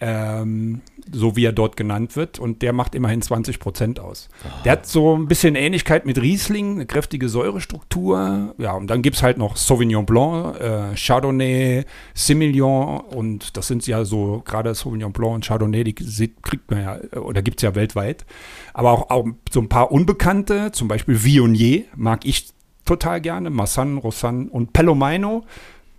ähm, 0.02 0.82
so 1.12 1.36
wie 1.36 1.46
er 1.46 1.52
dort 1.52 1.76
genannt 1.76 2.16
wird. 2.16 2.40
Und 2.40 2.62
der 2.62 2.74
macht 2.74 2.96
immerhin 2.96 3.22
20 3.22 3.60
Prozent 3.60 4.00
aus. 4.00 4.30
Der 4.64 4.74
hat 4.74 4.86
so 4.86 5.16
ein 5.16 5.28
bisschen 5.28 5.56
Ähnlichkeit 5.56 6.06
mit 6.06 6.22
Riesling, 6.22 6.76
eine 6.76 6.86
kräftige 6.86 7.30
Säurestruktur. 7.30 8.54
Ja, 8.58 8.74
und 8.74 8.88
dann 8.88 9.02
gibt 9.02 9.16
es 9.16 9.24
halt 9.24 9.38
noch 9.38 9.58
Sauvignon 9.58 10.06
Blanc, 10.06 10.60
äh, 10.60 10.96
Chardonnay, 10.96 11.86
Semillon. 12.14 13.00
Und 13.00 13.58
das 13.58 13.68
sind 13.68 13.86
ja 13.88 14.06
so, 14.06 14.42
gerade 14.46 14.74
Sauvignon 14.76 15.12
Blanc 15.12 15.36
und 15.36 15.46
Chardonnay, 15.46 15.84
die 15.84 15.96
kriegt 15.96 16.70
man 16.70 16.82
ja, 16.82 16.98
äh, 17.12 17.18
oder 17.18 17.42
gibt 17.42 17.60
es 17.60 17.64
ja 17.64 17.76
weltweit. 17.76 18.26
Aber 18.74 18.92
auch, 18.92 19.10
auch 19.10 19.26
so 19.52 19.60
ein 19.60 19.70
paar 19.70 19.92
Unbekannte, 19.92 20.72
zum 20.72 20.88
Beispiel 20.88 21.24
Viognier 21.24 21.86
mag 21.96 22.26
ich 22.26 22.50
total 22.86 23.22
gerne, 23.22 23.50
Massan, 23.50 23.98
Rosanne 23.98 24.50
und 24.50 24.74
Pelomino 24.74 25.44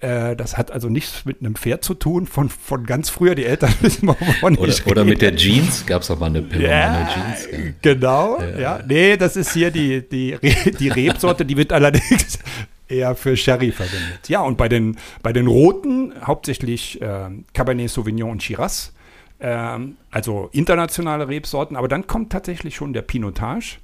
Äh, 0.01 0.35
das 0.35 0.57
hat 0.57 0.71
also 0.71 0.89
nichts 0.89 1.25
mit 1.27 1.41
einem 1.41 1.55
Pferd 1.55 1.85
zu 1.85 1.95
tun, 1.95 2.27
von, 2.27 2.49
von 2.49 2.87
ganz 2.87 3.11
früher. 3.11 3.35
Die 3.35 3.45
Eltern 3.45 3.73
wissen, 3.81 4.09
wovon 4.09 4.57
oder, 4.57 4.73
ich 4.73 4.87
oder 4.87 5.03
rede. 5.03 5.11
mit 5.11 5.23
der 5.23 5.37
Jeans. 5.37 5.85
Gab 5.87 6.03
es 6.03 6.11
auch 6.11 6.19
mal 6.19 6.27
eine 6.27 6.43
Pimmermann 6.43 7.07
Ja, 7.07 7.09
Jeans. 7.13 7.49
Ja. 7.53 7.59
genau, 7.83 8.43
ja. 8.59 8.81
Nee, 8.87 9.17
das 9.17 9.37
ist 9.37 9.53
hier 9.53 9.71
die, 9.71 10.09
die, 10.09 10.39
die 10.79 10.89
Rebsorte, 10.89 11.45
die 11.45 11.57
wird 11.57 11.73
allerdings 11.73 12.39
eher 12.89 13.15
für 13.15 13.37
Sherry 13.37 13.73
verwendet. 13.73 14.29
Ja, 14.29 14.41
und 14.41 14.57
bei 14.57 14.69
den, 14.69 14.97
bei 15.23 15.33
den 15.33 15.47
Roten 15.47 16.15
hauptsächlich 16.23 16.99
ähm, 17.03 17.45
Cabernet 17.53 17.91
Sauvignon 17.91 18.31
und 18.31 18.43
Shiraz. 18.43 18.95
Ähm, 19.39 19.97
also 20.11 20.49
internationale 20.53 21.29
Rebsorten, 21.29 21.77
aber 21.77 21.89
dann 21.89 22.07
kommt 22.07 22.31
tatsächlich 22.31 22.75
schon 22.75 22.93
der 22.93 23.03
Pinotage, 23.03 23.79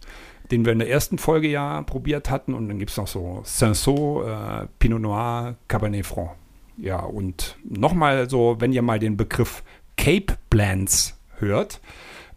den 0.51 0.65
wir 0.65 0.73
in 0.73 0.79
der 0.79 0.91
ersten 0.91 1.19
Folge 1.19 1.49
ja 1.49 1.83
probiert 1.83 2.31
hatten. 2.31 2.55
Und 2.55 2.69
dann 2.69 2.79
gibt 2.79 2.91
es 2.91 2.97
noch 2.97 3.07
so 3.07 3.43
Cinsault, 3.45 4.27
äh, 4.27 4.67
Pinot 4.79 5.01
Noir, 5.01 5.57
Cabernet 5.69 6.07
Franc. 6.07 6.31
Ja, 6.79 7.01
und 7.01 7.57
nochmal 7.65 8.29
so, 8.29 8.57
wenn 8.59 8.73
ihr 8.73 8.83
mal 8.83 8.99
den 8.99 9.17
Begriff 9.17 9.63
Cape 9.97 10.37
Blends 10.51 11.19
hört 11.39 11.81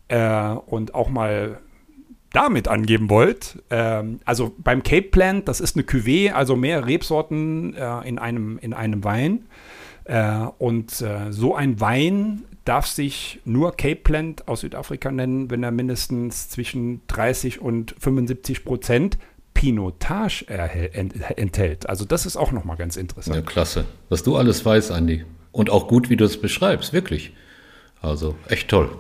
äh, 0.08 0.50
und 0.50 0.96
auch 0.96 1.10
mal 1.10 1.60
damit 2.32 2.68
angeben 2.68 3.10
wollt, 3.10 3.62
ähm, 3.70 4.20
also 4.24 4.54
beim 4.58 4.84
Cape 4.84 5.10
Plant, 5.10 5.48
das 5.48 5.60
ist 5.60 5.76
eine 5.76 5.84
Cuvée, 5.84 6.32
also 6.32 6.56
mehr 6.56 6.86
Rebsorten 6.86 7.74
äh, 7.74 8.08
in, 8.08 8.20
einem, 8.20 8.60
in 8.60 8.74
einem 8.74 9.04
Wein. 9.04 9.48
Äh, 10.06 10.48
und 10.58 11.02
äh, 11.02 11.32
so 11.32 11.56
ein 11.56 11.80
Wein 11.82 12.44
darf 12.70 12.86
sich 12.86 13.40
nur 13.46 13.76
Cape 13.76 13.96
Plant 13.96 14.48
aus 14.48 14.62
Südafrika 14.62 15.12
nennen, 15.12 15.50
wenn 15.50 15.64
er 15.64 15.72
mindestens 15.72 16.50
zwischen 16.50 17.02
30 17.08 17.62
und 17.62 17.96
75 17.98 18.64
Prozent 18.64 19.18
Pinotage 19.56 20.46
enthält. 20.48 21.90
Also 21.90 22.06
das 22.06 22.28
ist 22.28 22.38
auch 22.38 22.52
nochmal 22.52 22.78
ganz 22.78 22.96
interessant. 22.96 23.36
ja, 23.36 23.42
klasse. 23.42 23.86
Was 24.10 24.22
du 24.22 24.36
alles 24.36 24.64
weißt, 24.64 24.92
Andi. 24.92 25.26
Und 25.52 25.72
auch 25.72 25.88
gut, 25.88 26.12
wie 26.12 26.16
du 26.16 26.26
es 26.26 26.40
beschreibst, 26.40 26.94
wirklich. 26.94 27.34
Also 28.04 28.36
echt 28.48 28.68
toll. 28.70 28.92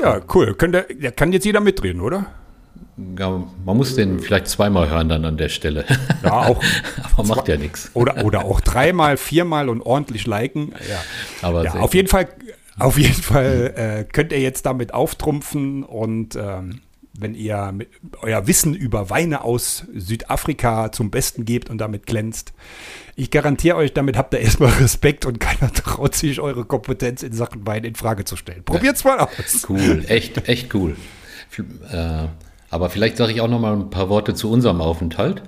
Ja, 0.00 0.20
cool. 0.32 0.56
Ihr, 0.62 0.86
ja, 1.00 1.10
kann 1.10 1.32
jetzt 1.32 1.44
jeder 1.44 1.60
mitreden, 1.60 2.00
oder? 2.00 2.26
Ja, 3.18 3.42
man 3.64 3.76
muss 3.76 3.94
den 3.96 4.20
vielleicht 4.20 4.48
zweimal 4.48 4.90
hören 4.90 5.08
dann 5.08 5.24
an 5.24 5.36
der 5.36 5.48
Stelle. 5.48 5.84
Ja, 6.22 6.32
auch. 6.32 6.62
Aber 7.16 7.26
macht 7.26 7.48
ja 7.48 7.56
nichts. 7.56 7.90
Oder, 7.94 8.24
oder 8.24 8.44
auch 8.44 8.60
dreimal, 8.60 9.16
viermal 9.16 9.68
und 9.68 9.80
ordentlich 9.80 10.26
liken. 10.26 10.72
Ja, 10.88 11.02
Aber 11.40 11.64
ja 11.64 11.74
auf 11.74 11.94
jeden 11.94 12.08
Fall, 12.08 12.28
auf 12.78 12.98
jeden 12.98 13.22
Fall 13.22 13.74
äh, 13.76 14.04
könnt 14.04 14.32
ihr 14.32 14.40
jetzt 14.40 14.66
damit 14.66 14.94
auftrumpfen 14.94 15.84
und 15.84 16.36
ähm, 16.36 16.80
wenn 17.14 17.34
ihr 17.34 17.74
euer 18.22 18.46
Wissen 18.46 18.74
über 18.74 19.10
Weine 19.10 19.44
aus 19.44 19.84
Südafrika 19.94 20.92
zum 20.92 21.10
Besten 21.10 21.44
gebt 21.44 21.68
und 21.68 21.78
damit 21.78 22.06
glänzt. 22.06 22.54
Ich 23.16 23.30
garantiere 23.30 23.76
euch, 23.76 23.92
damit 23.92 24.16
habt 24.16 24.32
ihr 24.32 24.40
erstmal 24.40 24.70
Respekt 24.80 25.26
und 25.26 25.38
keiner 25.38 25.72
traut 25.72 26.14
sich, 26.14 26.40
eure 26.40 26.64
Kompetenz 26.64 27.22
in 27.22 27.32
Sachen 27.32 27.66
Wein 27.66 27.84
in 27.84 27.94
Frage 27.94 28.24
zu 28.24 28.36
stellen. 28.36 28.62
Probiert's 28.64 29.04
mal 29.04 29.18
aus. 29.18 29.66
Cool, 29.68 30.04
echt, 30.08 30.48
echt 30.48 30.74
cool. 30.74 30.96
Äh, 31.90 32.28
aber 32.70 32.88
vielleicht 32.88 33.18
sage 33.18 33.32
ich 33.32 33.42
auch 33.42 33.48
noch 33.48 33.60
mal 33.60 33.74
ein 33.74 33.90
paar 33.90 34.08
Worte 34.08 34.32
zu 34.34 34.50
unserem 34.50 34.80
Aufenthalt. 34.80 35.42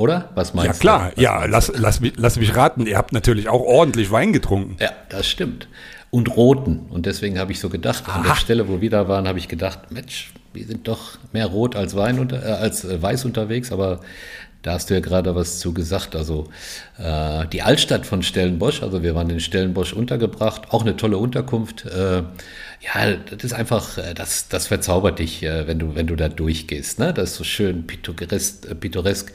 Oder? 0.00 0.30
Was 0.34 0.54
meinst 0.54 0.66
Ja 0.66 0.72
du? 0.72 0.78
klar, 0.78 1.12
Was 1.14 1.22
ja, 1.22 1.44
lass, 1.44 1.70
lass, 1.76 2.00
mich, 2.00 2.14
lass 2.16 2.38
mich 2.38 2.56
raten, 2.56 2.86
ihr 2.86 2.96
habt 2.96 3.12
natürlich 3.12 3.50
auch 3.50 3.60
ordentlich 3.60 4.10
Wein 4.10 4.32
getrunken. 4.32 4.76
Ja, 4.80 4.90
das 5.10 5.28
stimmt. 5.28 5.68
Und 6.10 6.34
roten. 6.36 6.86
Und 6.88 7.04
deswegen 7.04 7.38
habe 7.38 7.52
ich 7.52 7.60
so 7.60 7.68
gedacht, 7.68 8.04
an 8.08 8.22
der 8.22 8.34
Stelle, 8.34 8.66
wo 8.68 8.80
wir 8.80 8.88
da 8.88 9.08
waren, 9.08 9.28
habe 9.28 9.38
ich 9.38 9.46
gedacht, 9.46 9.90
Mensch, 9.92 10.32
wir 10.54 10.64
sind 10.66 10.88
doch 10.88 11.18
mehr 11.32 11.46
rot 11.46 11.76
als 11.76 11.94
Wein 11.96 12.18
unter, 12.18 12.42
äh, 12.42 12.52
als 12.52 12.82
äh, 12.84 13.00
weiß 13.00 13.26
unterwegs, 13.26 13.72
aber 13.72 14.00
da 14.62 14.72
hast 14.74 14.90
du 14.90 14.94
ja 14.94 15.00
gerade 15.00 15.34
was 15.34 15.58
zu 15.58 15.72
gesagt. 15.72 16.14
Also 16.14 16.48
äh, 16.98 17.46
die 17.48 17.62
Altstadt 17.62 18.06
von 18.06 18.22
Stellenbosch, 18.22 18.82
also 18.82 19.02
wir 19.02 19.14
waren 19.14 19.30
in 19.30 19.40
Stellenbosch 19.40 19.92
untergebracht, 19.92 20.70
auch 20.70 20.82
eine 20.82 20.96
tolle 20.96 21.16
Unterkunft. 21.18 21.86
Äh, 21.86 22.22
ja, 22.80 23.16
das 23.30 23.44
ist 23.44 23.52
einfach, 23.52 23.98
äh, 23.98 24.14
das, 24.14 24.48
das 24.48 24.66
verzaubert 24.66 25.18
dich, 25.18 25.42
äh, 25.42 25.66
wenn 25.66 25.78
du, 25.78 25.94
wenn 25.94 26.06
du 26.06 26.16
da 26.16 26.28
durchgehst. 26.28 26.98
Ne? 26.98 27.14
Das 27.14 27.30
ist 27.30 27.36
so 27.36 27.44
schön 27.44 27.86
pittoresk, 27.86 28.70
äh, 28.70 28.74
pittoresk 28.74 29.32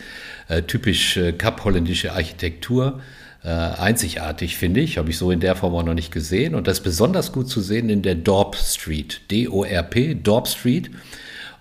äh, 0.47 0.61
typisch 0.61 1.19
kapholländische 1.37 2.13
Architektur 2.13 3.01
einzigartig, 3.43 4.57
finde 4.57 4.79
ich. 4.79 4.97
Habe 4.97 5.11
ich 5.11 5.19
so 5.19 5.29
in 5.29 5.39
der 5.39 5.55
Form 5.55 5.75
auch 5.75 5.83
noch 5.83 5.93
nicht 5.93 6.11
gesehen. 6.11 6.55
Und 6.55 6.65
das 6.65 6.79
ist 6.79 6.83
besonders 6.83 7.31
gut 7.31 7.47
zu 7.47 7.61
sehen 7.61 7.91
in 7.91 8.01
der 8.01 8.15
Dorp 8.15 8.55
Street. 8.55 9.21
D-O-R-P, 9.29 10.15
Dorp 10.15 10.47
Street. 10.47 10.89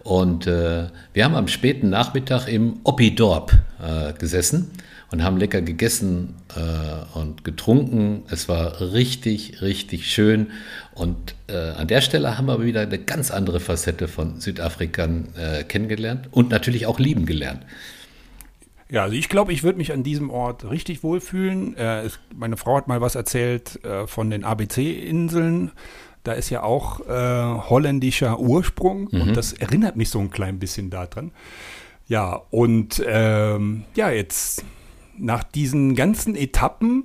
Und 0.05 0.47
äh, 0.47 0.89
wir 1.15 1.25
haben 1.25 1.35
am 1.35 1.49
späten 1.49 1.89
Nachmittag 1.89 2.47
im 2.47 2.81
Oppi 2.85 3.15
Dorp 3.15 3.53
äh, 3.83 4.13
gesessen 4.13 4.71
und 5.11 5.25
haben 5.25 5.39
lecker 5.39 5.63
gegessen 5.63 6.35
äh, 6.55 7.19
und 7.19 7.43
getrunken. 7.43 8.23
Es 8.29 8.47
war 8.47 8.81
richtig, 8.93 9.63
richtig 9.63 10.11
schön. 10.11 10.49
Und 10.95 11.35
äh, 11.49 11.57
an 11.57 11.89
der 11.89 12.03
Stelle 12.03 12.37
haben 12.37 12.47
wir 12.47 12.63
wieder 12.63 12.83
eine 12.83 12.99
ganz 12.99 13.31
andere 13.31 13.61
Facette 13.61 14.07
von 14.07 14.41
Südafrikern 14.41 15.29
äh, 15.37 15.65
kennengelernt 15.65 16.29
und 16.33 16.51
natürlich 16.51 16.87
auch 16.87 16.99
lieben 16.99 17.25
gelernt. 17.25 17.65
Ja, 18.91 19.05
also 19.05 19.17
ich 19.17 19.31
glaube, 19.31 19.53
ich 19.53 19.63
würde 19.63 19.79
mich 19.79 19.93
an 19.93 20.03
diesem 20.03 20.31
Ort 20.31 20.69
richtig 20.71 21.03
wohlfühlen. 21.03 21.77
Äh, 21.77 22.03
es, 22.03 22.19
meine 22.35 22.59
Frau 22.59 22.77
hat 22.77 22.89
mal 22.89 23.01
was 23.01 23.15
erzählt 23.15 23.83
äh, 23.85 24.07
von 24.07 24.29
den 24.29 24.45
ABC-Inseln. 24.45 25.73
Da 26.25 26.33
ist 26.33 26.51
ja 26.51 26.63
auch 26.63 27.01
äh, 27.07 27.13
holländischer 27.69 28.41
Ursprung 28.41 29.07
und 29.09 29.37
das 29.37 29.53
erinnert 29.53 29.95
mich 29.97 30.09
so 30.11 30.19
ein 30.19 30.31
klein 30.31 30.59
bisschen 30.59 30.91
daran. 30.91 31.31
Ja, 32.07 32.43
und 32.51 33.03
ähm, 33.07 33.85
ja, 33.95 34.11
jetzt 34.11 34.65
nach 35.17 35.43
diesen 35.45 35.95
ganzen 35.95 36.35
Etappen 36.35 37.05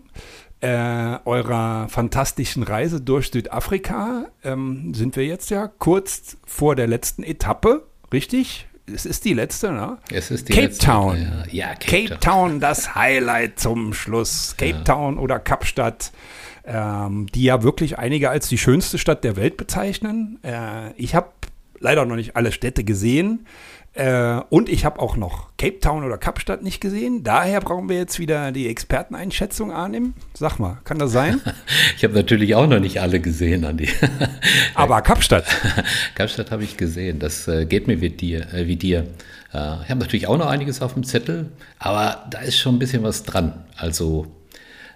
äh, 0.62 1.18
eurer 1.26 1.88
fantastischen 1.90 2.64
Reise 2.64 3.00
durch 3.02 3.30
Südafrika 3.32 4.26
ähm, 4.44 4.94
sind 4.94 5.16
wir 5.16 5.26
jetzt 5.26 5.50
ja 5.52 5.68
kurz 5.68 6.38
vor 6.46 6.76
der 6.76 6.88
letzten 6.88 7.24
Etappe, 7.24 7.86
richtig? 8.12 8.68
Es 8.94 9.06
ist 9.06 9.24
die 9.26 9.34
letzte, 9.36 9.72
ne? 9.72 10.00
Es 10.12 10.32
ist 10.32 10.50
die 10.50 10.54
Cape 10.54 10.66
letzte- 10.68 10.86
Town. 10.88 11.46
Ja, 11.52 11.68
ja, 11.70 11.76
Cape, 11.76 12.08
Cape 12.08 12.20
Town, 12.20 12.60
das 12.60 12.96
Highlight 12.96 13.60
zum 13.60 13.94
Schluss. 13.94 14.56
Cape 14.58 14.84
Town 14.84 15.18
oder 15.20 15.40
Kapstadt, 15.40 16.12
ähm, 16.66 17.28
die 17.34 17.44
ja 17.44 17.64
wirklich 17.64 17.98
einige 17.98 18.30
als 18.30 18.48
die 18.48 18.58
schönste 18.58 18.98
Stadt 18.98 19.24
der 19.24 19.36
Welt 19.36 19.58
bezeichnen. 19.58 20.40
Äh, 20.44 20.94
ich 20.98 21.16
habe 21.16 21.30
leider 21.80 22.06
noch 22.06 22.16
nicht 22.16 22.36
alle 22.36 22.52
Städte 22.52 22.84
gesehen. 22.84 23.46
Äh, 23.94 24.42
und 24.50 24.70
ich 24.70 24.86
habe 24.86 25.00
auch 25.00 25.18
noch 25.18 25.50
Cape 25.58 25.80
Town 25.80 26.04
oder 26.04 26.18
Kapstadt 26.18 26.62
nicht 26.62 26.80
gesehen. 26.80 27.24
Daher 27.24 27.60
brauchen 27.60 27.90
wir 27.90 27.98
jetzt 27.98 28.20
wieder 28.20 28.52
die 28.52 28.68
Experteneinschätzung 28.68 29.72
annehmen. 29.72 30.14
Sag 30.34 30.60
mal, 30.60 30.78
kann 30.84 31.00
das 31.00 31.12
sein? 31.12 31.42
Ich 31.98 32.04
habe 32.06 32.14
natürlich 32.14 32.56
auch 32.56 32.68
noch 32.68 32.80
nicht 32.80 33.02
alle 33.02 33.20
gesehen, 33.20 33.66
Andi. 33.66 33.90
Aber 34.74 35.02
Kapstadt. 35.02 35.46
Kapstadt 36.16 36.52
habe 36.52 36.64
ich 36.64 36.78
gesehen. 36.78 37.20
Das 37.20 37.48
äh, 37.50 37.66
geht 37.66 37.88
mir 37.88 38.00
wie 38.00 38.10
dir. 38.10 38.54
Äh, 38.54 38.68
wie 38.68 38.78
dir. 38.78 39.00
Äh, 39.54 39.84
ich 39.84 39.90
habe 39.90 40.00
natürlich 40.00 40.28
auch 40.28 40.38
noch 40.38 40.48
einiges 40.48 40.82
auf 40.82 40.94
dem 40.94 41.04
Zettel, 41.04 41.52
aber 41.78 42.26
da 42.30 42.40
ist 42.40 42.58
schon 42.58 42.76
ein 42.76 42.80
bisschen 42.80 43.04
was 43.04 43.24
dran. 43.24 43.66
Also 43.76 44.28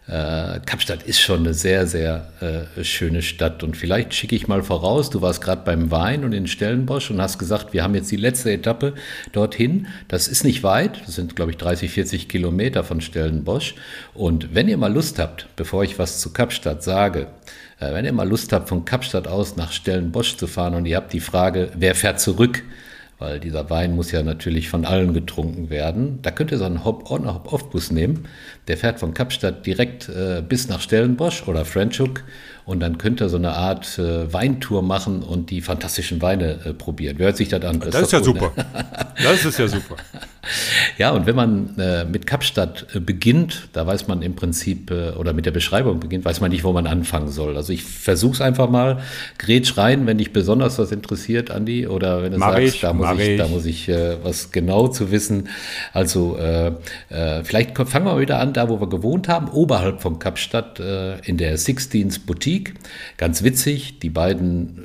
äh, 0.08 0.60
Kapstadt 0.66 1.04
ist 1.04 1.22
schon 1.22 1.40
eine 1.40 1.54
sehr, 1.54 1.88
sehr 1.88 2.28
äh, 2.42 2.84
schöne 2.84 3.22
Stadt. 3.22 3.64
Und 3.64 3.78
vielleicht 3.78 4.14
schicke 4.14 4.36
ich 4.36 4.48
mal 4.48 4.62
voraus, 4.62 5.10
du 5.10 5.22
warst 5.22 5.42
gerade 5.42 5.62
beim 5.64 5.92
Wein 5.92 6.26
und 6.26 6.34
in 6.34 6.48
Stellenbosch 6.48 7.10
und 7.10 7.22
hast 7.22 7.40
gesagt, 7.40 7.74
wir 7.74 7.84
haben 7.84 7.96
jetzt 7.96 8.12
die 8.12 8.18
letzte 8.18 8.52
Etappe 8.52 8.96
dorthin. 9.32 9.88
Das 10.10 10.28
ist 10.28 10.44
nicht 10.44 10.62
weit, 10.64 11.02
das 11.06 11.16
sind, 11.16 11.36
glaube 11.36 11.52
ich, 11.52 11.58
30, 11.58 11.90
40 11.92 12.28
Kilometer 12.28 12.84
von 12.84 13.00
Stellenbosch. 13.00 13.76
Und 14.14 14.54
wenn 14.54 14.68
ihr 14.68 14.78
mal 14.78 14.92
Lust 14.92 15.20
habt, 15.20 15.48
bevor 15.56 15.84
ich 15.84 15.98
was 16.00 16.20
zu 16.20 16.34
Kapstadt 16.34 16.84
sage, 16.84 17.28
äh, 17.80 17.94
wenn 17.94 18.04
ihr 18.04 18.14
mal 18.14 18.28
Lust 18.28 18.52
habt, 18.52 18.68
von 18.68 18.84
Kapstadt 18.84 19.28
aus 19.28 19.56
nach 19.56 19.72
Stellenbosch 19.72 20.36
zu 20.36 20.48
fahren 20.48 20.76
und 20.76 20.86
ihr 20.86 20.98
habt 20.98 21.14
die 21.14 21.22
Frage, 21.22 21.72
wer 21.76 21.96
fährt 21.96 22.20
zurück? 22.20 22.64
Weil 23.24 23.40
dieser 23.40 23.70
Wein 23.70 23.96
muss 23.96 24.12
ja 24.12 24.22
natürlich 24.22 24.68
von 24.68 24.84
allen 24.84 25.14
getrunken 25.14 25.70
werden. 25.70 26.20
Da 26.24 26.30
könnt 26.30 26.52
ihr 26.52 26.58
so 26.58 26.66
einen 26.66 26.84
Hop-on, 26.84 27.34
Hop-off-Bus 27.34 27.90
nehmen. 27.90 28.28
Der 28.68 28.76
fährt 28.76 29.00
von 29.00 29.14
Kapstadt 29.14 29.66
direkt 29.66 30.10
äh, 30.10 30.42
bis 30.42 30.68
nach 30.68 30.82
Stellenbosch 30.82 31.48
oder 31.48 31.64
Franschhoek. 31.64 32.26
Und 32.66 32.82
dann 32.82 32.98
könnt 32.98 33.22
ihr 33.22 33.30
so 33.30 33.38
eine 33.38 33.54
Art 33.54 33.98
äh, 33.98 34.34
Weintour 34.34 34.82
machen 34.82 35.24
und 35.24 35.52
die 35.52 35.62
fantastischen 35.62 36.22
Weine 36.22 36.66
äh, 36.66 36.74
probieren. 36.74 37.18
Wie 37.18 37.24
hört 37.24 37.38
sich 37.38 37.48
das 37.48 37.64
an? 37.64 37.80
Das 37.80 37.96
ist 37.96 38.12
doch 38.12 38.20
ja 38.20 38.20
gut, 38.20 38.42
ne? 38.42 38.42
super. 38.42 38.66
Das 39.24 39.46
ist 39.46 39.58
ja 39.58 39.68
super. 39.70 39.96
Ja, 40.98 41.12
und 41.12 41.26
wenn 41.26 41.36
man 41.36 41.78
äh, 41.80 42.04
mit 42.04 42.28
Kapstadt 42.28 42.88
äh, 42.94 43.00
beginnt, 43.00 43.70
da 43.74 43.88
weiß 43.88 44.08
man 44.08 44.22
im 44.22 44.36
Prinzip, 44.36 44.92
äh, 44.92 45.12
oder 45.12 45.32
mit 45.32 45.46
der 45.46 45.52
Beschreibung 45.52 46.00
beginnt, 46.02 46.26
weiß 46.26 46.42
man 46.42 46.52
nicht, 46.52 46.64
wo 46.66 46.74
man 46.74 46.86
anfangen 46.86 47.30
soll. 47.30 47.56
Also 47.56 47.72
ich 47.72 47.84
versuche 47.84 48.34
es 48.34 48.42
einfach 48.42 48.70
mal, 48.70 49.00
grätsch 49.38 49.78
rein, 49.78 50.06
wenn 50.06 50.18
dich 50.18 50.34
besonders 50.34 50.78
was 50.80 50.92
interessiert, 50.92 51.50
Andi, 51.50 51.88
oder 51.88 52.24
wenn 52.24 52.34
du 52.34 52.40
Mach 52.40 52.52
sagst, 52.52 52.76
ich, 52.76 52.82
da 52.82 52.94
muss 52.94 53.08
mach 53.08 53.18
ich, 53.20 53.38
da 53.38 53.46
ich. 53.46 53.52
muss 53.52 53.66
ich 53.66 53.88
äh, 53.90 54.18
was 54.24 54.52
genau 54.52 54.90
zu 54.90 55.12
wissen. 55.12 55.48
Also 55.94 56.38
äh, 56.38 56.74
äh, 57.10 57.44
vielleicht 57.44 57.78
fangen 57.78 58.06
wir 58.06 58.14
mal 58.14 58.20
wieder 58.20 58.40
an, 58.40 58.52
da 58.52 58.68
wo 58.68 58.82
wir 58.82 58.90
gewohnt 58.90 59.30
haben, 59.30 59.48
oberhalb 59.50 60.02
von 60.02 60.20
Kapstadt, 60.20 60.80
in 60.80 61.38
der 61.38 61.58
Sixteens 61.58 62.20
Boutique. 62.20 62.74
Ganz 63.18 63.44
witzig, 63.44 64.00
die 64.00 64.10
beiden 64.10 64.78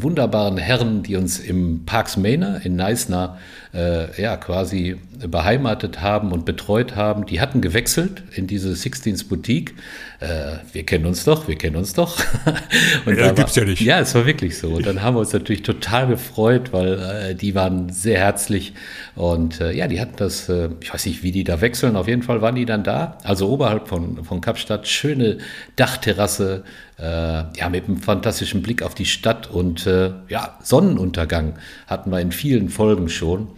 wunderbaren 0.00 0.58
Herren, 0.58 1.02
die 1.02 1.16
uns 1.16 1.38
im 1.38 1.84
Parks 1.86 2.16
Manor 2.16 2.60
in 2.64 2.76
Neisner 2.76 3.38
ja 3.72 4.36
quasi 4.36 4.89
beheimatet 5.26 6.00
haben 6.00 6.32
und 6.32 6.44
betreut 6.44 6.96
haben, 6.96 7.26
die 7.26 7.40
hatten 7.40 7.60
gewechselt 7.60 8.22
in 8.34 8.46
diese 8.46 8.74
Sixteens 8.74 9.24
Boutique. 9.24 9.74
Äh, 10.20 10.58
wir 10.72 10.84
kennen 10.84 11.06
uns 11.06 11.24
doch, 11.24 11.48
wir 11.48 11.56
kennen 11.56 11.76
uns 11.76 11.92
doch. 11.92 12.18
und 13.06 13.18
ja, 13.18 13.32
gibt's 13.32 13.56
war, 13.56 13.64
ja 13.64 13.70
nicht. 13.70 13.80
Ja, 13.82 14.00
es 14.00 14.14
war 14.14 14.26
wirklich 14.26 14.58
so. 14.58 14.68
Und 14.68 14.86
dann 14.86 15.02
haben 15.02 15.16
wir 15.16 15.20
uns 15.20 15.32
natürlich 15.32 15.62
total 15.62 16.08
gefreut, 16.08 16.72
weil 16.72 16.98
äh, 16.98 17.34
die 17.34 17.54
waren 17.54 17.90
sehr 17.90 18.18
herzlich 18.18 18.72
und 19.14 19.60
äh, 19.60 19.72
ja, 19.72 19.88
die 19.88 20.00
hatten 20.00 20.16
das, 20.16 20.48
äh, 20.48 20.70
ich 20.80 20.92
weiß 20.92 21.06
nicht, 21.06 21.22
wie 21.22 21.32
die 21.32 21.44
da 21.44 21.60
wechseln, 21.60 21.96
auf 21.96 22.08
jeden 22.08 22.22
Fall 22.22 22.42
waren 22.42 22.54
die 22.54 22.66
dann 22.66 22.84
da. 22.84 23.18
Also 23.24 23.48
oberhalb 23.48 23.88
von, 23.88 24.24
von 24.24 24.40
Kapstadt, 24.40 24.88
schöne 24.88 25.38
Dachterrasse, 25.76 26.64
äh, 26.98 27.02
ja, 27.02 27.68
mit 27.70 27.86
einem 27.86 27.98
fantastischen 27.98 28.62
Blick 28.62 28.82
auf 28.82 28.94
die 28.94 29.06
Stadt 29.06 29.50
und 29.50 29.86
äh, 29.86 30.10
ja, 30.28 30.58
Sonnenuntergang 30.62 31.54
hatten 31.86 32.10
wir 32.10 32.20
in 32.20 32.32
vielen 32.32 32.68
Folgen 32.68 33.08
schon. 33.08 33.48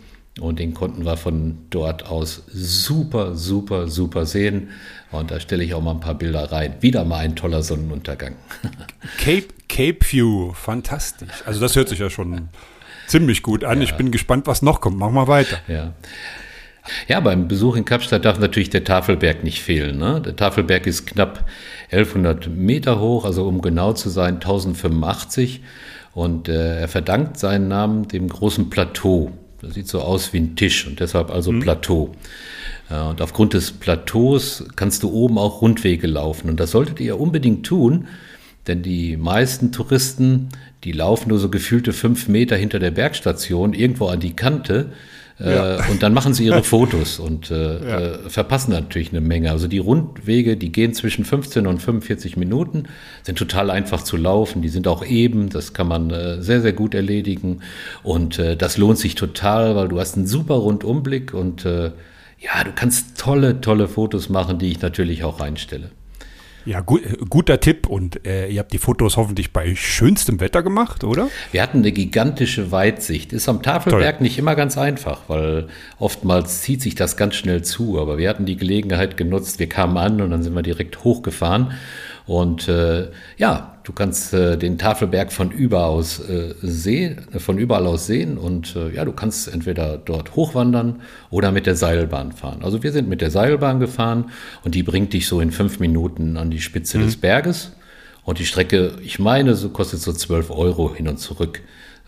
Und 0.40 0.58
den 0.58 0.72
konnten 0.72 1.04
wir 1.04 1.18
von 1.18 1.58
dort 1.68 2.06
aus 2.06 2.44
super, 2.48 3.34
super, 3.34 3.88
super 3.88 4.24
sehen. 4.24 4.70
Und 5.10 5.30
da 5.30 5.40
stelle 5.40 5.62
ich 5.62 5.74
auch 5.74 5.82
mal 5.82 5.90
ein 5.90 6.00
paar 6.00 6.14
Bilder 6.14 6.50
rein. 6.50 6.74
Wieder 6.80 7.04
mal 7.04 7.18
ein 7.18 7.36
toller 7.36 7.62
Sonnenuntergang. 7.62 8.36
Cape, 9.18 9.48
Cape 9.68 9.98
View, 10.00 10.52
fantastisch. 10.54 11.42
Also 11.44 11.60
das 11.60 11.76
hört 11.76 11.90
sich 11.90 11.98
ja 11.98 12.08
schon 12.08 12.48
ziemlich 13.08 13.42
gut 13.42 13.62
an. 13.62 13.78
Ja. 13.78 13.84
Ich 13.84 13.94
bin 13.94 14.10
gespannt, 14.10 14.46
was 14.46 14.62
noch 14.62 14.80
kommt. 14.80 14.96
Mach 14.96 15.10
mal 15.10 15.28
weiter. 15.28 15.58
Ja. 15.68 15.92
Ja, 17.06 17.20
beim 17.20 17.46
Besuch 17.46 17.76
in 17.76 17.84
Kapstadt 17.84 18.24
darf 18.24 18.38
natürlich 18.38 18.70
der 18.70 18.84
Tafelberg 18.84 19.44
nicht 19.44 19.62
fehlen. 19.62 19.98
Ne? 19.98 20.20
Der 20.20 20.34
Tafelberg 20.34 20.86
ist 20.86 21.06
knapp 21.06 21.44
1100 21.92 22.48
Meter 22.48 22.98
hoch, 22.98 23.24
also 23.24 23.46
um 23.46 23.60
genau 23.60 23.92
zu 23.92 24.08
sein 24.08 24.34
1085. 24.36 25.62
Und 26.14 26.48
äh, 26.48 26.80
er 26.80 26.88
verdankt 26.88 27.38
seinen 27.38 27.68
Namen 27.68 28.08
dem 28.08 28.28
großen 28.28 28.68
Plateau. 28.70 29.30
Das 29.62 29.74
sieht 29.74 29.86
so 29.86 30.00
aus 30.00 30.32
wie 30.32 30.38
ein 30.38 30.56
Tisch 30.56 30.86
und 30.88 30.98
deshalb 30.98 31.30
also 31.30 31.52
mhm. 31.52 31.60
Plateau. 31.60 32.12
Äh, 32.90 33.00
und 33.00 33.22
aufgrund 33.22 33.54
des 33.54 33.70
Plateaus 33.70 34.64
kannst 34.74 35.04
du 35.04 35.10
oben 35.10 35.38
auch 35.38 35.62
Rundwege 35.62 36.08
laufen. 36.08 36.50
Und 36.50 36.58
das 36.58 36.72
solltet 36.72 37.00
ihr 37.00 37.18
unbedingt 37.18 37.64
tun, 37.64 38.08
denn 38.66 38.82
die 38.82 39.16
meisten 39.16 39.70
Touristen, 39.70 40.48
die 40.84 40.92
laufen 40.92 41.28
nur 41.28 41.38
so 41.38 41.48
gefühlte 41.48 41.92
fünf 41.92 42.28
Meter 42.28 42.56
hinter 42.56 42.80
der 42.80 42.90
Bergstation 42.90 43.72
irgendwo 43.72 44.08
an 44.08 44.20
die 44.20 44.34
Kante 44.34 44.92
ja. 45.44 45.76
Äh, 45.76 45.90
und 45.90 46.02
dann 46.02 46.14
machen 46.14 46.34
sie 46.34 46.44
ihre 46.44 46.62
Fotos 46.62 47.18
und 47.18 47.50
äh, 47.50 47.54
ja. 47.54 48.00
äh, 48.00 48.18
verpassen 48.28 48.70
natürlich 48.70 49.10
eine 49.10 49.20
Menge. 49.20 49.50
Also 49.50 49.68
die 49.68 49.78
Rundwege, 49.78 50.56
die 50.56 50.72
gehen 50.72 50.94
zwischen 50.94 51.24
15 51.24 51.66
und 51.66 51.80
45 51.80 52.36
Minuten, 52.36 52.84
sind 53.22 53.38
total 53.38 53.70
einfach 53.70 54.02
zu 54.02 54.16
laufen. 54.16 54.62
Die 54.62 54.68
sind 54.68 54.86
auch 54.88 55.04
eben, 55.04 55.48
das 55.48 55.72
kann 55.74 55.88
man 55.88 56.10
äh, 56.10 56.42
sehr, 56.42 56.60
sehr 56.60 56.72
gut 56.72 56.94
erledigen. 56.94 57.60
Und 58.02 58.38
das 58.58 58.76
lohnt 58.76 58.98
sich 58.98 59.14
total, 59.14 59.76
weil 59.76 59.88
du 59.88 60.00
hast 60.00 60.16
einen 60.16 60.26
super 60.26 60.54
Rundumblick 60.54 61.34
und 61.34 61.64
ja, 61.64 62.64
du 62.64 62.72
kannst 62.74 63.18
tolle, 63.18 63.60
tolle 63.60 63.88
Fotos 63.88 64.28
machen, 64.28 64.58
die 64.58 64.70
ich 64.70 64.80
natürlich 64.80 65.24
auch 65.24 65.40
reinstelle. 65.40 65.90
Ja, 66.64 66.80
gut, 66.80 67.02
guter 67.28 67.60
Tipp. 67.60 67.88
Und 67.88 68.26
äh, 68.26 68.48
ihr 68.48 68.60
habt 68.60 68.72
die 68.72 68.78
Fotos 68.78 69.16
hoffentlich 69.16 69.52
bei 69.52 69.74
schönstem 69.74 70.40
Wetter 70.40 70.62
gemacht, 70.62 71.04
oder? 71.04 71.28
Wir 71.50 71.62
hatten 71.62 71.78
eine 71.78 71.92
gigantische 71.92 72.70
Weitsicht. 72.70 73.32
Ist 73.32 73.48
am 73.48 73.62
Tafelberg 73.62 74.16
Toll. 74.16 74.22
nicht 74.22 74.38
immer 74.38 74.54
ganz 74.54 74.78
einfach, 74.78 75.22
weil 75.28 75.68
oftmals 75.98 76.62
zieht 76.62 76.82
sich 76.82 76.94
das 76.94 77.16
ganz 77.16 77.34
schnell 77.34 77.62
zu. 77.62 78.00
Aber 78.00 78.18
wir 78.18 78.28
hatten 78.28 78.46
die 78.46 78.56
Gelegenheit 78.56 79.16
genutzt. 79.16 79.58
Wir 79.58 79.68
kamen 79.68 79.96
an 79.96 80.20
und 80.20 80.30
dann 80.30 80.42
sind 80.42 80.54
wir 80.54 80.62
direkt 80.62 81.04
hochgefahren. 81.04 81.72
Und 82.32 82.66
äh, 82.66 83.08
ja, 83.36 83.76
du 83.82 83.92
kannst 83.92 84.32
äh, 84.32 84.56
den 84.56 84.78
Tafelberg 84.78 85.30
von 85.30 85.50
überall 85.50 85.90
aus 85.90 86.18
äh, 86.18 86.54
sehen, 86.62 87.26
von 87.36 87.58
überall 87.58 87.86
aus 87.86 88.06
sehen 88.06 88.38
und 88.38 88.74
äh, 88.74 88.88
ja, 88.88 89.04
du 89.04 89.12
kannst 89.12 89.52
entweder 89.52 89.98
dort 89.98 90.34
hochwandern 90.34 91.02
oder 91.28 91.52
mit 91.52 91.66
der 91.66 91.76
Seilbahn 91.76 92.32
fahren. 92.32 92.60
Also 92.62 92.82
wir 92.82 92.90
sind 92.90 93.06
mit 93.06 93.20
der 93.20 93.30
Seilbahn 93.30 93.80
gefahren 93.80 94.30
und 94.64 94.74
die 94.74 94.82
bringt 94.82 95.12
dich 95.12 95.26
so 95.26 95.42
in 95.42 95.52
fünf 95.52 95.78
Minuten 95.78 96.38
an 96.38 96.50
die 96.50 96.62
Spitze 96.62 96.96
mhm. 96.96 97.02
des 97.02 97.18
Berges. 97.18 97.72
Und 98.24 98.38
die 98.38 98.46
Strecke, 98.46 98.92
ich 99.02 99.18
meine, 99.18 99.54
so 99.54 99.68
kostet 99.68 100.00
so 100.00 100.10
12 100.10 100.52
Euro 100.52 100.94
hin 100.94 101.08
und 101.08 101.18
zurück. 101.18 101.60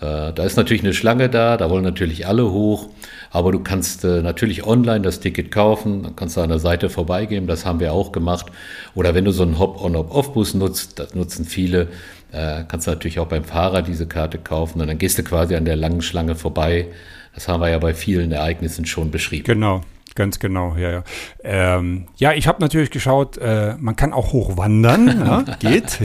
Äh, 0.05 0.33
da 0.33 0.45
ist 0.45 0.57
natürlich 0.57 0.83
eine 0.83 0.93
Schlange 0.93 1.31
da, 1.31 1.57
da 1.57 1.71
wollen 1.71 1.85
natürlich 1.85 2.27
alle 2.27 2.51
hoch. 2.51 2.89
Aber 3.31 3.51
du 3.51 3.61
kannst 3.61 4.05
äh, 4.05 4.23
natürlich 4.23 4.65
online 4.67 5.01
das 5.01 5.21
Ticket 5.21 5.51
kaufen, 5.51 6.03
dann 6.03 6.15
kannst 6.15 6.37
du 6.37 6.41
an 6.41 6.51
der 6.51 6.59
Seite 6.59 6.91
vorbeigehen, 6.91 7.47
das 7.47 7.65
haben 7.65 7.81
wir 7.81 7.93
auch 7.93 8.13
gemacht. 8.13 8.47
Oder 8.95 9.15
wenn 9.15 9.25
du 9.25 9.33
so 9.33 9.43
einen 9.43 9.59
Hop-on-Hop-off-Bus 9.59 10.55
nutzt, 10.55 10.99
das 10.99 11.15
nutzen 11.15 11.45
viele, 11.45 11.89
äh, 12.33 12.65
kannst 12.69 12.87
du 12.87 12.93
natürlich 12.93 13.19
auch 13.19 13.27
beim 13.27 13.45
Fahrer 13.45 13.83
diese 13.83 14.07
Karte 14.07 14.39
kaufen 14.39 14.81
und 14.81 14.89
dann 14.89 14.99
gehst 14.99 15.19
du 15.19 15.23
quasi 15.23 15.57
an 15.57 15.65
der 15.65 15.77
langen 15.77 16.03
Schlange 16.03 16.35
vorbei. 16.35 16.87
Das 17.35 17.49
haben 17.49 17.61
wir 17.61 17.71
ja 17.71 17.79
bei 17.79 17.95
vielen 17.95 18.31
Ereignissen 18.31 18.87
schon 18.87 19.11
beschrieben. 19.11 19.45
Genau. 19.45 19.81
Ganz 20.15 20.39
genau, 20.39 20.77
ja, 20.77 20.91
ja. 20.93 21.05
Ähm, 21.43 22.07
ja, 22.17 22.33
ich 22.35 22.47
habe 22.47 22.61
natürlich 22.61 22.93
geschaut, 22.93 23.37
äh, 23.39 23.75
man 23.79 23.97
kann 23.97 24.13
auch 24.13 24.33
hochwandern, 24.33 25.09
ja, 25.27 25.45
geht. 25.59 25.99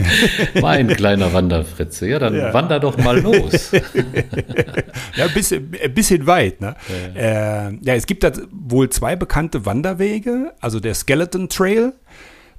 Mein 0.60 0.88
kleiner 0.88 1.32
Wanderfritze, 1.32 2.08
ja, 2.08 2.18
dann 2.18 2.34
ja. 2.34 2.52
wander 2.52 2.80
doch 2.80 2.98
mal 2.98 3.20
los. 3.20 3.70
ja, 5.16 5.26
ein 5.26 5.32
bisschen, 5.32 5.76
ein 5.80 5.94
bisschen 5.94 6.26
weit, 6.26 6.60
ne? 6.60 6.74
Ja. 7.14 7.68
Äh, 7.68 7.78
ja, 7.82 7.94
es 7.94 8.06
gibt 8.06 8.24
da 8.24 8.32
wohl 8.50 8.90
zwei 8.90 9.14
bekannte 9.14 9.64
Wanderwege, 9.64 10.54
also 10.60 10.80
der 10.80 10.94
Skeleton 10.94 11.48
Trail. 11.48 11.92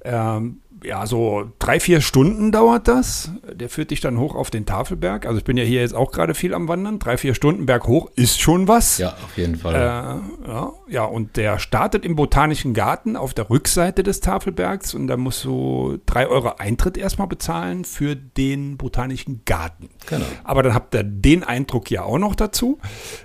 Ähm, 0.04 0.62
ja, 0.84 1.06
so 1.06 1.50
drei, 1.58 1.80
vier 1.80 2.00
Stunden 2.00 2.52
dauert 2.52 2.88
das. 2.88 3.30
Der 3.52 3.68
führt 3.68 3.90
dich 3.90 4.00
dann 4.00 4.18
hoch 4.18 4.34
auf 4.34 4.50
den 4.50 4.66
Tafelberg. 4.66 5.26
Also 5.26 5.38
ich 5.38 5.44
bin 5.44 5.56
ja 5.56 5.64
hier 5.64 5.80
jetzt 5.80 5.94
auch 5.94 6.12
gerade 6.12 6.34
viel 6.34 6.54
am 6.54 6.68
Wandern. 6.68 6.98
Drei, 6.98 7.16
vier 7.16 7.34
Stunden 7.34 7.66
berghoch 7.66 8.10
ist 8.16 8.40
schon 8.40 8.68
was. 8.68 8.98
Ja, 8.98 9.10
auf 9.10 9.36
jeden 9.36 9.56
Fall. 9.56 9.74
Äh, 9.74 10.48
ja, 10.48 10.72
ja, 10.88 11.04
und 11.04 11.36
der 11.36 11.58
startet 11.58 12.04
im 12.04 12.16
Botanischen 12.16 12.74
Garten 12.74 13.16
auf 13.16 13.34
der 13.34 13.50
Rückseite 13.50 14.02
des 14.02 14.20
Tafelbergs 14.20 14.94
und 14.94 15.06
da 15.06 15.16
musst 15.16 15.44
du 15.44 15.98
drei 16.06 16.26
Euro 16.26 16.54
Eintritt 16.58 16.96
erstmal 16.96 17.28
bezahlen 17.28 17.84
für 17.84 18.16
den 18.16 18.76
Botanischen 18.76 19.42
Garten. 19.44 19.90
Genau. 20.08 20.26
Aber 20.44 20.62
dann 20.62 20.74
habt 20.74 20.94
ihr 20.94 21.04
den 21.04 21.44
Eindruck 21.44 21.90
ja 21.90 22.02
auch 22.02 22.18
noch 22.18 22.34
dazu. 22.34 22.78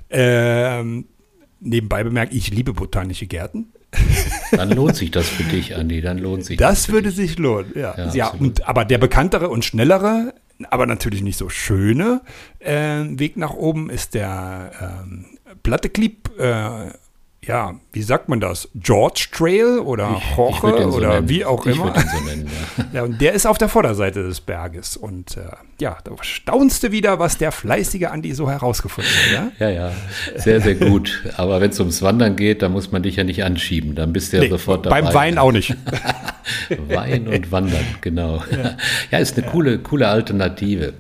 Ähm, 0.09 1.05
nebenbei 1.59 2.03
bemerkt, 2.03 2.33
ich 2.33 2.51
liebe 2.51 2.73
botanische 2.73 3.27
Gärten. 3.27 3.73
Dann 4.51 4.71
lohnt 4.71 4.95
sich 4.95 5.11
das 5.11 5.27
für 5.27 5.43
dich, 5.43 5.75
Andi. 5.75 6.01
Dann 6.01 6.17
lohnt 6.17 6.45
sich 6.45 6.57
das. 6.57 6.85
Das 6.85 6.89
würde 6.89 7.09
dich. 7.09 7.15
sich 7.15 7.37
lohnen, 7.37 7.71
ja. 7.75 7.95
Ja, 7.97 8.13
ja 8.13 8.27
und, 8.29 8.67
aber 8.67 8.85
der 8.85 8.97
bekanntere 8.97 9.49
und 9.49 9.65
schnellere, 9.65 10.33
aber 10.69 10.85
natürlich 10.85 11.21
nicht 11.21 11.37
so 11.37 11.49
schöne 11.49 12.21
äh, 12.59 13.03
Weg 13.09 13.37
nach 13.37 13.53
oben 13.53 13.89
ist 13.89 14.13
der 14.13 14.71
ähm, 14.81 15.25
Platte 15.63 15.89
Clip. 15.89 16.29
Äh, 16.39 16.91
ja, 17.47 17.75
wie 17.93 18.01
sagt 18.01 18.27
man 18.27 18.41
das? 18.41 18.67
George 18.75 19.27
Trail 19.31 19.79
oder 19.79 20.17
ich, 20.17 20.37
Jorge 20.37 20.75
ich 20.77 20.83
so 20.83 20.97
oder 20.97 21.09
nennen. 21.15 21.29
wie 21.29 21.45
auch 21.45 21.65
immer. 21.65 21.93
So 21.97 22.25
nennen, 22.25 22.49
ja. 22.77 22.85
ja. 22.93 23.03
und 23.03 23.21
der 23.21 23.33
ist 23.33 23.45
auf 23.45 23.57
der 23.57 23.69
Vorderseite 23.69 24.23
des 24.23 24.41
Berges. 24.41 24.97
Und 24.97 25.37
äh, 25.37 25.43
ja, 25.79 25.97
da 26.03 26.11
staunst 26.21 26.83
du 26.83 26.91
wieder, 26.91 27.19
was 27.19 27.37
der 27.37 27.53
fleißige 27.53 28.07
Andi 28.07 28.33
so 28.33 28.49
herausgefunden 28.49 29.11
hat. 29.13 29.51
Ja, 29.59 29.69
ja, 29.69 29.87
ja. 29.87 29.91
sehr, 30.35 30.59
sehr 30.59 30.75
gut. 30.75 31.23
Aber 31.37 31.61
wenn 31.61 31.69
es 31.69 31.79
ums 31.79 32.01
Wandern 32.01 32.35
geht, 32.35 32.61
dann 32.61 32.73
muss 32.73 32.91
man 32.91 33.03
dich 33.03 33.15
ja 33.15 33.23
nicht 33.23 33.43
anschieben. 33.43 33.95
Dann 33.95 34.11
bist 34.11 34.33
du 34.33 34.37
ja 34.37 34.43
nee, 34.43 34.49
sofort 34.49 34.85
dabei. 34.85 35.01
Beim 35.01 35.13
Wein 35.13 35.37
auch 35.37 35.51
nicht. 35.51 35.75
Wein 36.87 37.27
und 37.27 37.51
Wandern, 37.51 37.85
genau. 38.01 38.43
Ja, 38.51 38.77
ja 39.11 39.17
ist 39.19 39.37
eine 39.37 39.45
ja. 39.45 39.51
coole, 39.51 39.79
coole 39.79 40.07
Alternative. 40.07 40.93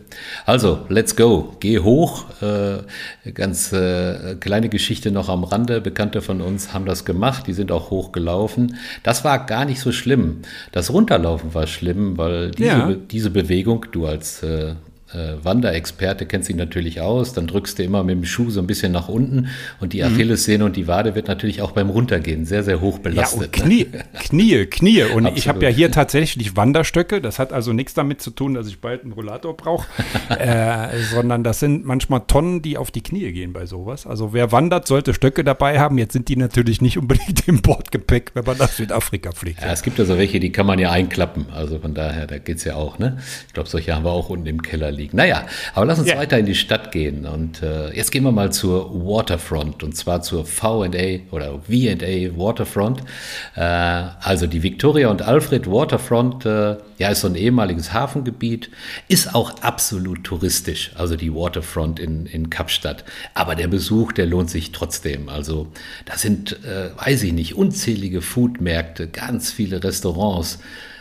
Also, 0.45 0.85
let's 0.89 1.15
go. 1.15 1.55
Geh 1.59 1.79
hoch. 1.79 2.25
Äh, 2.41 3.31
ganz 3.31 3.71
äh, 3.73 4.35
kleine 4.39 4.69
Geschichte 4.69 5.11
noch 5.11 5.29
am 5.29 5.43
Rande. 5.43 5.81
Bekannte 5.81 6.21
von 6.21 6.41
uns 6.41 6.73
haben 6.73 6.85
das 6.85 7.05
gemacht. 7.05 7.47
Die 7.47 7.53
sind 7.53 7.71
auch 7.71 7.89
hochgelaufen. 7.89 8.77
Das 9.03 9.23
war 9.23 9.45
gar 9.45 9.65
nicht 9.65 9.79
so 9.79 9.91
schlimm. 9.91 10.41
Das 10.71 10.91
Runterlaufen 10.91 11.53
war 11.53 11.67
schlimm, 11.67 12.17
weil 12.17 12.51
diese, 12.51 12.69
ja. 12.69 12.93
diese 12.93 13.29
Bewegung, 13.29 13.85
du 13.91 14.05
als 14.05 14.43
äh, 14.43 14.75
äh, 15.13 15.43
Wanderexperte 15.43 16.25
kennt 16.25 16.45
sich 16.45 16.55
natürlich 16.55 17.01
aus, 17.01 17.33
dann 17.33 17.47
drückst 17.47 17.79
du 17.79 17.83
immer 17.83 18.03
mit 18.03 18.15
dem 18.15 18.25
Schuh 18.25 18.49
so 18.49 18.59
ein 18.59 18.67
bisschen 18.67 18.91
nach 18.91 19.07
unten 19.07 19.47
und 19.79 19.93
die 19.93 20.01
mhm. 20.01 20.13
Achillessehne 20.13 20.65
und 20.65 20.75
die 20.75 20.87
Wade 20.87 21.15
wird 21.15 21.27
natürlich 21.27 21.61
auch 21.61 21.71
beim 21.71 21.89
Runtergehen 21.89 22.45
sehr, 22.45 22.63
sehr 22.63 22.81
hoch 22.81 22.99
belastet. 22.99 23.39
Ja, 23.39 23.45
und 23.45 23.51
Knie, 23.53 23.87
ne? 23.91 24.03
Knie, 24.19 24.65
Knie. 24.65 25.03
Und 25.03 25.25
Absolut. 25.25 25.37
ich 25.37 25.47
habe 25.47 25.63
ja 25.63 25.69
hier 25.69 25.91
tatsächlich 25.91 26.55
Wanderstöcke, 26.57 27.21
das 27.21 27.39
hat 27.39 27.53
also 27.53 27.71
nichts 27.71 27.93
damit 27.93 28.21
zu 28.21 28.31
tun, 28.31 28.53
dass 28.53 28.67
ich 28.67 28.81
bald 28.81 29.03
einen 29.03 29.13
Rollator 29.13 29.55
brauche, 29.55 29.87
äh, 30.29 30.87
sondern 31.13 31.43
das 31.43 31.59
sind 31.59 31.85
manchmal 31.85 32.21
Tonnen, 32.27 32.61
die 32.61 32.77
auf 32.77 32.91
die 32.91 33.01
Knie 33.01 33.31
gehen 33.31 33.53
bei 33.53 33.65
sowas. 33.65 34.05
Also 34.05 34.33
wer 34.33 34.51
wandert, 34.51 34.87
sollte 34.87 35.13
Stöcke 35.13 35.43
dabei 35.43 35.79
haben. 35.79 35.97
Jetzt 35.97 36.13
sind 36.13 36.27
die 36.27 36.35
natürlich 36.35 36.81
nicht 36.81 36.97
unbedingt 36.97 37.47
im 37.47 37.61
Bordgepäck, 37.61 38.31
wenn 38.33 38.43
man 38.43 38.57
nach 38.57 38.71
Südafrika 38.71 39.31
fliegt. 39.31 39.61
Ja, 39.61 39.71
es 39.71 39.83
gibt 39.83 39.99
also 39.99 40.17
welche, 40.17 40.39
die 40.39 40.51
kann 40.51 40.65
man 40.65 40.79
ja 40.79 40.91
einklappen. 40.91 41.45
Also 41.53 41.79
von 41.79 41.93
daher, 41.93 42.27
da 42.27 42.39
geht 42.39 42.57
es 42.57 42.65
ja 42.65 42.75
auch. 42.75 42.99
Ne? 42.99 43.17
Ich 43.47 43.53
glaube, 43.53 43.69
solche 43.69 43.95
haben 43.95 44.03
wir 44.03 44.11
auch 44.11 44.29
unten 44.29 44.47
im 44.47 44.61
Keller 44.61 44.91
liegen. 44.97 45.15
Naja, 45.17 45.45
aber 45.73 45.85
lass 45.85 45.99
uns 45.99 46.09
Ja. 46.09 46.17
weiter 46.17 46.37
in 46.37 46.45
die 46.45 46.55
Stadt 46.55 46.91
gehen. 46.91 47.25
Und 47.25 47.61
äh, 47.63 47.93
jetzt 47.95 48.11
gehen 48.11 48.23
wir 48.23 48.31
mal 48.31 48.51
zur 48.51 48.91
Waterfront 49.05 49.83
und 49.83 49.95
zwar 49.95 50.21
zur 50.21 50.45
VA 50.45 50.87
oder 51.31 51.59
VA 51.67 52.37
Waterfront. 52.37 53.01
Äh, 53.55 53.61
also 53.61 54.47
die 54.47 54.63
Victoria 54.63 55.09
und 55.09 55.21
Alfred 55.21 55.67
Waterfront, 55.67 56.45
äh, 56.45 56.77
ja, 56.97 57.09
ist 57.09 57.21
so 57.21 57.27
ein 57.27 57.35
ehemaliges 57.35 57.93
Hafengebiet, 57.93 58.69
ist 59.07 59.35
auch 59.35 59.61
absolut 59.61 60.23
touristisch, 60.23 60.91
also 60.95 61.15
die 61.15 61.33
Waterfront 61.33 61.99
in, 61.99 62.25
in 62.25 62.49
Kapstadt. 62.49 63.03
Aber 63.33 63.55
der 63.55 63.67
Besuch, 63.67 64.11
der 64.11 64.25
lohnt 64.25 64.49
sich 64.49 64.71
trotzdem. 64.71 65.29
Also 65.29 65.67
da 66.05 66.17
sind, 66.17 66.63
äh, 66.65 66.89
weiß 66.97 67.23
ich 67.23 67.33
nicht, 67.33 67.55
unzählige 67.55 68.21
Foodmärkte, 68.21 69.07
ganz 69.07 69.51
viele 69.51 69.83
Restaurants 69.83 70.59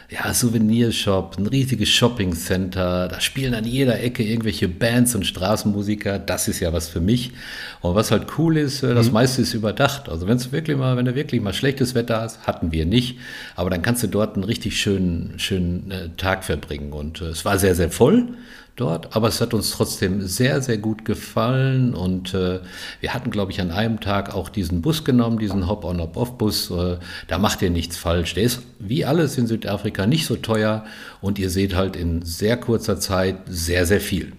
ja, 0.08 0.32
Souvenirshop, 0.32 1.36
ein 1.36 1.48
riesiges 1.48 1.88
Shoppingcenter, 1.88 3.08
da 3.08 3.20
spielen 3.20 3.54
an 3.54 3.64
jeder 3.64 4.00
Ecke 4.00 4.22
irgendwelche 4.22 4.68
Bands 4.68 5.16
und 5.16 5.26
Straßenmusiker, 5.26 6.20
das 6.20 6.46
ist 6.46 6.60
ja 6.60 6.72
was 6.72 6.88
für 6.88 7.00
mich. 7.00 7.32
Und 7.80 7.96
was 7.96 8.12
halt 8.12 8.38
cool 8.38 8.56
ist, 8.56 8.84
äh, 8.84 8.94
das 8.94 9.10
meiste 9.10 9.42
ist 9.42 9.54
überdacht. 9.54 10.08
Also 10.08 10.28
wenn 10.28 10.36
es 10.36 10.52
wirklich 10.52 10.76
mal, 10.76 10.96
wenn 10.96 11.06
du 11.06 11.14
wirklich 11.16 11.40
mal 11.40 11.52
schlechtes 11.52 11.94
Wetter 11.96 12.20
hast, 12.20 12.46
hatten 12.46 12.70
wir 12.70 12.86
nicht, 12.86 13.18
aber 13.56 13.68
dann 13.68 13.82
kannst 13.82 14.04
du 14.04 14.06
dort 14.06 14.36
einen 14.36 14.44
richtig 14.44 14.80
schönen, 14.80 15.38
schönen 15.38 15.90
äh, 15.90 16.08
Tag 16.16 16.44
verbringen. 16.44 16.92
Und 16.92 17.20
äh, 17.20 17.26
es 17.26 17.44
war 17.44 17.58
sehr, 17.58 17.74
sehr 17.74 17.90
voll 17.90 18.28
dort, 18.76 19.16
aber 19.16 19.28
es 19.28 19.40
hat 19.40 19.54
uns 19.54 19.70
trotzdem 19.70 20.22
sehr, 20.26 20.62
sehr 20.62 20.78
gut 20.78 21.04
gefallen 21.04 21.94
und 21.94 22.34
äh, 22.34 22.60
wir 23.00 23.14
hatten, 23.14 23.30
glaube 23.30 23.52
ich, 23.52 23.60
an 23.60 23.70
einem 23.70 24.00
Tag 24.00 24.34
auch 24.34 24.48
diesen 24.48 24.82
Bus 24.82 25.04
genommen, 25.04 25.38
diesen 25.38 25.66
Hop-on, 25.66 26.00
Hop-off-Bus. 26.00 26.70
Äh, 26.70 26.98
da 27.26 27.38
macht 27.38 27.62
ihr 27.62 27.70
nichts 27.70 27.96
falsch. 27.96 28.34
Der 28.34 28.44
ist 28.44 28.62
wie 28.78 29.04
alles 29.04 29.38
in 29.38 29.46
Südafrika 29.46 30.06
nicht 30.06 30.26
so 30.26 30.36
teuer 30.36 30.84
und 31.20 31.38
ihr 31.38 31.50
seht 31.50 31.74
halt 31.74 31.96
in 31.96 32.22
sehr 32.22 32.56
kurzer 32.56 33.00
Zeit 33.00 33.36
sehr, 33.46 33.86
sehr 33.86 34.00
viel. 34.00 34.32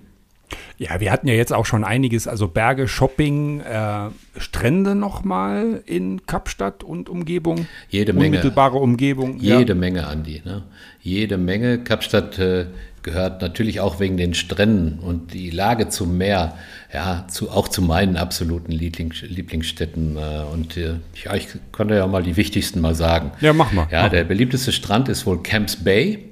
Ja, 0.80 1.00
wir 1.00 1.12
hatten 1.12 1.28
ja 1.28 1.34
jetzt 1.34 1.54
auch 1.54 1.66
schon 1.66 1.84
einiges, 1.84 2.28
also 2.28 2.48
Berge, 2.48 2.88
Shopping, 2.88 3.62
äh, 3.62 4.10
Strände 4.38 4.94
nochmal 4.94 5.82
in 5.88 6.26
Kapstadt 6.28 6.84
und 6.84 7.10
Umgebung. 7.10 7.68
Jede 7.90 8.14
Menge. 8.14 8.28
Unmittelbare 8.28 8.78
Umgebung. 8.78 9.40
Jede 9.40 9.74
Menge, 9.74 10.06
Andi. 10.06 10.44
Ne? 10.46 10.64
Jede 11.02 11.40
Menge. 11.40 11.80
Kapstadt 11.80 12.38
äh, 12.38 12.68
gehört 13.02 13.42
natürlich 13.42 13.80
auch 13.80 14.00
wegen 14.00 14.18
den 14.18 14.36
Stränden 14.36 15.00
und 15.00 15.34
die 15.34 15.50
Lage 15.50 15.90
zum 15.90 16.18
Meer, 16.18 16.56
ja, 16.94 17.26
zu, 17.28 17.50
auch 17.50 17.70
zu 17.70 17.82
meinen 17.82 18.16
absoluten 18.16 18.72
Lieblings, 18.72 19.24
Lieblingsstädten. 19.24 20.16
Äh, 20.16 20.44
und 20.54 20.78
äh, 20.78 20.98
ja, 21.24 21.34
ich 21.34 21.48
konnte 21.72 21.96
ja 21.96 22.06
mal 22.06 22.22
die 22.22 22.38
wichtigsten 22.38 22.82
mal 22.82 22.94
sagen. 22.94 23.32
Ja, 23.42 23.52
mach 23.52 23.72
mal. 23.72 23.88
Ja, 23.90 24.04
Mach 24.04 24.10
der 24.10 24.26
beliebteste 24.26 24.72
Strand 24.72 25.10
ist 25.10 25.26
wohl 25.26 25.42
Camps 25.42 25.76
Bay. 25.76 26.27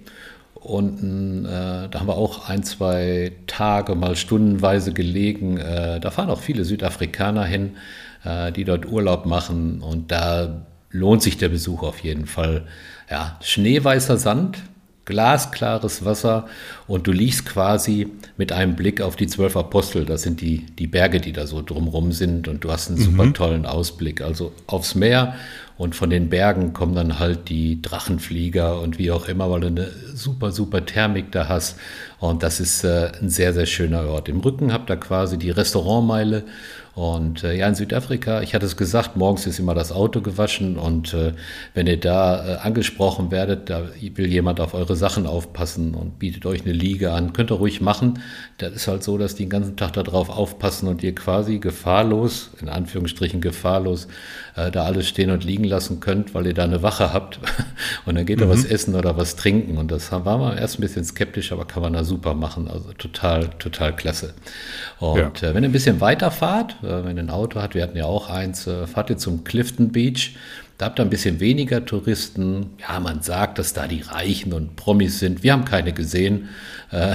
Und 0.65 1.45
äh, 1.45 1.87
da 1.89 1.99
haben 1.99 2.07
wir 2.07 2.17
auch 2.17 2.49
ein, 2.49 2.63
zwei 2.63 3.33
Tage 3.45 3.93
mal 3.93 4.15
stundenweise 4.15 4.93
gelegen. 4.93 5.57
Äh, 5.57 5.99
da 5.99 6.09
fahren 6.09 6.29
auch 6.29 6.41
viele 6.41 6.65
Südafrikaner 6.65 7.45
hin, 7.45 7.77
äh, 8.23 8.51
die 8.51 8.63
dort 8.63 8.87
Urlaub 8.87 9.27
machen. 9.27 9.81
Und 9.81 10.11
da 10.11 10.63
lohnt 10.89 11.21
sich 11.21 11.37
der 11.37 11.49
Besuch 11.49 11.83
auf 11.83 11.99
jeden 11.99 12.25
Fall. 12.25 12.65
Ja, 13.11 13.37
schneeweißer 13.41 14.17
Sand, 14.17 14.57
glasklares 15.05 16.03
Wasser 16.03 16.47
und 16.87 17.05
du 17.05 17.11
liegst 17.11 17.45
quasi 17.45 18.07
mit 18.37 18.51
einem 18.51 18.75
Blick 18.75 19.01
auf 19.01 19.15
die 19.15 19.27
zwölf 19.27 19.55
Apostel. 19.55 20.05
Das 20.05 20.23
sind 20.23 20.41
die, 20.41 20.65
die 20.79 20.87
Berge, 20.87 21.21
die 21.21 21.31
da 21.31 21.45
so 21.45 21.61
drumrum 21.61 22.11
sind 22.11 22.47
und 22.47 22.63
du 22.63 22.71
hast 22.71 22.89
einen 22.89 22.97
super 22.97 23.31
tollen 23.33 23.67
Ausblick. 23.67 24.21
Also 24.21 24.51
aufs 24.65 24.95
Meer 24.95 25.35
und 25.77 25.95
von 25.95 26.09
den 26.09 26.29
Bergen 26.29 26.73
kommen 26.73 26.95
dann 26.95 27.19
halt 27.19 27.49
die 27.49 27.81
Drachenflieger 27.81 28.79
und 28.79 28.97
wie 28.97 29.11
auch 29.11 29.27
immer, 29.27 29.51
weil 29.51 29.61
du 29.61 29.67
eine 29.67 29.91
super, 30.13 30.51
super 30.51 30.85
Thermik 30.85 31.31
da 31.31 31.49
hast. 31.49 31.77
Und 32.19 32.43
das 32.43 32.59
ist 32.61 32.85
äh, 32.85 33.11
ein 33.21 33.29
sehr, 33.29 33.53
sehr 33.53 33.65
schöner 33.65 34.07
Ort. 34.07 34.29
Im 34.29 34.39
Rücken 34.39 34.71
habt 34.71 34.89
ihr 34.89 34.95
quasi 34.95 35.37
die 35.37 35.51
Restaurantmeile. 35.51 36.45
Und 36.95 37.43
äh, 37.43 37.57
ja, 37.57 37.67
in 37.67 37.75
Südafrika, 37.75 38.41
ich 38.41 38.55
hatte 38.55 38.65
es 38.65 38.77
gesagt, 38.77 39.17
morgens 39.17 39.45
ist 39.45 39.59
immer 39.59 39.75
das 39.75 39.91
Auto 39.91 40.21
gewaschen 40.21 40.77
und 40.77 41.13
äh, 41.13 41.33
wenn 41.73 41.87
ihr 41.87 41.99
da 41.99 42.47
äh, 42.47 42.55
angesprochen 42.59 43.31
werdet, 43.31 43.69
da 43.69 43.89
will 43.99 44.27
jemand 44.27 44.61
auf 44.61 44.73
eure 44.73 44.95
Sachen 44.95 45.27
aufpassen 45.27 45.93
und 45.93 46.19
bietet 46.19 46.45
euch 46.45 46.61
eine 46.61 46.71
Liege 46.71 47.11
an, 47.11 47.33
könnt 47.33 47.51
ihr 47.51 47.55
ruhig 47.55 47.81
machen. 47.81 48.19
Das 48.59 48.71
ist 48.71 48.87
halt 48.87 49.03
so, 49.03 49.17
dass 49.17 49.35
die 49.35 49.43
den 49.43 49.49
ganzen 49.49 49.75
Tag 49.75 49.91
darauf 49.91 50.29
aufpassen 50.29 50.87
und 50.87 51.03
ihr 51.03 51.13
quasi 51.13 51.59
gefahrlos, 51.59 52.51
in 52.61 52.69
Anführungsstrichen 52.69 53.41
gefahrlos, 53.41 54.07
äh, 54.55 54.71
da 54.71 54.85
alles 54.85 55.07
stehen 55.07 55.31
und 55.31 55.43
liegen 55.43 55.63
lassen 55.63 55.99
könnt, 55.99 56.33
weil 56.33 56.47
ihr 56.47 56.53
da 56.53 56.63
eine 56.63 56.81
Wache 56.81 57.13
habt 57.13 57.39
und 58.05 58.15
dann 58.15 58.25
geht 58.25 58.41
ihr 58.41 58.49
was 58.49 58.65
essen 58.65 58.95
oder 58.95 59.17
was 59.17 59.35
trinken 59.35 59.77
und 59.77 59.91
das 59.91 60.11
war 60.11 60.37
mal 60.37 60.57
erst 60.57 60.79
ein 60.79 60.81
bisschen 60.81 61.05
skeptisch, 61.05 61.51
aber 61.51 61.65
kann 61.65 61.81
man 61.81 61.93
da 61.93 62.03
super 62.03 62.33
machen, 62.33 62.67
also 62.67 62.93
total, 62.93 63.49
total 63.59 63.95
klasse. 63.95 64.33
Und 64.99 65.43
äh, 65.43 65.53
wenn 65.53 65.63
ihr 65.63 65.69
ein 65.69 65.73
bisschen 65.73 66.01
weiter 66.01 66.31
fahrt, 66.31 66.77
äh, 66.83 67.03
wenn 67.05 67.17
ihr 67.17 67.23
ein 67.23 67.29
Auto 67.29 67.61
habt, 67.61 67.75
wir 67.75 67.83
hatten 67.83 67.97
ja 67.97 68.05
auch 68.05 68.29
eins, 68.29 68.67
äh, 68.67 68.87
fahrt 68.87 69.09
ihr 69.09 69.17
zum 69.17 69.43
Clifton 69.43 69.91
Beach, 69.91 70.35
da 70.77 70.87
habt 70.87 70.99
ihr 70.99 71.03
ein 71.03 71.09
bisschen 71.09 71.39
weniger 71.39 71.85
Touristen. 71.85 72.71
Ja, 72.81 72.99
man 72.99 73.21
sagt, 73.21 73.59
dass 73.59 73.71
da 73.71 73.87
die 73.87 74.01
Reichen 74.01 74.51
und 74.51 74.75
Promis 74.75 75.19
sind. 75.19 75.41
Wir 75.41 75.53
haben 75.53 75.63
keine 75.63 75.93
gesehen. 75.93 76.49
Äh, 76.91 77.13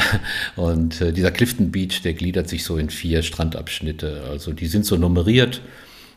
Und 0.57 1.01
äh, 1.01 1.12
dieser 1.12 1.30
Clifton 1.30 1.70
Beach, 1.70 2.01
der 2.03 2.14
gliedert 2.14 2.49
sich 2.49 2.64
so 2.64 2.78
in 2.78 2.91
vier 2.91 3.22
Strandabschnitte. 3.22 4.24
Also 4.30 4.53
die 4.53 4.66
sind 4.66 4.86
so 4.86 4.97
nummeriert. 4.97 5.61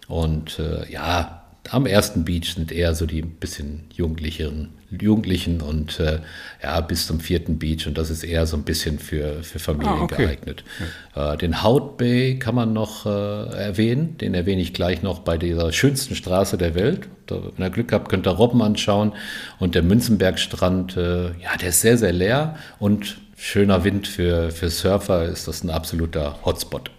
Und 0.07 0.59
äh, 0.59 0.91
ja, 0.91 1.43
am 1.69 1.85
ersten 1.85 2.25
Beach 2.25 2.53
sind 2.55 2.71
eher 2.71 2.93
so 2.93 3.05
die 3.05 3.21
bisschen 3.21 3.85
jugendlicheren, 3.93 4.69
Jugendlichen 5.01 5.61
und 5.61 5.99
äh, 5.99 6.19
ja, 6.61 6.79
bis 6.81 7.07
zum 7.07 7.19
vierten 7.19 7.57
Beach. 7.57 7.87
Und 7.87 7.97
das 7.97 8.09
ist 8.09 8.23
eher 8.23 8.45
so 8.45 8.57
ein 8.57 8.63
bisschen 8.63 8.99
für, 8.99 9.41
für 9.43 9.59
Familien 9.59 9.93
Ah, 9.95 10.01
okay. 10.03 10.25
geeignet. 10.25 10.63
Äh, 11.15 11.37
den 11.37 11.63
Hout 11.63 11.97
Bay 11.97 12.37
kann 12.37 12.55
man 12.55 12.73
noch 12.73 13.05
äh, 13.05 13.09
erwähnen. 13.09 14.17
Den 14.17 14.33
erwähne 14.33 14.61
ich 14.61 14.73
gleich 14.73 15.01
noch 15.01 15.19
bei 15.19 15.37
dieser 15.37 15.71
schönsten 15.71 16.15
Straße 16.15 16.57
der 16.57 16.75
Welt. 16.75 17.07
Da, 17.27 17.39
wenn 17.55 17.65
ihr 17.65 17.71
Glück 17.71 17.91
habt, 17.91 18.09
könnt 18.09 18.27
ihr 18.27 18.31
Robben 18.31 18.61
anschauen. 18.61 19.13
Und 19.59 19.73
der 19.73 19.83
Münzenbergstrand, 19.83 20.97
äh, 20.97 21.25
ja, 21.41 21.57
der 21.59 21.69
ist 21.69 21.81
sehr, 21.81 21.97
sehr 21.97 22.13
leer. 22.13 22.57
Und 22.77 23.17
schöner 23.35 23.83
Wind 23.83 24.07
für, 24.07 24.51
für 24.51 24.69
Surfer 24.69 25.25
ist 25.25 25.47
das 25.47 25.63
ein 25.63 25.69
absoluter 25.69 26.37
Hotspot. 26.45 26.91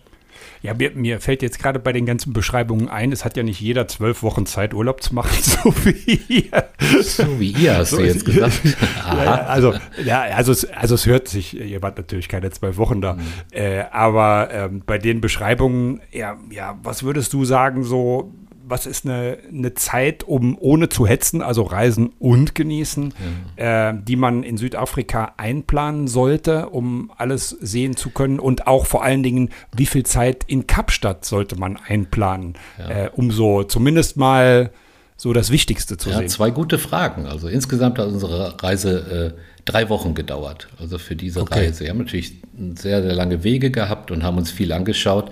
Ja, 0.64 0.72
mir, 0.72 0.92
mir 0.92 1.20
fällt 1.20 1.42
jetzt 1.42 1.58
gerade 1.58 1.78
bei 1.78 1.92
den 1.92 2.06
ganzen 2.06 2.32
Beschreibungen 2.32 2.88
ein, 2.88 3.12
es 3.12 3.22
hat 3.22 3.36
ja 3.36 3.42
nicht 3.42 3.60
jeder 3.60 3.86
zwölf 3.86 4.22
Wochen 4.22 4.46
Zeit, 4.46 4.72
Urlaub 4.72 5.02
zu 5.02 5.14
machen, 5.14 5.36
so 5.42 5.74
wie 5.84 6.22
ihr. 6.26 6.64
So 7.02 7.38
wie 7.38 7.50
ihr, 7.50 7.76
hast 7.76 7.90
So 7.90 7.98
du 7.98 8.04
jetzt 8.04 8.24
gesagt. 8.24 8.62
Ja, 9.04 9.44
also, 9.44 9.74
ja, 10.02 10.22
also, 10.22 10.52
es, 10.52 10.64
also 10.70 10.94
es 10.94 11.04
hört 11.04 11.28
sich, 11.28 11.54
ihr 11.54 11.82
wart 11.82 11.98
natürlich 11.98 12.28
keine 12.28 12.50
zwölf 12.50 12.78
Wochen 12.78 13.02
da, 13.02 13.18
äh, 13.52 13.82
aber 13.92 14.48
ähm, 14.52 14.82
bei 14.86 14.96
den 14.96 15.20
Beschreibungen, 15.20 16.00
ja, 16.10 16.38
ja, 16.50 16.78
was 16.82 17.02
würdest 17.02 17.34
du 17.34 17.44
sagen, 17.44 17.84
so, 17.84 18.32
was 18.66 18.86
ist 18.86 19.04
eine, 19.04 19.38
eine 19.52 19.74
Zeit, 19.74 20.22
um 20.24 20.56
ohne 20.58 20.88
zu 20.88 21.06
hetzen, 21.06 21.42
also 21.42 21.62
reisen 21.64 22.12
und 22.18 22.54
genießen, 22.54 23.12
äh, 23.56 23.92
die 24.06 24.16
man 24.16 24.42
in 24.42 24.56
Südafrika 24.56 25.34
einplanen 25.36 26.08
sollte, 26.08 26.70
um 26.70 27.12
alles 27.16 27.50
sehen 27.50 27.96
zu 27.96 28.10
können 28.10 28.38
und 28.40 28.66
auch 28.66 28.86
vor 28.86 29.04
allen 29.04 29.22
Dingen, 29.22 29.50
wie 29.76 29.86
viel 29.86 30.04
Zeit 30.04 30.44
in 30.46 30.66
Kapstadt 30.66 31.24
sollte 31.24 31.56
man 31.56 31.76
einplanen, 31.76 32.54
äh, 32.78 33.08
um 33.10 33.30
so 33.30 33.64
zumindest 33.64 34.16
mal 34.16 34.70
so 35.16 35.32
das 35.32 35.50
Wichtigste 35.50 35.96
zu 35.96 36.10
Ja, 36.10 36.18
sehen. 36.18 36.28
zwei 36.28 36.50
gute 36.50 36.78
Fragen. 36.78 37.26
Also 37.26 37.48
insgesamt 37.48 37.98
hat 37.98 38.08
unsere 38.08 38.60
Reise 38.62 39.34
äh, 39.36 39.40
drei 39.64 39.88
Wochen 39.88 40.14
gedauert. 40.14 40.68
Also 40.78 40.98
für 40.98 41.16
diese 41.16 41.40
Okay. 41.40 41.66
Reise. 41.66 41.84
Wir 41.84 41.90
haben 41.90 41.98
natürlich 41.98 42.42
sehr, 42.74 43.00
sehr 43.02 43.14
lange 43.14 43.44
Wege 43.44 43.70
gehabt 43.70 44.10
und 44.10 44.22
haben 44.22 44.36
uns 44.38 44.50
viel 44.50 44.72
angeschaut. 44.72 45.30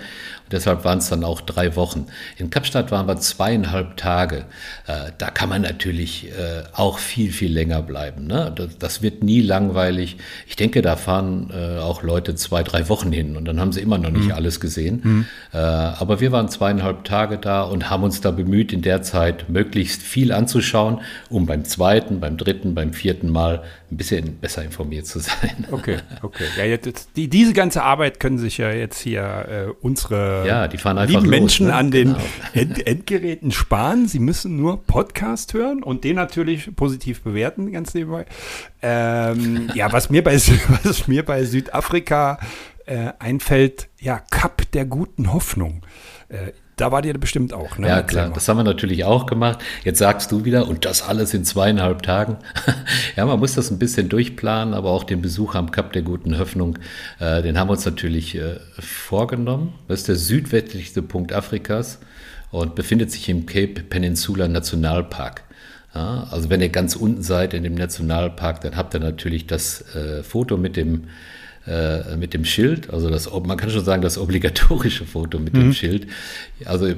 Deshalb 0.52 0.84
waren 0.84 0.98
es 0.98 1.08
dann 1.08 1.24
auch 1.24 1.40
drei 1.40 1.74
Wochen. 1.76 2.06
In 2.36 2.50
Kapstadt 2.50 2.90
waren 2.90 3.08
wir 3.08 3.16
zweieinhalb 3.16 3.96
Tage. 3.96 4.44
Äh, 4.86 5.12
da 5.18 5.30
kann 5.30 5.48
man 5.48 5.62
natürlich 5.62 6.28
äh, 6.28 6.62
auch 6.72 6.98
viel, 6.98 7.32
viel 7.32 7.52
länger 7.52 7.82
bleiben. 7.82 8.26
Ne? 8.26 8.52
Das, 8.54 8.78
das 8.78 9.02
wird 9.02 9.22
nie 9.22 9.40
langweilig. 9.40 10.18
Ich 10.46 10.56
denke, 10.56 10.82
da 10.82 10.96
fahren 10.96 11.50
äh, 11.52 11.78
auch 11.78 12.02
Leute 12.02 12.34
zwei, 12.34 12.62
drei 12.62 12.88
Wochen 12.88 13.10
hin 13.10 13.36
und 13.36 13.46
dann 13.46 13.58
haben 13.58 13.72
sie 13.72 13.80
immer 13.80 13.98
noch 13.98 14.10
nicht 14.10 14.32
alles 14.32 14.60
gesehen. 14.60 15.26
Äh, 15.52 15.58
aber 15.58 16.20
wir 16.20 16.32
waren 16.32 16.48
zweieinhalb 16.48 17.04
Tage 17.04 17.38
da 17.38 17.62
und 17.62 17.90
haben 17.90 18.02
uns 18.04 18.20
da 18.20 18.30
bemüht, 18.30 18.72
in 18.72 18.82
der 18.82 19.02
Zeit 19.02 19.48
möglichst 19.48 20.02
viel 20.02 20.32
anzuschauen, 20.32 21.00
um 21.28 21.46
beim 21.46 21.64
zweiten, 21.64 22.20
beim 22.20 22.36
dritten, 22.36 22.74
beim 22.74 22.92
vierten 22.92 23.30
Mal 23.30 23.62
ein 23.92 23.96
bisschen 23.96 24.38
besser 24.38 24.64
informiert 24.64 25.06
zu 25.06 25.18
sein. 25.18 25.66
Okay, 25.72 25.98
okay. 26.22 26.44
Ja, 26.56 26.64
jetzt, 26.64 27.10
die, 27.16 27.28
diese 27.28 27.52
ganze 27.52 27.82
Arbeit 27.82 28.20
können 28.20 28.38
sich 28.38 28.58
ja 28.58 28.70
jetzt 28.70 29.00
hier 29.00 29.22
äh, 29.22 29.72
unsere 29.80 30.46
Ja, 30.46 30.68
die 30.68 30.76
fahren 30.78 30.98
einfach 30.98 31.14
lieben 31.20 31.30
los, 31.30 31.40
Menschen 31.40 31.66
ne? 31.68 31.74
an 31.74 31.90
den 31.90 32.08
Genau. 32.12 32.24
End 32.54 32.86
Endgeräten 32.86 33.52
sparen. 33.52 34.06
Sie 34.06 34.18
müssen 34.18 34.56
nur 34.56 34.82
Podcast 34.84 35.54
hören 35.54 35.82
und 35.82 36.04
den 36.04 36.16
natürlich 36.16 36.74
positiv 36.76 37.22
bewerten, 37.22 37.72
ganz 37.72 37.94
nebenbei. 37.94 38.26
Ähm, 38.82 39.70
ja, 39.74 39.92
was 39.92 40.10
mir 40.10 40.22
bei, 40.22 40.34
was 40.84 41.08
mir 41.08 41.24
bei 41.24 41.44
Südafrika 41.44 42.38
äh, 42.86 43.12
einfällt, 43.18 43.88
ja, 44.00 44.20
Cup 44.30 44.70
der 44.72 44.84
guten 44.84 45.32
Hoffnung. 45.32 45.82
Äh, 46.28 46.52
Da 46.76 46.90
war 46.90 47.04
ihr 47.04 47.12
bestimmt 47.18 47.52
auch, 47.52 47.76
ne? 47.76 47.86
Ja, 47.86 48.02
klar, 48.02 48.30
das 48.34 48.48
haben 48.48 48.56
wir 48.56 48.64
natürlich 48.64 49.04
auch 49.04 49.26
gemacht. 49.26 49.58
Jetzt 49.84 49.98
sagst 49.98 50.32
du 50.32 50.44
wieder, 50.44 50.68
und 50.68 50.86
das 50.86 51.02
alles 51.02 51.34
in 51.34 51.44
zweieinhalb 51.44 52.02
Tagen. 52.02 52.38
ja, 53.16 53.26
man 53.26 53.38
muss 53.38 53.54
das 53.54 53.70
ein 53.70 53.78
bisschen 53.78 54.08
durchplanen, 54.08 54.72
aber 54.72 54.90
auch 54.90 55.04
den 55.04 55.20
Besuch 55.20 55.54
am 55.54 55.70
Kap 55.70 55.92
der 55.92 56.02
Guten 56.02 56.38
Hoffnung, 56.38 56.78
äh, 57.20 57.42
den 57.42 57.58
haben 57.58 57.68
wir 57.68 57.72
uns 57.72 57.84
natürlich 57.84 58.34
äh, 58.36 58.56
vorgenommen. 58.78 59.74
Das 59.86 60.00
ist 60.00 60.08
der 60.08 60.16
südwestlichste 60.16 61.02
Punkt 61.02 61.34
Afrikas 61.34 61.98
und 62.50 62.74
befindet 62.74 63.10
sich 63.10 63.28
im 63.28 63.44
Cape 63.44 63.82
Peninsula 63.82 64.48
Nationalpark. 64.48 65.42
Ja, 65.94 66.26
also 66.30 66.48
wenn 66.48 66.62
ihr 66.62 66.70
ganz 66.70 66.96
unten 66.96 67.22
seid 67.22 67.52
in 67.52 67.64
dem 67.64 67.74
Nationalpark, 67.74 68.62
dann 68.62 68.76
habt 68.76 68.94
ihr 68.94 69.00
natürlich 69.00 69.46
das 69.46 69.94
äh, 69.94 70.22
Foto 70.22 70.56
mit 70.56 70.76
dem 70.76 71.04
äh, 71.66 72.16
mit 72.16 72.34
dem 72.34 72.44
Schild, 72.44 72.92
also 72.92 73.08
das, 73.08 73.30
man 73.30 73.56
kann 73.56 73.70
schon 73.70 73.84
sagen, 73.84 74.02
das 74.02 74.18
obligatorische 74.18 75.04
Foto 75.04 75.38
mit 75.38 75.54
mhm. 75.54 75.60
dem 75.60 75.72
Schild. 75.72 76.08
Also 76.64 76.86
äh, 76.86 76.96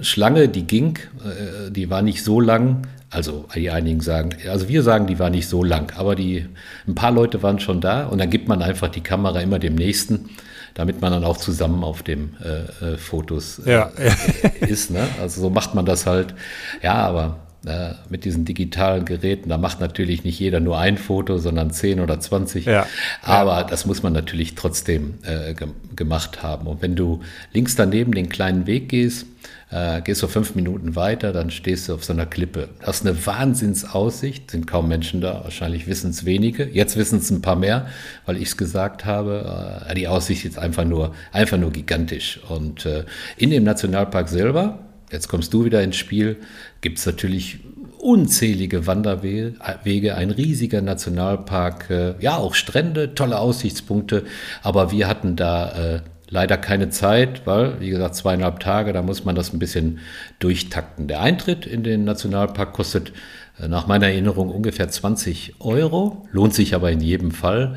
Schlange, 0.00 0.48
die 0.48 0.62
ging, 0.62 0.98
äh, 1.24 1.70
die 1.70 1.90
war 1.90 2.00
nicht 2.00 2.24
so 2.24 2.40
lang, 2.40 2.86
also 3.10 3.46
die 3.54 3.70
einigen 3.70 4.00
sagen, 4.00 4.30
also 4.50 4.68
wir 4.68 4.82
sagen, 4.82 5.06
die 5.06 5.18
war 5.18 5.28
nicht 5.28 5.46
so 5.46 5.62
lang, 5.62 5.92
aber 5.96 6.14
die, 6.14 6.46
ein 6.88 6.94
paar 6.94 7.12
Leute 7.12 7.42
waren 7.42 7.60
schon 7.60 7.82
da 7.82 8.06
und 8.06 8.18
dann 8.18 8.30
gibt 8.30 8.48
man 8.48 8.62
einfach 8.62 8.88
die 8.88 9.02
Kamera 9.02 9.40
immer 9.40 9.58
dem 9.58 9.74
Nächsten, 9.74 10.30
damit 10.72 11.02
man 11.02 11.12
dann 11.12 11.24
auch 11.24 11.36
zusammen 11.36 11.84
auf 11.84 12.02
dem 12.02 12.30
äh, 12.42 12.94
äh 12.94 12.96
Fotos 12.96 13.58
äh, 13.58 13.72
ja. 13.72 13.92
ist. 14.60 14.90
Ne? 14.90 15.06
Also 15.20 15.42
so 15.42 15.50
macht 15.50 15.74
man 15.74 15.84
das 15.84 16.06
halt. 16.06 16.34
Ja, 16.82 16.94
aber 16.94 17.41
äh, 17.66 17.94
mit 18.08 18.24
diesen 18.24 18.44
digitalen 18.44 19.04
Geräten, 19.04 19.48
da 19.48 19.58
macht 19.58 19.80
natürlich 19.80 20.24
nicht 20.24 20.38
jeder 20.38 20.60
nur 20.60 20.78
ein 20.78 20.96
Foto, 20.96 21.38
sondern 21.38 21.70
10 21.70 22.00
oder 22.00 22.18
20. 22.18 22.66
Ja. 22.66 22.86
Aber 23.22 23.64
das 23.64 23.86
muss 23.86 24.02
man 24.02 24.12
natürlich 24.12 24.54
trotzdem 24.54 25.14
äh, 25.22 25.54
ge 25.54 25.68
gemacht 25.94 26.42
haben. 26.42 26.66
Und 26.66 26.80
wenn 26.80 26.96
du 26.96 27.20
links 27.52 27.76
daneben 27.76 28.12
den 28.12 28.30
kleinen 28.30 28.66
Weg 28.66 28.88
gehst, 28.88 29.26
äh, 29.70 30.00
gehst 30.02 30.22
du 30.22 30.26
fünf 30.26 30.54
Minuten 30.54 30.96
weiter, 30.96 31.32
dann 31.32 31.50
stehst 31.50 31.88
du 31.88 31.94
auf 31.94 32.04
so 32.04 32.12
einer 32.12 32.26
Klippe. 32.26 32.68
Das 32.84 33.00
ist 33.00 33.06
eine 33.06 33.26
Wahnsinnsaussicht, 33.26 34.50
sind 34.50 34.66
kaum 34.66 34.88
Menschen 34.88 35.20
da, 35.20 35.42
wahrscheinlich 35.44 35.86
wissen 35.86 36.10
es 36.10 36.24
wenige. 36.24 36.64
Jetzt 36.64 36.96
wissen 36.96 37.18
es 37.18 37.30
ein 37.30 37.42
paar 37.42 37.56
mehr, 37.56 37.86
weil 38.26 38.36
ich 38.36 38.48
es 38.48 38.56
gesagt 38.56 39.04
habe. 39.04 39.84
Äh, 39.88 39.94
die 39.94 40.08
Aussicht 40.08 40.44
ist 40.44 40.58
einfach 40.58 40.84
nur, 40.84 41.14
einfach 41.32 41.58
nur 41.58 41.72
gigantisch. 41.72 42.40
Und 42.48 42.86
äh, 42.86 43.04
in 43.36 43.50
dem 43.50 43.64
Nationalpark 43.64 44.28
selber, 44.28 44.78
jetzt 45.10 45.28
kommst 45.28 45.52
du 45.54 45.64
wieder 45.64 45.82
ins 45.82 45.96
Spiel, 45.96 46.36
gibt 46.82 46.98
es 46.98 47.06
natürlich 47.06 47.60
unzählige 47.98 48.86
Wanderwege, 48.86 50.16
ein 50.16 50.30
riesiger 50.32 50.82
Nationalpark, 50.82 51.88
äh, 51.88 52.14
ja 52.18 52.36
auch 52.36 52.54
Strände, 52.54 53.14
tolle 53.14 53.38
Aussichtspunkte, 53.38 54.24
aber 54.62 54.90
wir 54.90 55.06
hatten 55.06 55.36
da 55.36 55.70
äh, 55.70 56.00
leider 56.28 56.56
keine 56.56 56.90
Zeit, 56.90 57.46
weil, 57.46 57.80
wie 57.80 57.90
gesagt, 57.90 58.16
zweieinhalb 58.16 58.58
Tage, 58.58 58.92
da 58.92 59.02
muss 59.02 59.24
man 59.24 59.36
das 59.36 59.52
ein 59.52 59.60
bisschen 59.60 60.00
durchtakten. 60.40 61.06
Der 61.06 61.20
Eintritt 61.20 61.64
in 61.64 61.84
den 61.84 62.04
Nationalpark 62.04 62.72
kostet 62.72 63.12
äh, 63.60 63.68
nach 63.68 63.86
meiner 63.86 64.06
Erinnerung 64.06 64.50
ungefähr 64.50 64.88
20 64.88 65.60
Euro, 65.60 66.26
lohnt 66.32 66.54
sich 66.54 66.74
aber 66.74 66.90
in 66.90 67.00
jedem 67.00 67.30
Fall. 67.30 67.76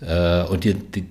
Äh, 0.00 0.44
und 0.44 0.64
die, 0.64 0.72
die, 0.72 1.04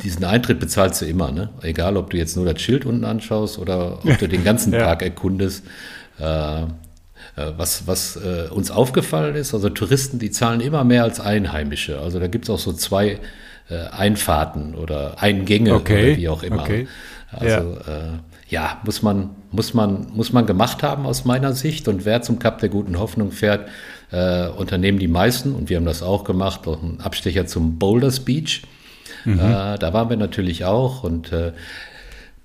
diesen 0.00 0.24
Eintritt 0.24 0.60
bezahlst 0.60 1.02
du 1.02 1.06
immer, 1.06 1.32
ne? 1.32 1.48
egal 1.62 1.96
ob 1.96 2.10
du 2.10 2.16
jetzt 2.16 2.36
nur 2.36 2.46
das 2.46 2.62
Schild 2.62 2.86
unten 2.86 3.04
anschaust 3.04 3.58
oder 3.58 4.04
ob 4.04 4.18
du 4.18 4.28
den 4.28 4.44
ganzen 4.44 4.72
ja. 4.74 4.84
Park 4.84 5.02
erkundest. 5.02 5.64
Äh, 5.66 5.72
äh, 6.18 6.66
was, 7.56 7.86
was 7.86 8.16
äh, 8.16 8.48
uns 8.50 8.70
aufgefallen 8.70 9.34
ist, 9.34 9.54
also 9.54 9.68
Touristen, 9.68 10.18
die 10.18 10.30
zahlen 10.30 10.60
immer 10.60 10.84
mehr 10.84 11.02
als 11.02 11.20
Einheimische. 11.20 11.98
Also 11.98 12.20
da 12.20 12.28
gibt 12.28 12.44
es 12.44 12.50
auch 12.50 12.58
so 12.58 12.72
zwei 12.72 13.18
äh, 13.68 13.76
Einfahrten 13.90 14.74
oder 14.74 15.22
Eingänge 15.22 15.74
okay. 15.74 16.10
oder 16.10 16.16
wie 16.18 16.28
auch 16.28 16.42
immer. 16.42 16.62
Okay. 16.62 16.88
Also 17.30 17.48
ja. 17.48 17.62
Äh, 17.62 18.18
ja, 18.48 18.80
muss 18.84 19.02
man, 19.02 19.30
muss, 19.50 19.74
man, 19.74 20.06
muss 20.14 20.32
man 20.32 20.46
gemacht 20.46 20.82
haben 20.82 21.06
aus 21.06 21.24
meiner 21.24 21.54
Sicht. 21.54 21.88
Und 21.88 22.04
wer 22.04 22.22
zum 22.22 22.38
Kap 22.38 22.58
der 22.58 22.68
guten 22.68 22.98
Hoffnung 22.98 23.32
fährt, 23.32 23.68
äh, 24.12 24.46
unternehmen 24.48 24.98
die 24.98 25.08
meisten, 25.08 25.54
und 25.54 25.70
wir 25.70 25.78
haben 25.78 25.86
das 25.86 26.02
auch 26.02 26.24
gemacht, 26.24 26.68
auch 26.68 26.82
einen 26.82 27.00
Abstecher 27.00 27.46
zum 27.46 27.78
Boulders 27.78 28.20
Beach. 28.20 28.62
Mhm. 29.24 29.38
Äh, 29.38 29.78
da 29.78 29.92
waren 29.92 30.10
wir 30.10 30.16
natürlich 30.16 30.64
auch. 30.64 31.02
Und 31.02 31.32
äh, 31.32 31.52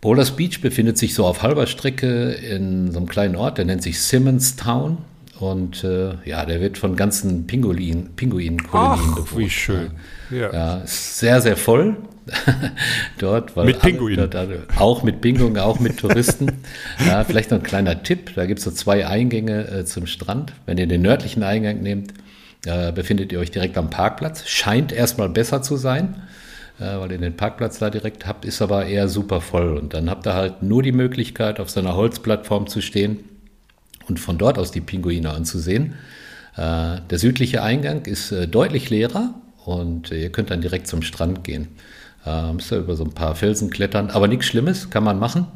Boulders 0.01 0.31
Beach 0.31 0.61
befindet 0.61 0.97
sich 0.97 1.13
so 1.13 1.25
auf 1.25 1.41
halber 1.41 1.67
Strecke 1.67 2.31
in 2.31 2.91
so 2.91 2.97
einem 2.97 3.07
kleinen 3.07 3.35
Ort, 3.35 3.57
der 3.57 3.65
nennt 3.65 3.83
sich 3.83 4.01
Simmons 4.01 4.55
Town. 4.55 4.99
Und 5.39 5.85
äh, 5.85 6.15
ja, 6.25 6.45
der 6.45 6.59
wird 6.59 6.77
von 6.77 6.97
ganzen 6.97 7.47
Pinguin, 7.47 8.09
Pinguinkolonien 8.15 9.15
bewohnt. 9.15 9.37
Wie 9.37 9.49
schön. 9.49 9.91
Ja. 10.29 10.51
ja, 10.53 10.77
ist 10.79 11.19
sehr, 11.19 11.39
sehr 11.39 11.55
voll 11.55 11.95
dort. 13.19 13.55
Weil 13.55 13.65
mit 13.65 13.79
Pinguinen. 13.79 14.29
auch 14.77 15.03
mit 15.03 15.21
Pinguinen, 15.21 15.57
auch 15.57 15.79
mit 15.79 15.97
Touristen. 15.97 16.51
ja, 17.05 17.23
vielleicht 17.23 17.51
noch 17.51 17.59
ein 17.59 17.63
kleiner 17.63 18.03
Tipp: 18.03 18.33
Da 18.35 18.45
gibt 18.45 18.59
es 18.59 18.65
so 18.65 18.71
zwei 18.71 19.07
Eingänge 19.07 19.67
äh, 19.69 19.85
zum 19.85 20.07
Strand. 20.07 20.51
Wenn 20.65 20.77
ihr 20.77 20.87
den 20.87 21.01
nördlichen 21.01 21.43
Eingang 21.43 21.81
nehmt, 21.81 22.13
äh, 22.65 22.91
befindet 22.91 23.31
ihr 23.31 23.39
euch 23.39 23.51
direkt 23.51 23.77
am 23.77 23.89
Parkplatz. 23.89 24.45
Scheint 24.45 24.91
erstmal 24.91 25.29
besser 25.29 25.61
zu 25.61 25.77
sein 25.77 26.15
weil 26.79 27.11
ihr 27.11 27.17
den 27.17 27.35
Parkplatz 27.35 27.79
da 27.79 27.89
direkt 27.89 28.25
habt, 28.25 28.45
ist 28.45 28.61
aber 28.61 28.85
eher 28.85 29.07
super 29.07 29.41
voll. 29.41 29.77
Und 29.77 29.93
dann 29.93 30.09
habt 30.09 30.25
ihr 30.25 30.33
halt 30.33 30.63
nur 30.63 30.81
die 30.81 30.91
Möglichkeit, 30.91 31.59
auf 31.59 31.69
so 31.69 31.79
einer 31.79 31.95
Holzplattform 31.95 32.67
zu 32.67 32.81
stehen 32.81 33.19
und 34.07 34.19
von 34.19 34.37
dort 34.37 34.57
aus 34.57 34.71
die 34.71 34.81
Pinguine 34.81 35.31
anzusehen. 35.31 35.95
Äh, 36.55 37.01
der 37.09 37.19
südliche 37.19 37.61
Eingang 37.61 38.05
ist 38.05 38.31
äh, 38.31 38.47
deutlich 38.47 38.89
leerer 38.89 39.33
und 39.65 40.11
ihr 40.11 40.31
könnt 40.31 40.49
dann 40.51 40.61
direkt 40.61 40.87
zum 40.87 41.01
Strand 41.01 41.43
gehen. 41.43 41.67
müsst 42.53 42.71
ihr 42.71 42.79
über 42.79 42.95
so 42.95 43.03
ein 43.03 43.13
paar 43.13 43.35
Felsen 43.35 43.69
klettern, 43.69 44.09
aber 44.09 44.27
nichts 44.27 44.47
Schlimmes, 44.47 44.89
kann 44.89 45.03
man 45.03 45.19
machen. 45.19 45.47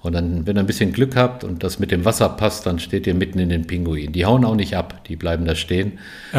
Und 0.00 0.12
dann, 0.12 0.46
wenn 0.46 0.56
ihr 0.56 0.60
ein 0.60 0.66
bisschen 0.66 0.92
Glück 0.92 1.16
habt 1.16 1.42
und 1.42 1.64
das 1.64 1.80
mit 1.80 1.90
dem 1.90 2.04
Wasser 2.04 2.28
passt, 2.28 2.66
dann 2.66 2.78
steht 2.78 3.06
ihr 3.08 3.14
mitten 3.14 3.40
in 3.40 3.48
den 3.48 3.66
Pinguinen. 3.66 4.12
Die 4.12 4.24
hauen 4.24 4.44
auch 4.44 4.54
nicht 4.54 4.76
ab, 4.76 5.04
die 5.08 5.16
bleiben 5.16 5.44
da 5.44 5.56
stehen. 5.56 5.98
Äh, 6.32 6.36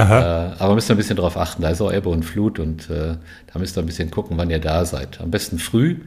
aber 0.60 0.76
müsst 0.76 0.90
ihr 0.90 0.96
ein 0.96 0.98
bisschen 0.98 1.18
darauf 1.18 1.36
achten, 1.36 1.62
da 1.62 1.70
ist 1.70 1.82
auch 1.82 1.92
Ebbe 1.92 2.08
und 2.10 2.24
Flut 2.24 2.58
und 2.58 2.90
äh, 2.90 3.16
da 3.52 3.60
müsst 3.60 3.78
ihr 3.78 3.84
ein 3.84 3.86
bisschen 3.86 4.12
gucken, 4.12 4.38
wann 4.38 4.50
ihr 4.50 4.60
da 4.60 4.86
seid. 4.86 5.20
Am 5.20 5.30
besten 5.30 5.60
früh. 5.60 5.98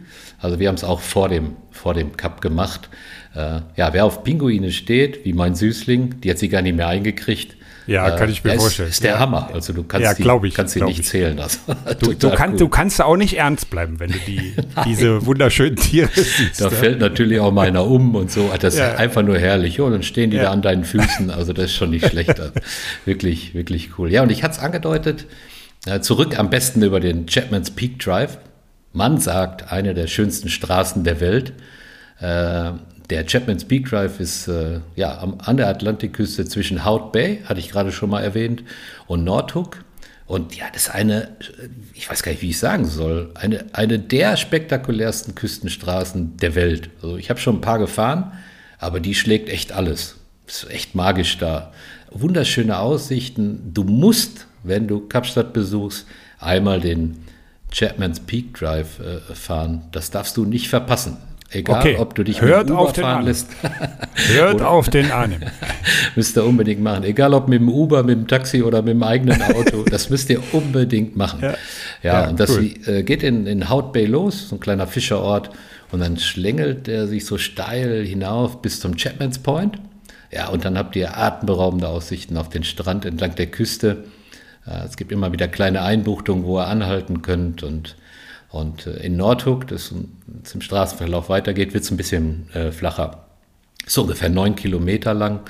Also 0.40 0.58
wir 0.58 0.68
haben 0.68 0.76
es 0.76 0.84
auch 0.84 1.00
vor 1.00 1.28
dem, 1.28 1.56
vor 1.70 1.92
dem 1.92 2.16
Cup 2.16 2.40
gemacht. 2.40 2.88
Äh, 3.34 3.60
ja, 3.76 3.92
wer 3.92 4.06
auf 4.06 4.24
Pinguine 4.24 4.72
steht, 4.72 5.24
wie 5.26 5.34
mein 5.34 5.54
Süßling, 5.54 6.20
die 6.20 6.30
hat 6.30 6.38
sie 6.38 6.48
gar 6.48 6.62
nicht 6.62 6.76
mehr 6.76 6.88
eingekriegt, 6.88 7.56
ja, 7.86 8.10
kann 8.12 8.30
ich 8.30 8.44
mir 8.44 8.54
vorstellen. 8.56 8.88
Ist, 8.88 8.96
ist 8.96 9.04
der 9.04 9.12
ja. 9.12 9.18
Hammer. 9.18 9.50
Also 9.52 9.72
du 9.72 9.82
kannst 9.82 10.04
ja, 10.04 10.14
die, 10.14 10.46
ich, 10.46 10.54
kannst 10.54 10.74
die 10.74 10.82
nicht 10.82 11.00
ich. 11.00 11.06
zählen 11.06 11.36
lassen. 11.36 11.60
Du, 12.00 12.12
du, 12.18 12.30
kann, 12.30 12.56
du, 12.56 12.68
kannst 12.68 13.00
auch 13.00 13.16
nicht 13.16 13.36
ernst 13.38 13.70
bleiben, 13.70 13.98
wenn 14.00 14.12
du 14.12 14.18
die, 14.26 14.54
diese 14.84 15.26
wunderschönen 15.26 15.76
Tiere 15.76 16.10
siehst. 16.14 16.60
Da 16.60 16.66
ne? 16.66 16.70
fällt 16.70 17.00
natürlich 17.00 17.40
auch 17.40 17.52
mal 17.52 17.66
einer 17.66 17.84
um 17.84 18.14
und 18.14 18.30
so. 18.30 18.50
Das 18.60 18.76
ja. 18.76 18.88
ist 18.88 18.98
einfach 18.98 19.22
nur 19.22 19.38
herrlich. 19.38 19.80
Oh, 19.80 19.90
dann 19.90 20.02
stehen 20.02 20.30
die 20.30 20.38
da 20.38 20.50
an 20.50 20.62
deinen 20.62 20.84
Füßen. 20.84 21.30
Also 21.30 21.52
das 21.52 21.66
ist 21.66 21.74
schon 21.74 21.90
nicht 21.90 22.06
schlecht. 22.06 22.40
wirklich, 23.04 23.54
wirklich 23.54 23.98
cool. 23.98 24.10
Ja, 24.10 24.22
und 24.22 24.30
ich 24.30 24.42
hatte 24.42 24.54
es 24.54 24.60
angedeutet, 24.60 25.26
äh, 25.86 26.00
zurück 26.00 26.38
am 26.38 26.50
besten 26.50 26.82
über 26.82 27.00
den 27.00 27.26
Chapman's 27.26 27.70
Peak 27.70 27.98
Drive. 27.98 28.38
Man 28.92 29.18
sagt, 29.18 29.72
eine 29.72 29.94
der 29.94 30.06
schönsten 30.06 30.48
Straßen 30.48 31.02
der 31.02 31.20
Welt. 31.20 31.52
Äh, 33.02 33.08
der 33.08 33.26
Chapman's 33.26 33.64
Peak 33.64 33.88
Drive 33.88 34.20
ist 34.20 34.48
äh, 34.48 34.80
ja, 34.96 35.18
am, 35.18 35.38
an 35.38 35.56
der 35.56 35.68
Atlantikküste 35.68 36.44
zwischen 36.44 36.84
Hout 36.84 37.10
Bay, 37.12 37.42
hatte 37.44 37.60
ich 37.60 37.70
gerade 37.70 37.92
schon 37.92 38.10
mal 38.10 38.22
erwähnt, 38.22 38.62
und 39.06 39.24
Nordhook. 39.24 39.84
Und 40.26 40.56
ja, 40.56 40.66
das 40.72 40.84
ist 40.84 40.94
eine, 40.94 41.36
ich 41.92 42.08
weiß 42.08 42.22
gar 42.22 42.32
nicht, 42.32 42.42
wie 42.42 42.50
ich 42.50 42.58
sagen 42.58 42.86
soll, 42.86 43.30
eine, 43.34 43.66
eine 43.72 43.98
der 43.98 44.36
spektakulärsten 44.36 45.34
Küstenstraßen 45.34 46.38
der 46.38 46.54
Welt. 46.54 46.90
Also 47.02 47.16
ich 47.16 47.28
habe 47.28 47.40
schon 47.40 47.56
ein 47.56 47.60
paar 47.60 47.78
gefahren, 47.78 48.32
aber 48.78 49.00
die 49.00 49.14
schlägt 49.14 49.48
echt 49.50 49.72
alles. 49.72 50.16
Ist 50.46 50.70
echt 50.70 50.94
magisch 50.94 51.38
da. 51.38 51.72
Wunderschöne 52.10 52.78
Aussichten. 52.78 53.72
Du 53.74 53.84
musst, 53.84 54.46
wenn 54.62 54.88
du 54.88 55.06
Kapstadt 55.06 55.52
besuchst, 55.52 56.06
einmal 56.38 56.80
den 56.80 57.24
Chapman's 57.70 58.20
Peak 58.20 58.54
Drive 58.54 59.00
äh, 59.00 59.34
fahren. 59.34 59.82
Das 59.92 60.10
darfst 60.10 60.36
du 60.36 60.44
nicht 60.44 60.68
verpassen. 60.68 61.16
Egal, 61.54 61.80
okay. 61.80 61.96
ob 61.98 62.14
du 62.14 62.22
dich 62.22 62.40
Hört 62.40 62.68
mit 62.68 62.70
dem 62.70 62.78
Uber 62.78 62.94
fahren 62.94 63.24
lässt. 63.26 63.48
Hört 64.14 64.62
auf 64.62 64.88
den 64.88 65.10
Arnim. 65.10 65.40
müsst 66.16 66.36
ihr 66.36 66.44
unbedingt 66.44 66.80
machen. 66.80 67.04
Egal, 67.04 67.34
ob 67.34 67.48
mit 67.48 67.60
dem 67.60 67.68
Uber, 67.68 68.02
mit 68.02 68.16
dem 68.16 68.26
Taxi 68.26 68.62
oder 68.62 68.80
mit 68.82 68.94
dem 68.94 69.02
eigenen 69.02 69.42
Auto. 69.42 69.82
das 69.90 70.08
müsst 70.08 70.30
ihr 70.30 70.42
unbedingt 70.52 71.16
machen. 71.16 71.40
Ja, 71.42 71.54
ja, 72.02 72.22
ja 72.22 72.28
und 72.28 72.40
das 72.40 72.56
cool. 72.56 72.70
äh, 72.86 73.02
geht 73.02 73.22
in, 73.22 73.46
in 73.46 73.68
Hout 73.68 73.92
Bay 73.92 74.06
los, 74.06 74.48
so 74.48 74.56
ein 74.56 74.60
kleiner 74.60 74.86
Fischerort. 74.86 75.50
Und 75.90 76.00
dann 76.00 76.16
schlängelt 76.16 76.88
er 76.88 77.06
sich 77.06 77.26
so 77.26 77.36
steil 77.36 78.04
hinauf 78.04 78.62
bis 78.62 78.80
zum 78.80 78.96
Chapman's 78.96 79.38
Point. 79.38 79.78
Ja, 80.32 80.48
und 80.48 80.64
dann 80.64 80.78
habt 80.78 80.96
ihr 80.96 81.18
atemberaubende 81.18 81.88
Aussichten 81.88 82.38
auf 82.38 82.48
den 82.48 82.64
Strand 82.64 83.04
entlang 83.04 83.34
der 83.34 83.48
Küste. 83.48 84.04
Äh, 84.66 84.86
es 84.86 84.96
gibt 84.96 85.12
immer 85.12 85.32
wieder 85.32 85.48
kleine 85.48 85.82
Einbuchtungen, 85.82 86.44
wo 86.44 86.58
ihr 86.58 86.66
anhalten 86.66 87.20
könnt 87.20 87.62
und 87.62 87.96
und 88.52 88.86
äh, 88.86 89.04
in 89.04 89.16
Nordhook, 89.16 89.66
das 89.66 89.94
zum 90.44 90.60
Straßenverlauf 90.60 91.28
weitergeht, 91.28 91.74
wird 91.74 91.84
es 91.84 91.90
ein 91.90 91.96
bisschen 91.96 92.48
äh, 92.52 92.70
flacher. 92.70 93.24
So 93.86 94.02
ungefähr 94.02 94.28
neun 94.28 94.54
Kilometer 94.54 95.14
lang. 95.14 95.40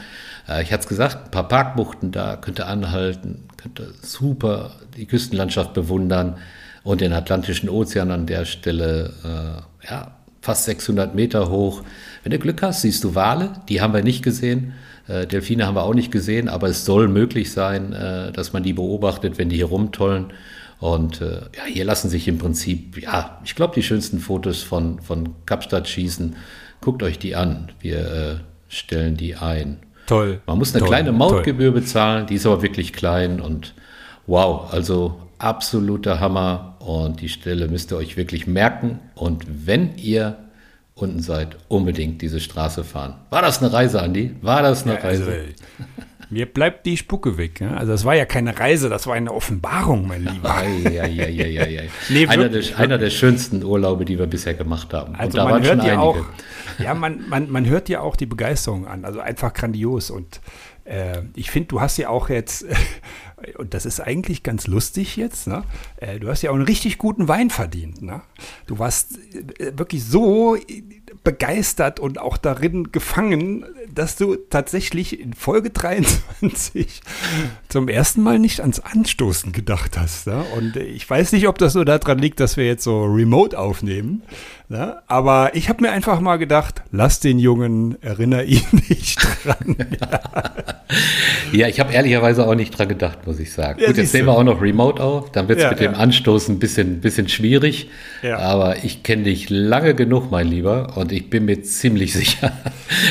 Äh, 0.49 0.63
ich 0.63 0.73
hatte 0.73 0.85
es 0.85 0.89
gesagt, 0.89 1.27
ein 1.27 1.31
paar 1.31 1.49
Parkbuchten 1.49 2.13
da, 2.13 2.37
könnt 2.37 2.61
ihr 2.61 2.69
anhalten, 2.69 3.49
könnt 3.57 3.81
ihr 3.81 3.89
super 4.01 4.77
die 4.97 5.07
Küstenlandschaft 5.07 5.75
bewundern 5.75 6.39
und 6.85 7.01
den 7.01 7.13
Atlantischen 7.13 7.69
Ozean 7.69 8.11
an 8.11 8.27
der 8.27 8.45
Stelle. 8.45 9.13
Äh, 9.25 9.89
ja, 9.91 10.13
fast 10.41 10.65
600 10.65 11.15
Meter 11.15 11.51
hoch. 11.51 11.83
Wenn 12.23 12.31
du 12.31 12.39
Glück 12.39 12.63
hast, 12.63 12.83
siehst 12.83 13.03
du 13.03 13.15
Wale, 13.17 13.53
die 13.69 13.81
haben 13.81 13.95
wir 13.95 14.03
nicht 14.03 14.23
gesehen. 14.23 14.75
Äh, 15.09 15.27
Delfine 15.27 15.67
haben 15.67 15.75
wir 15.75 15.83
auch 15.83 15.95
nicht 15.95 16.13
gesehen, 16.13 16.49
aber 16.49 16.69
es 16.69 16.85
soll 16.85 17.09
möglich 17.09 17.51
sein, 17.53 17.93
äh, 17.93 18.31
dass 18.31 18.53
man 18.53 18.63
die 18.63 18.73
beobachtet, 18.73 19.39
wenn 19.39 19.49
die 19.49 19.57
hier 19.57 19.67
rumtollen. 19.67 20.33
Und 20.83 21.21
äh, 21.21 21.43
ja, 21.57 21.65
hier 21.65 21.85
lassen 21.85 22.11
sich 22.11 22.27
im 22.27 22.39
Prinzip, 22.39 23.01
ja, 23.01 23.39
ich 23.45 23.55
glaube, 23.55 23.73
die 23.73 23.85
schönsten 23.85 24.19
Fotos 24.19 24.65
von, 24.65 25.01
von 25.01 25.29
Kapstadt 25.47 25.87
schießen. 25.87 26.35
Guckt 26.81 27.05
euch 27.05 27.21
die 27.21 27.37
an. 27.37 27.71
Wir 27.79 27.99
äh, 27.99 28.35
stellen 28.67 29.17
die 29.17 29.37
ein. 29.37 29.79
Toll. 30.09 30.41
Man 30.45 30.59
muss 30.59 30.75
eine 30.75 30.81
toll, 30.81 30.89
kleine 30.89 31.13
Mautgebühr 31.13 31.71
toll. 31.71 31.83
bezahlen, 31.83 32.27
die 32.27 32.35
ist 32.35 32.47
aber 32.47 32.63
wirklich 32.63 32.93
klein 32.93 33.41
und 33.41 33.75
wow, 34.27 34.73
also 34.73 35.21
absoluter 35.39 36.19
Hammer 36.19 36.75
und 36.81 37.21
die 37.21 37.29
Stelle 37.29 37.69
müsst 37.69 37.93
ihr 37.93 37.97
euch 37.97 38.17
wirklich 38.17 38.49
merken. 38.49 38.99
Und 39.15 39.45
wenn 39.65 39.97
ihr 39.99 40.37
unten 40.97 41.23
seid, 41.23 41.59
unbedingt 41.69 42.23
diese 42.23 42.41
Straße 42.41 42.83
fahren. 42.83 43.15
War 43.31 43.43
das 43.43 43.63
eine 43.63 43.73
Reise, 43.73 44.03
Andi? 44.03 44.35
War 44.43 44.63
das 44.63 44.83
eine 44.83 44.95
ja, 44.95 45.01
also, 45.01 45.31
Reise? 45.31 45.45
Mir 46.33 46.47
bleibt 46.47 46.87
die 46.87 46.97
Spucke 46.97 47.37
weg. 47.37 47.61
Ne? 47.61 47.77
Also 47.77 47.93
das 47.93 48.07
war 48.07 48.15
ja 48.15 48.25
keine 48.25 48.59
Reise, 48.59 48.89
das 48.89 49.07
war 49.07 49.15
eine 49.15 49.33
Offenbarung, 49.35 50.07
mein 50.07 50.25
Lieber. 50.25 50.63
ja, 50.91 51.07
ja, 51.07 51.29
ja, 51.29 51.47
ja, 51.47 51.67
ja. 51.67 51.83
nee, 52.09 52.27
einer, 52.27 52.49
der, 52.49 52.79
einer, 52.79 52.97
der, 52.97 53.11
schönsten 53.11 53.63
Urlaube, 53.63 54.07
die 54.07 54.19
wir 54.19 54.27
bisher 54.27 54.55
gemacht 54.55 54.95
haben. 54.95 55.15
Also 55.15 55.39
Und 55.39 55.45
da 55.45 55.51
man 55.51 55.63
hört 55.63 55.85
ja 55.85 55.99
auch, 55.99 56.17
ja, 56.79 56.95
man, 56.95 57.29
man, 57.29 57.51
man 57.51 57.67
hört 57.67 57.91
ja 57.91 58.01
auch 58.01 58.17
die 58.17 58.25
Begeisterung 58.25 58.87
an. 58.87 59.05
Also 59.05 59.21
einfach 59.21 59.53
grandios. 59.53 60.11
Und 60.11 60.41
äh, 60.85 61.21
ich 61.35 61.51
finde, 61.51 61.69
du 61.69 61.83
hast 61.83 61.99
ja 61.99 62.09
auch 62.09 62.31
jetzt, 62.31 62.65
und 63.59 63.75
das 63.75 63.85
ist 63.85 64.01
eigentlich 64.01 64.43
ganz 64.43 64.67
lustig 64.67 65.17
jetzt, 65.17 65.47
ne? 65.47 65.65
Äh, 65.97 66.19
du 66.19 66.29
hast 66.29 66.41
ja 66.41 66.51
auch 66.51 66.55
einen 66.55 66.65
richtig 66.65 66.97
guten 66.97 67.29
Wein 67.29 67.51
verdient. 67.51 68.01
Ne? 68.01 68.23
Du 68.67 68.79
warst 68.79 69.19
äh, 69.59 69.77
wirklich 69.77 70.05
so 70.05 70.57
begeistert 71.25 72.01
und 72.01 72.19
auch 72.19 72.37
darin 72.37 72.91
gefangen, 72.91 73.65
dass 73.95 74.17
du 74.17 74.37
tatsächlich 74.37 75.21
in 75.21 75.35
Folge 75.35 75.71
23 75.71 77.01
zum 77.69 77.89
ersten 77.89 78.23
Mal 78.23 78.39
nicht 78.39 78.61
ans 78.61 78.81
Anstoßen 78.81 79.53
gedacht 79.53 79.99
hast. 79.99 80.27
Ne? 80.27 80.45
Und 80.57 80.77
ich 80.77 81.09
weiß 81.09 81.33
nicht, 81.33 81.49
ob 81.49 81.59
das 81.59 81.75
nur 81.75 81.85
daran 81.85 82.19
liegt, 82.19 82.41
dass 82.41 82.57
wir 82.57 82.67
jetzt 82.67 82.85
so 82.85 83.05
remote 83.05 83.59
aufnehmen. 83.59 84.23
Ne? 84.69 84.97
Aber 85.07 85.55
ich 85.55 85.69
habe 85.69 85.83
mir 85.83 85.91
einfach 85.91 86.21
mal 86.21 86.39
gedacht, 86.39 86.83
lass 86.93 87.21
den 87.21 87.39
Jungen, 87.39 88.01
erinnere 88.03 88.45
ihn 88.45 88.63
nicht 88.89 89.19
dran. 89.45 89.77
ja, 91.53 91.69
ich 91.69 91.79
habe 91.79 91.93
ehrlicherweise 91.93 92.47
auch 92.47 92.55
nicht 92.55 92.79
dran 92.79 92.89
gedacht, 92.89 93.27
muss 93.27 93.39
ich 93.39 93.53
sagen. 93.53 93.81
Ja, 93.81 93.89
Gut, 93.89 93.99
jetzt 93.99 94.15
nehmen 94.15 94.29
wir 94.29 94.33
auch 94.33 94.45
noch 94.45 94.63
remote 94.63 95.03
auf, 95.03 95.31
dann 95.31 95.49
wird 95.49 95.59
es 95.59 95.65
ja, 95.65 95.71
mit 95.71 95.81
ja. 95.81 95.89
dem 95.89 95.95
Anstoßen 95.95 96.55
ein 96.55 96.59
bisschen, 96.59 97.01
bisschen 97.03 97.29
schwierig. 97.29 97.91
Aber 98.23 98.83
ich 98.85 99.03
kenne 99.03 99.25
dich 99.25 99.51
lange 99.51 99.95
genug, 99.95 100.31
mein 100.31 100.47
Lieber, 100.47 100.97
und 100.97 101.13
ich 101.13 101.29
bin 101.29 101.45
mir 101.45 101.63
ziemlich 101.63 102.13
sicher, 102.15 102.53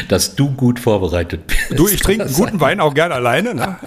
dass 0.07 0.35
du 0.35 0.51
gut 0.51 0.70
vorbereitet 0.79 1.47
bist. 1.47 1.77
Du, 1.77 1.87
ich 1.87 2.01
trinke 2.01 2.25
einen 2.25 2.33
guten 2.33 2.59
Wein 2.59 2.79
auch 2.79 2.93
gern 2.93 3.11
alleine. 3.11 3.53
Ne? 3.53 3.77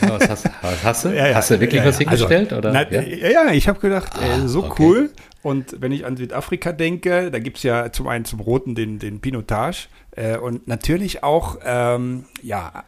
ja, 0.00 0.10
was 0.10 0.28
hast, 0.28 0.44
was 0.62 0.84
hast 0.84 1.04
du? 1.04 1.34
Hast 1.34 1.50
du 1.50 1.60
wirklich 1.60 1.84
was 1.84 1.98
hingestellt? 1.98 2.52
Also, 2.52 2.68
oder? 2.68 2.72
Na, 2.72 2.90
ja? 2.90 3.52
ich 3.52 3.68
habe 3.68 3.80
gedacht, 3.80 4.12
ah, 4.14 4.40
ey, 4.40 4.48
so 4.48 4.64
okay. 4.64 4.82
cool. 4.82 5.10
Und 5.42 5.80
wenn 5.80 5.92
ich 5.92 6.04
an 6.04 6.16
Südafrika 6.16 6.72
denke, 6.72 7.30
da 7.30 7.38
gibt 7.38 7.58
es 7.58 7.62
ja 7.62 7.92
zum 7.92 8.08
einen 8.08 8.24
zum 8.24 8.40
Roten 8.40 8.74
den, 8.74 8.98
den 8.98 9.20
Pinotage 9.20 9.88
äh, 10.12 10.36
und 10.36 10.66
natürlich 10.66 11.22
auch, 11.22 11.58
ähm, 11.64 12.24
ja, 12.42 12.84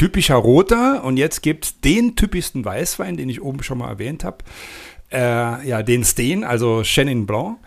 typischer 0.00 0.36
Roter. 0.36 1.04
Und 1.04 1.18
jetzt 1.18 1.42
gibt 1.42 1.64
es 1.66 1.80
den 1.82 2.16
typischsten 2.16 2.64
Weißwein, 2.64 3.18
den 3.18 3.28
ich 3.28 3.42
oben 3.42 3.62
schon 3.62 3.78
mal 3.78 3.88
erwähnt 3.90 4.24
habe. 4.24 4.38
Äh, 5.12 5.68
ja, 5.68 5.82
den 5.82 6.04
Steen, 6.04 6.42
also 6.42 6.82
Chenin 6.82 7.26
Blanc. 7.26 7.58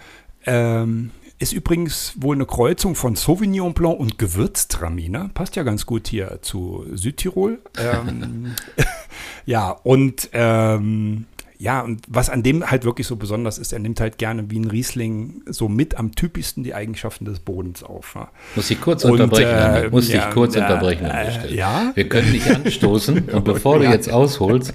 Ähm, 0.47 1.11
ist 1.43 1.51
übrigens 1.51 2.13
wohl 2.15 2.35
eine 2.35 2.45
Kreuzung 2.45 2.95
von 2.95 3.15
Sauvignon 3.15 3.73
Blanc 3.73 3.99
und 3.99 4.17
Gewürztraminer. 4.17 5.29
Passt 5.33 5.57
ja 5.57 5.63
ganz 5.63 5.85
gut 5.85 6.07
hier 6.07 6.39
zu 6.41 6.85
Südtirol. 6.93 7.59
ähm, 7.77 8.55
ja, 9.45 9.69
und 9.69 10.29
ähm, 10.31 11.25
ja, 11.59 11.81
und 11.81 12.01
was 12.07 12.29
an 12.29 12.43
dem 12.43 12.71
halt 12.71 12.85
wirklich 12.85 13.07
so 13.07 13.17
besonders 13.17 13.57
ist, 13.57 13.73
er 13.73 13.79
nimmt 13.79 13.99
halt 13.99 14.17
gerne 14.17 14.49
wie 14.49 14.59
ein 14.59 14.69
Riesling 14.69 15.43
so 15.45 15.67
mit 15.67 15.95
am 15.95 16.15
typischsten 16.15 16.63
die 16.63 16.73
Eigenschaften 16.73 17.25
des 17.25 17.39
Bodens 17.39 17.83
auf. 17.83 18.15
Ja. 18.15 18.31
Muss 18.55 18.71
ich 18.71 18.79
kurz 18.79 19.03
und, 19.03 19.11
unterbrechen, 19.11 19.49
äh, 19.49 19.89
muss 19.89 20.11
ja, 20.11 20.27
ich 20.27 20.33
kurz 20.33 20.55
äh, 20.55 20.59
unterbrechen 20.59 21.05
Stelle. 21.05 21.55
Ja? 21.55 21.91
Wir 21.93 22.07
können 22.07 22.31
nicht 22.31 22.49
anstoßen 22.49 23.29
und 23.31 23.43
bevor 23.43 23.79
du 23.79 23.85
jetzt 23.85 24.09
ausholst, 24.09 24.73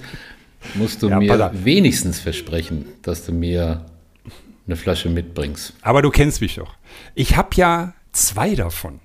musst 0.75 1.01
du 1.01 1.09
mir 1.09 1.51
wenigstens 1.63 2.19
versprechen, 2.19 2.85
dass 3.01 3.25
du 3.25 3.31
mir 3.31 3.85
eine 4.69 4.75
Flasche 4.75 5.09
mitbringst. 5.09 5.73
Aber 5.81 6.01
du 6.01 6.11
kennst 6.11 6.41
mich 6.41 6.55
doch. 6.55 6.75
Ich 7.15 7.35
habe 7.35 7.49
ja 7.55 7.93
zwei 8.11 8.55
davon. 8.55 8.99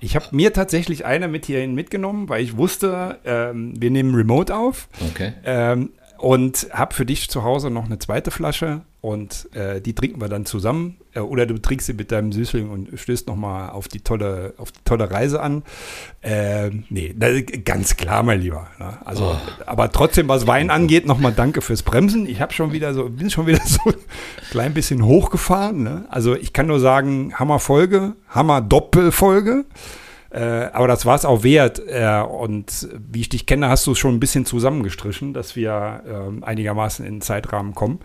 Ich 0.00 0.16
habe 0.16 0.26
mir 0.32 0.52
tatsächlich 0.52 1.04
eine 1.04 1.28
mit 1.28 1.46
hierhin 1.46 1.74
mitgenommen, 1.74 2.28
weil 2.28 2.42
ich 2.42 2.56
wusste, 2.56 3.18
ähm, 3.24 3.74
wir 3.80 3.90
nehmen 3.90 4.14
Remote 4.14 4.54
auf. 4.54 4.88
Okay. 5.10 5.34
Ähm, 5.44 5.90
und 6.18 6.68
habe 6.72 6.94
für 6.94 7.04
dich 7.04 7.28
zu 7.28 7.44
Hause 7.44 7.70
noch 7.70 7.84
eine 7.84 7.98
zweite 7.98 8.30
Flasche 8.30 8.82
und 9.02 9.54
äh, 9.54 9.80
die 9.82 9.94
trinken 9.94 10.20
wir 10.20 10.28
dann 10.28 10.46
zusammen. 10.46 10.96
Äh, 11.16 11.20
oder 11.20 11.46
du 11.46 11.58
trinkst 11.58 11.86
sie 11.86 11.94
mit 11.94 12.12
deinem 12.12 12.32
Süßling 12.32 12.70
und 12.70 12.98
stößt 12.98 13.26
nochmal 13.26 13.70
auf 13.70 13.88
die 13.88 14.00
tolle, 14.00 14.54
auf 14.58 14.70
die 14.72 14.80
tolle 14.84 15.10
Reise 15.10 15.40
an. 15.40 15.62
Äh, 16.20 16.70
nee, 16.90 17.14
ganz 17.64 17.96
klar, 17.96 18.22
mein 18.22 18.40
Lieber. 18.40 18.68
Ne? 18.78 18.98
Also, 19.04 19.36
oh. 19.36 19.36
aber 19.64 19.90
trotzdem, 19.90 20.28
was 20.28 20.46
Wein 20.46 20.70
angeht, 20.70 21.06
nochmal 21.06 21.32
danke 21.32 21.62
fürs 21.62 21.82
Bremsen. 21.82 22.26
Ich 22.26 22.40
habe 22.40 22.52
schon 22.52 22.72
wieder 22.72 22.94
so, 22.94 23.08
bin 23.08 23.30
schon 23.30 23.46
wieder 23.46 23.62
so 23.64 23.80
ein 23.86 23.94
klein 24.50 24.74
bisschen 24.74 25.04
hochgefahren. 25.04 25.82
Ne? 25.82 26.04
Also 26.10 26.34
ich 26.34 26.52
kann 26.52 26.66
nur 26.66 26.80
sagen, 26.80 27.32
Hammer 27.34 27.58
Folge, 27.58 28.14
Hammer 28.28 28.60
Doppelfolge. 28.60 29.64
Äh, 30.30 30.70
aber 30.72 30.88
das 30.88 31.06
war 31.06 31.14
es 31.14 31.24
auch 31.24 31.44
wert. 31.44 31.80
Äh, 31.86 32.20
und 32.20 32.88
wie 33.10 33.20
ich 33.20 33.28
dich 33.28 33.46
kenne, 33.46 33.68
hast 33.68 33.86
du 33.86 33.92
es 33.92 33.98
schon 33.98 34.14
ein 34.14 34.20
bisschen 34.20 34.44
zusammengestrichen, 34.44 35.32
dass 35.32 35.56
wir 35.56 36.02
äh, 36.06 36.44
einigermaßen 36.44 37.06
in 37.06 37.16
den 37.16 37.20
Zeitrahmen 37.22 37.74
kommen. 37.74 38.00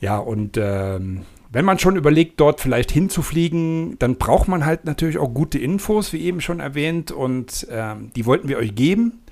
Ja, 0.00 0.18
und 0.18 0.58
ähm, 0.58 1.22
wenn 1.56 1.64
man 1.64 1.78
schon 1.78 1.96
überlegt, 1.96 2.38
dort 2.38 2.60
vielleicht 2.60 2.90
hinzufliegen, 2.90 3.98
dann 3.98 4.16
braucht 4.16 4.46
man 4.46 4.66
halt 4.66 4.84
natürlich 4.84 5.16
auch 5.16 5.32
gute 5.32 5.58
Infos, 5.58 6.12
wie 6.12 6.20
eben 6.20 6.42
schon 6.42 6.60
erwähnt. 6.60 7.12
Und 7.12 7.66
ähm, 7.70 8.10
die 8.14 8.26
wollten 8.26 8.50
wir 8.50 8.58
euch 8.58 8.74
geben. 8.74 9.22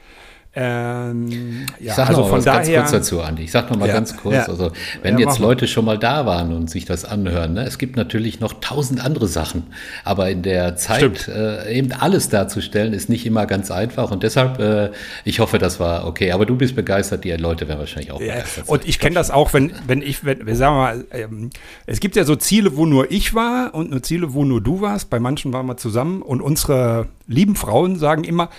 Ähm, 0.57 1.67
ja, 1.81 1.91
ich 1.91 1.93
sage 1.95 2.09
also 2.11 2.21
noch 2.23 2.31
mal 2.31 2.37
was 2.37 2.45
daher, 2.45 2.81
ganz 2.81 2.91
kurz 2.91 2.91
dazu, 2.91 3.23
Andi. 3.23 3.43
Ich 3.43 3.51
sage 3.51 3.73
noch 3.73 3.79
mal 3.79 3.89
ja, 3.89 3.95
ganz 3.95 4.17
kurz, 4.17 4.35
ja, 4.35 4.45
also 4.47 4.71
wenn 5.03 5.19
jetzt 5.19 5.41
Leute 5.41 5.67
schon 5.67 5.85
mal 5.85 5.99
da 5.99 6.27
waren 6.27 6.53
und 6.53 6.71
sich 6.71 6.85
das 6.85 7.05
anhören, 7.05 7.55
ne, 7.55 7.65
es 7.65 7.79
gibt 7.79 7.97
natürlich 7.97 8.39
noch 8.39 8.55
tausend 8.61 9.05
andere 9.05 9.27
Sachen, 9.27 9.65
aber 10.05 10.31
in 10.31 10.43
der 10.43 10.77
Zeit 10.77 11.27
äh, 11.27 11.73
eben 11.73 11.93
alles 11.93 12.29
darzustellen, 12.29 12.93
ist 12.93 13.09
nicht 13.09 13.27
immer 13.27 13.47
ganz 13.47 13.71
einfach. 13.71 14.11
Und 14.11 14.23
deshalb, 14.23 14.61
äh, 14.61 14.91
ich 15.25 15.41
hoffe, 15.41 15.59
das 15.59 15.81
war 15.81 16.07
okay. 16.07 16.33
Aber 16.33 16.47
du 16.47 16.57
bist 16.57 16.77
begeistert, 16.77 17.25
die 17.25 17.33
Leute 17.33 17.67
werden 17.67 17.81
wahrscheinlich 17.81 18.13
auch 18.13 18.19
begeistert. 18.19 18.69
Und 18.69 18.87
ich 18.87 18.99
kenne 18.99 19.15
das 19.15 19.31
auch, 19.31 19.53
wenn, 19.55 19.73
wenn 19.87 20.03
ich, 20.03 20.25
wenn, 20.25 20.47
wir 20.47 20.57
sagen 20.57 20.77
mal, 20.77 21.05
ähm, 21.11 21.51
es 21.87 22.01
gibt 22.01 22.15
ja 22.17 22.25
so 22.25 22.37
Ziele, 22.37 22.77
wo 22.77 22.87
nur 22.87 23.11
ich 23.11 23.35
war 23.35 23.75
und 23.75 23.91
nur 23.91 24.03
Ziele, 24.03 24.35
wo 24.35 24.45
nur 24.45 24.61
du 24.61 24.81
warst. 24.81 25.11
Bei 25.11 25.19
manchen 25.19 25.53
waren 25.53 25.67
wir 25.67 25.77
zusammen. 25.77 26.23
Und 26.23 26.41
unsere 26.41 27.09
lieben 27.27 27.57
Frauen 27.57 27.99
sagen 27.99 28.23
immer, 28.23 28.51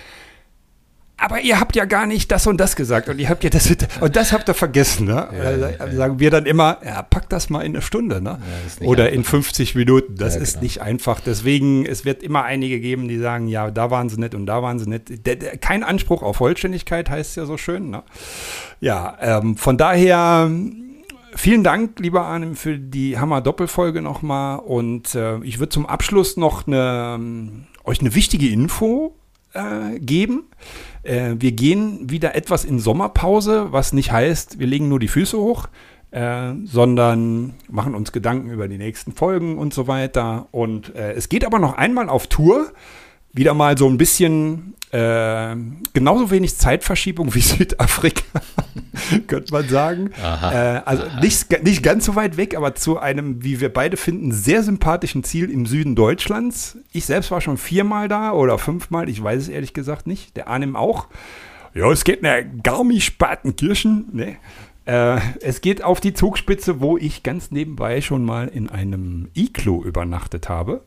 aber 1.18 1.40
ihr 1.40 1.58
habt 1.58 1.76
ja 1.76 1.86
gar 1.86 2.06
nicht 2.06 2.30
das 2.30 2.46
und 2.46 2.58
das 2.58 2.76
gesagt 2.76 3.08
und 3.08 3.18
ihr 3.18 3.30
habt 3.30 3.42
ja 3.42 3.48
das 3.48 3.74
und 4.00 4.16
das 4.16 4.32
habt 4.32 4.50
ihr 4.50 4.54
vergessen. 4.54 5.06
Ne? 5.06 5.28
Ja, 5.32 5.70
ja, 5.70 5.92
sagen 5.92 6.20
wir 6.20 6.30
dann 6.30 6.44
immer, 6.44 6.78
ja, 6.84 7.02
pack 7.02 7.30
das 7.30 7.48
mal 7.48 7.60
in 7.60 7.72
eine 7.72 7.80
Stunde 7.80 8.20
ne? 8.20 8.38
oder 8.80 9.04
einfach. 9.04 9.16
in 9.16 9.24
50 9.24 9.74
Minuten. 9.76 10.16
Das 10.16 10.36
ist 10.36 10.54
genau. 10.54 10.64
nicht 10.64 10.82
einfach. 10.82 11.20
Deswegen, 11.20 11.86
es 11.86 12.04
wird 12.04 12.22
immer 12.22 12.44
einige 12.44 12.80
geben, 12.80 13.08
die 13.08 13.18
sagen, 13.18 13.48
ja, 13.48 13.70
da 13.70 13.90
waren 13.90 14.10
sie 14.10 14.20
nicht 14.20 14.34
und 14.34 14.44
da 14.44 14.62
waren 14.62 14.78
sie 14.78 14.90
nicht. 14.90 15.10
kein 15.62 15.82
Anspruch 15.82 16.22
auf 16.22 16.36
Vollständigkeit 16.36 17.08
heißt 17.08 17.30
es 17.30 17.36
ja 17.36 17.46
so 17.46 17.56
schön. 17.56 17.88
Ne? 17.88 18.02
Ja, 18.80 19.16
ähm, 19.20 19.56
von 19.56 19.78
daher 19.78 20.50
vielen 21.34 21.64
Dank, 21.64 21.98
lieber 21.98 22.26
Arnim, 22.26 22.56
für 22.56 22.76
die 22.76 23.18
Hammer-Doppelfolge 23.18 24.02
nochmal. 24.02 24.58
Und 24.58 25.14
äh, 25.14 25.38
ich 25.38 25.60
würde 25.60 25.70
zum 25.70 25.86
Abschluss 25.86 26.36
noch 26.36 26.66
eine, 26.66 27.14
ähm, 27.16 27.64
euch 27.84 28.00
eine 28.00 28.14
wichtige 28.14 28.48
Info 28.50 29.14
äh, 29.56 29.98
geben. 29.98 30.44
Äh, 31.02 31.34
wir 31.38 31.52
gehen 31.52 32.10
wieder 32.10 32.34
etwas 32.34 32.64
in 32.64 32.78
Sommerpause, 32.78 33.72
was 33.72 33.92
nicht 33.92 34.12
heißt, 34.12 34.58
wir 34.58 34.66
legen 34.66 34.88
nur 34.88 34.98
die 34.98 35.08
Füße 35.08 35.38
hoch, 35.38 35.68
äh, 36.10 36.52
sondern 36.64 37.54
machen 37.68 37.94
uns 37.94 38.12
Gedanken 38.12 38.50
über 38.50 38.68
die 38.68 38.78
nächsten 38.78 39.12
Folgen 39.12 39.58
und 39.58 39.74
so 39.74 39.88
weiter. 39.88 40.48
Und 40.52 40.94
äh, 40.94 41.12
es 41.12 41.28
geht 41.28 41.44
aber 41.44 41.58
noch 41.58 41.74
einmal 41.74 42.08
auf 42.08 42.26
Tour 42.26 42.72
wieder 43.36 43.54
mal 43.54 43.76
so 43.78 43.88
ein 43.88 43.98
bisschen 43.98 44.74
äh, 44.92 45.56
genauso 45.92 46.30
wenig 46.30 46.56
Zeitverschiebung 46.56 47.34
wie 47.34 47.40
Südafrika, 47.42 48.40
könnte 49.26 49.52
man 49.52 49.68
sagen. 49.68 50.10
Aha, 50.22 50.52
äh, 50.52 50.82
also 50.84 51.02
aha. 51.04 51.20
Nicht, 51.20 51.62
nicht 51.62 51.82
ganz 51.82 52.06
so 52.06 52.14
weit 52.14 52.36
weg, 52.36 52.56
aber 52.56 52.74
zu 52.74 52.98
einem, 52.98 53.44
wie 53.44 53.60
wir 53.60 53.72
beide 53.72 53.96
finden, 53.96 54.32
sehr 54.32 54.62
sympathischen 54.62 55.22
Ziel 55.22 55.50
im 55.50 55.66
Süden 55.66 55.94
Deutschlands. 55.94 56.78
Ich 56.92 57.04
selbst 57.04 57.30
war 57.30 57.40
schon 57.40 57.58
viermal 57.58 58.08
da 58.08 58.32
oder 58.32 58.58
fünfmal, 58.58 59.08
ich 59.08 59.22
weiß 59.22 59.42
es 59.42 59.48
ehrlich 59.48 59.74
gesagt 59.74 60.06
nicht. 60.06 60.36
Der 60.36 60.48
Arnim 60.48 60.76
auch. 60.76 61.08
Ja, 61.74 61.90
es 61.90 62.04
geht 62.04 62.22
nach 62.22 62.38
Garmisch-Partenkirchen. 62.62 64.06
Ne? 64.12 64.36
Äh, 64.86 65.18
es 65.42 65.60
geht 65.60 65.82
auf 65.82 66.00
die 66.00 66.14
Zugspitze, 66.14 66.80
wo 66.80 66.96
ich 66.96 67.24
ganz 67.24 67.50
nebenbei 67.50 68.00
schon 68.00 68.24
mal 68.24 68.48
in 68.48 68.70
einem 68.70 69.28
Iglo 69.34 69.82
übernachtet 69.82 70.48
habe. 70.48 70.86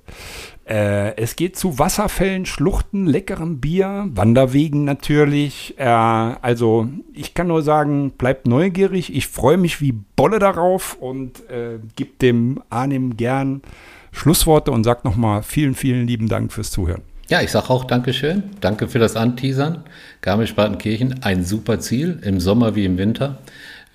Äh, 0.69 1.17
es 1.17 1.35
geht 1.35 1.57
zu 1.57 1.79
Wasserfällen, 1.79 2.45
Schluchten, 2.45 3.07
leckerem 3.07 3.59
Bier, 3.59 4.07
Wanderwegen 4.13 4.83
natürlich. 4.83 5.73
Äh, 5.79 5.85
also 5.85 6.87
ich 7.11 7.33
kann 7.33 7.47
nur 7.47 7.63
sagen, 7.63 8.11
bleibt 8.11 8.47
neugierig. 8.47 9.15
Ich 9.15 9.27
freue 9.27 9.57
mich 9.57 9.81
wie 9.81 9.93
Bolle 10.15 10.37
darauf 10.37 10.93
und 10.93 11.49
äh, 11.49 11.79
gebe 11.95 12.11
dem 12.21 12.61
Arnim 12.69 13.17
gern 13.17 13.63
Schlussworte 14.11 14.71
und 14.71 14.83
sage 14.83 15.01
nochmal 15.05 15.41
vielen, 15.41 15.73
vielen 15.73 16.05
lieben 16.05 16.27
Dank 16.27 16.53
fürs 16.53 16.69
Zuhören. 16.69 17.01
Ja, 17.29 17.41
ich 17.41 17.49
sage 17.49 17.71
auch 17.71 17.85
Dankeschön. 17.85 18.43
Danke 18.61 18.87
für 18.87 18.99
das 18.99 19.15
Anteasern. 19.15 19.83
Garmisch-Partenkirchen, 20.21 21.23
ein 21.23 21.43
super 21.43 21.79
Ziel, 21.79 22.19
im 22.23 22.39
Sommer 22.39 22.75
wie 22.75 22.85
im 22.85 22.99
Winter. 22.99 23.39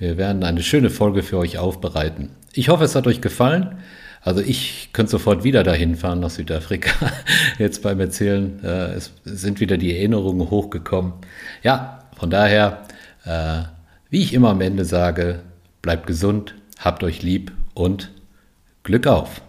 Wir 0.00 0.16
werden 0.16 0.42
eine 0.42 0.62
schöne 0.62 0.90
Folge 0.90 1.22
für 1.22 1.38
euch 1.38 1.56
aufbereiten. 1.56 2.30
Ich 2.52 2.68
hoffe, 2.68 2.82
es 2.82 2.96
hat 2.96 3.06
euch 3.06 3.20
gefallen. 3.20 3.78
Also 4.24 4.40
ich 4.40 4.88
könnte 4.94 5.12
sofort 5.12 5.44
wieder 5.44 5.62
dahin 5.62 5.96
fahren 5.96 6.20
nach 6.20 6.30
Südafrika. 6.30 7.12
Jetzt 7.58 7.82
beim 7.82 8.00
Erzählen 8.00 8.58
äh, 8.64 8.94
es 8.94 9.12
sind 9.24 9.60
wieder 9.60 9.76
die 9.76 9.94
Erinnerungen 9.94 10.50
hochgekommen. 10.50 11.12
Ja, 11.62 12.04
von 12.16 12.30
daher, 12.30 12.84
äh, 13.24 13.64
wie 14.08 14.22
ich 14.22 14.32
immer 14.32 14.48
am 14.48 14.62
Ende 14.62 14.86
sage, 14.86 15.40
bleibt 15.82 16.06
gesund, 16.06 16.54
habt 16.78 17.04
euch 17.04 17.22
lieb 17.22 17.52
und 17.74 18.12
Glück 18.82 19.06
auf. 19.06 19.42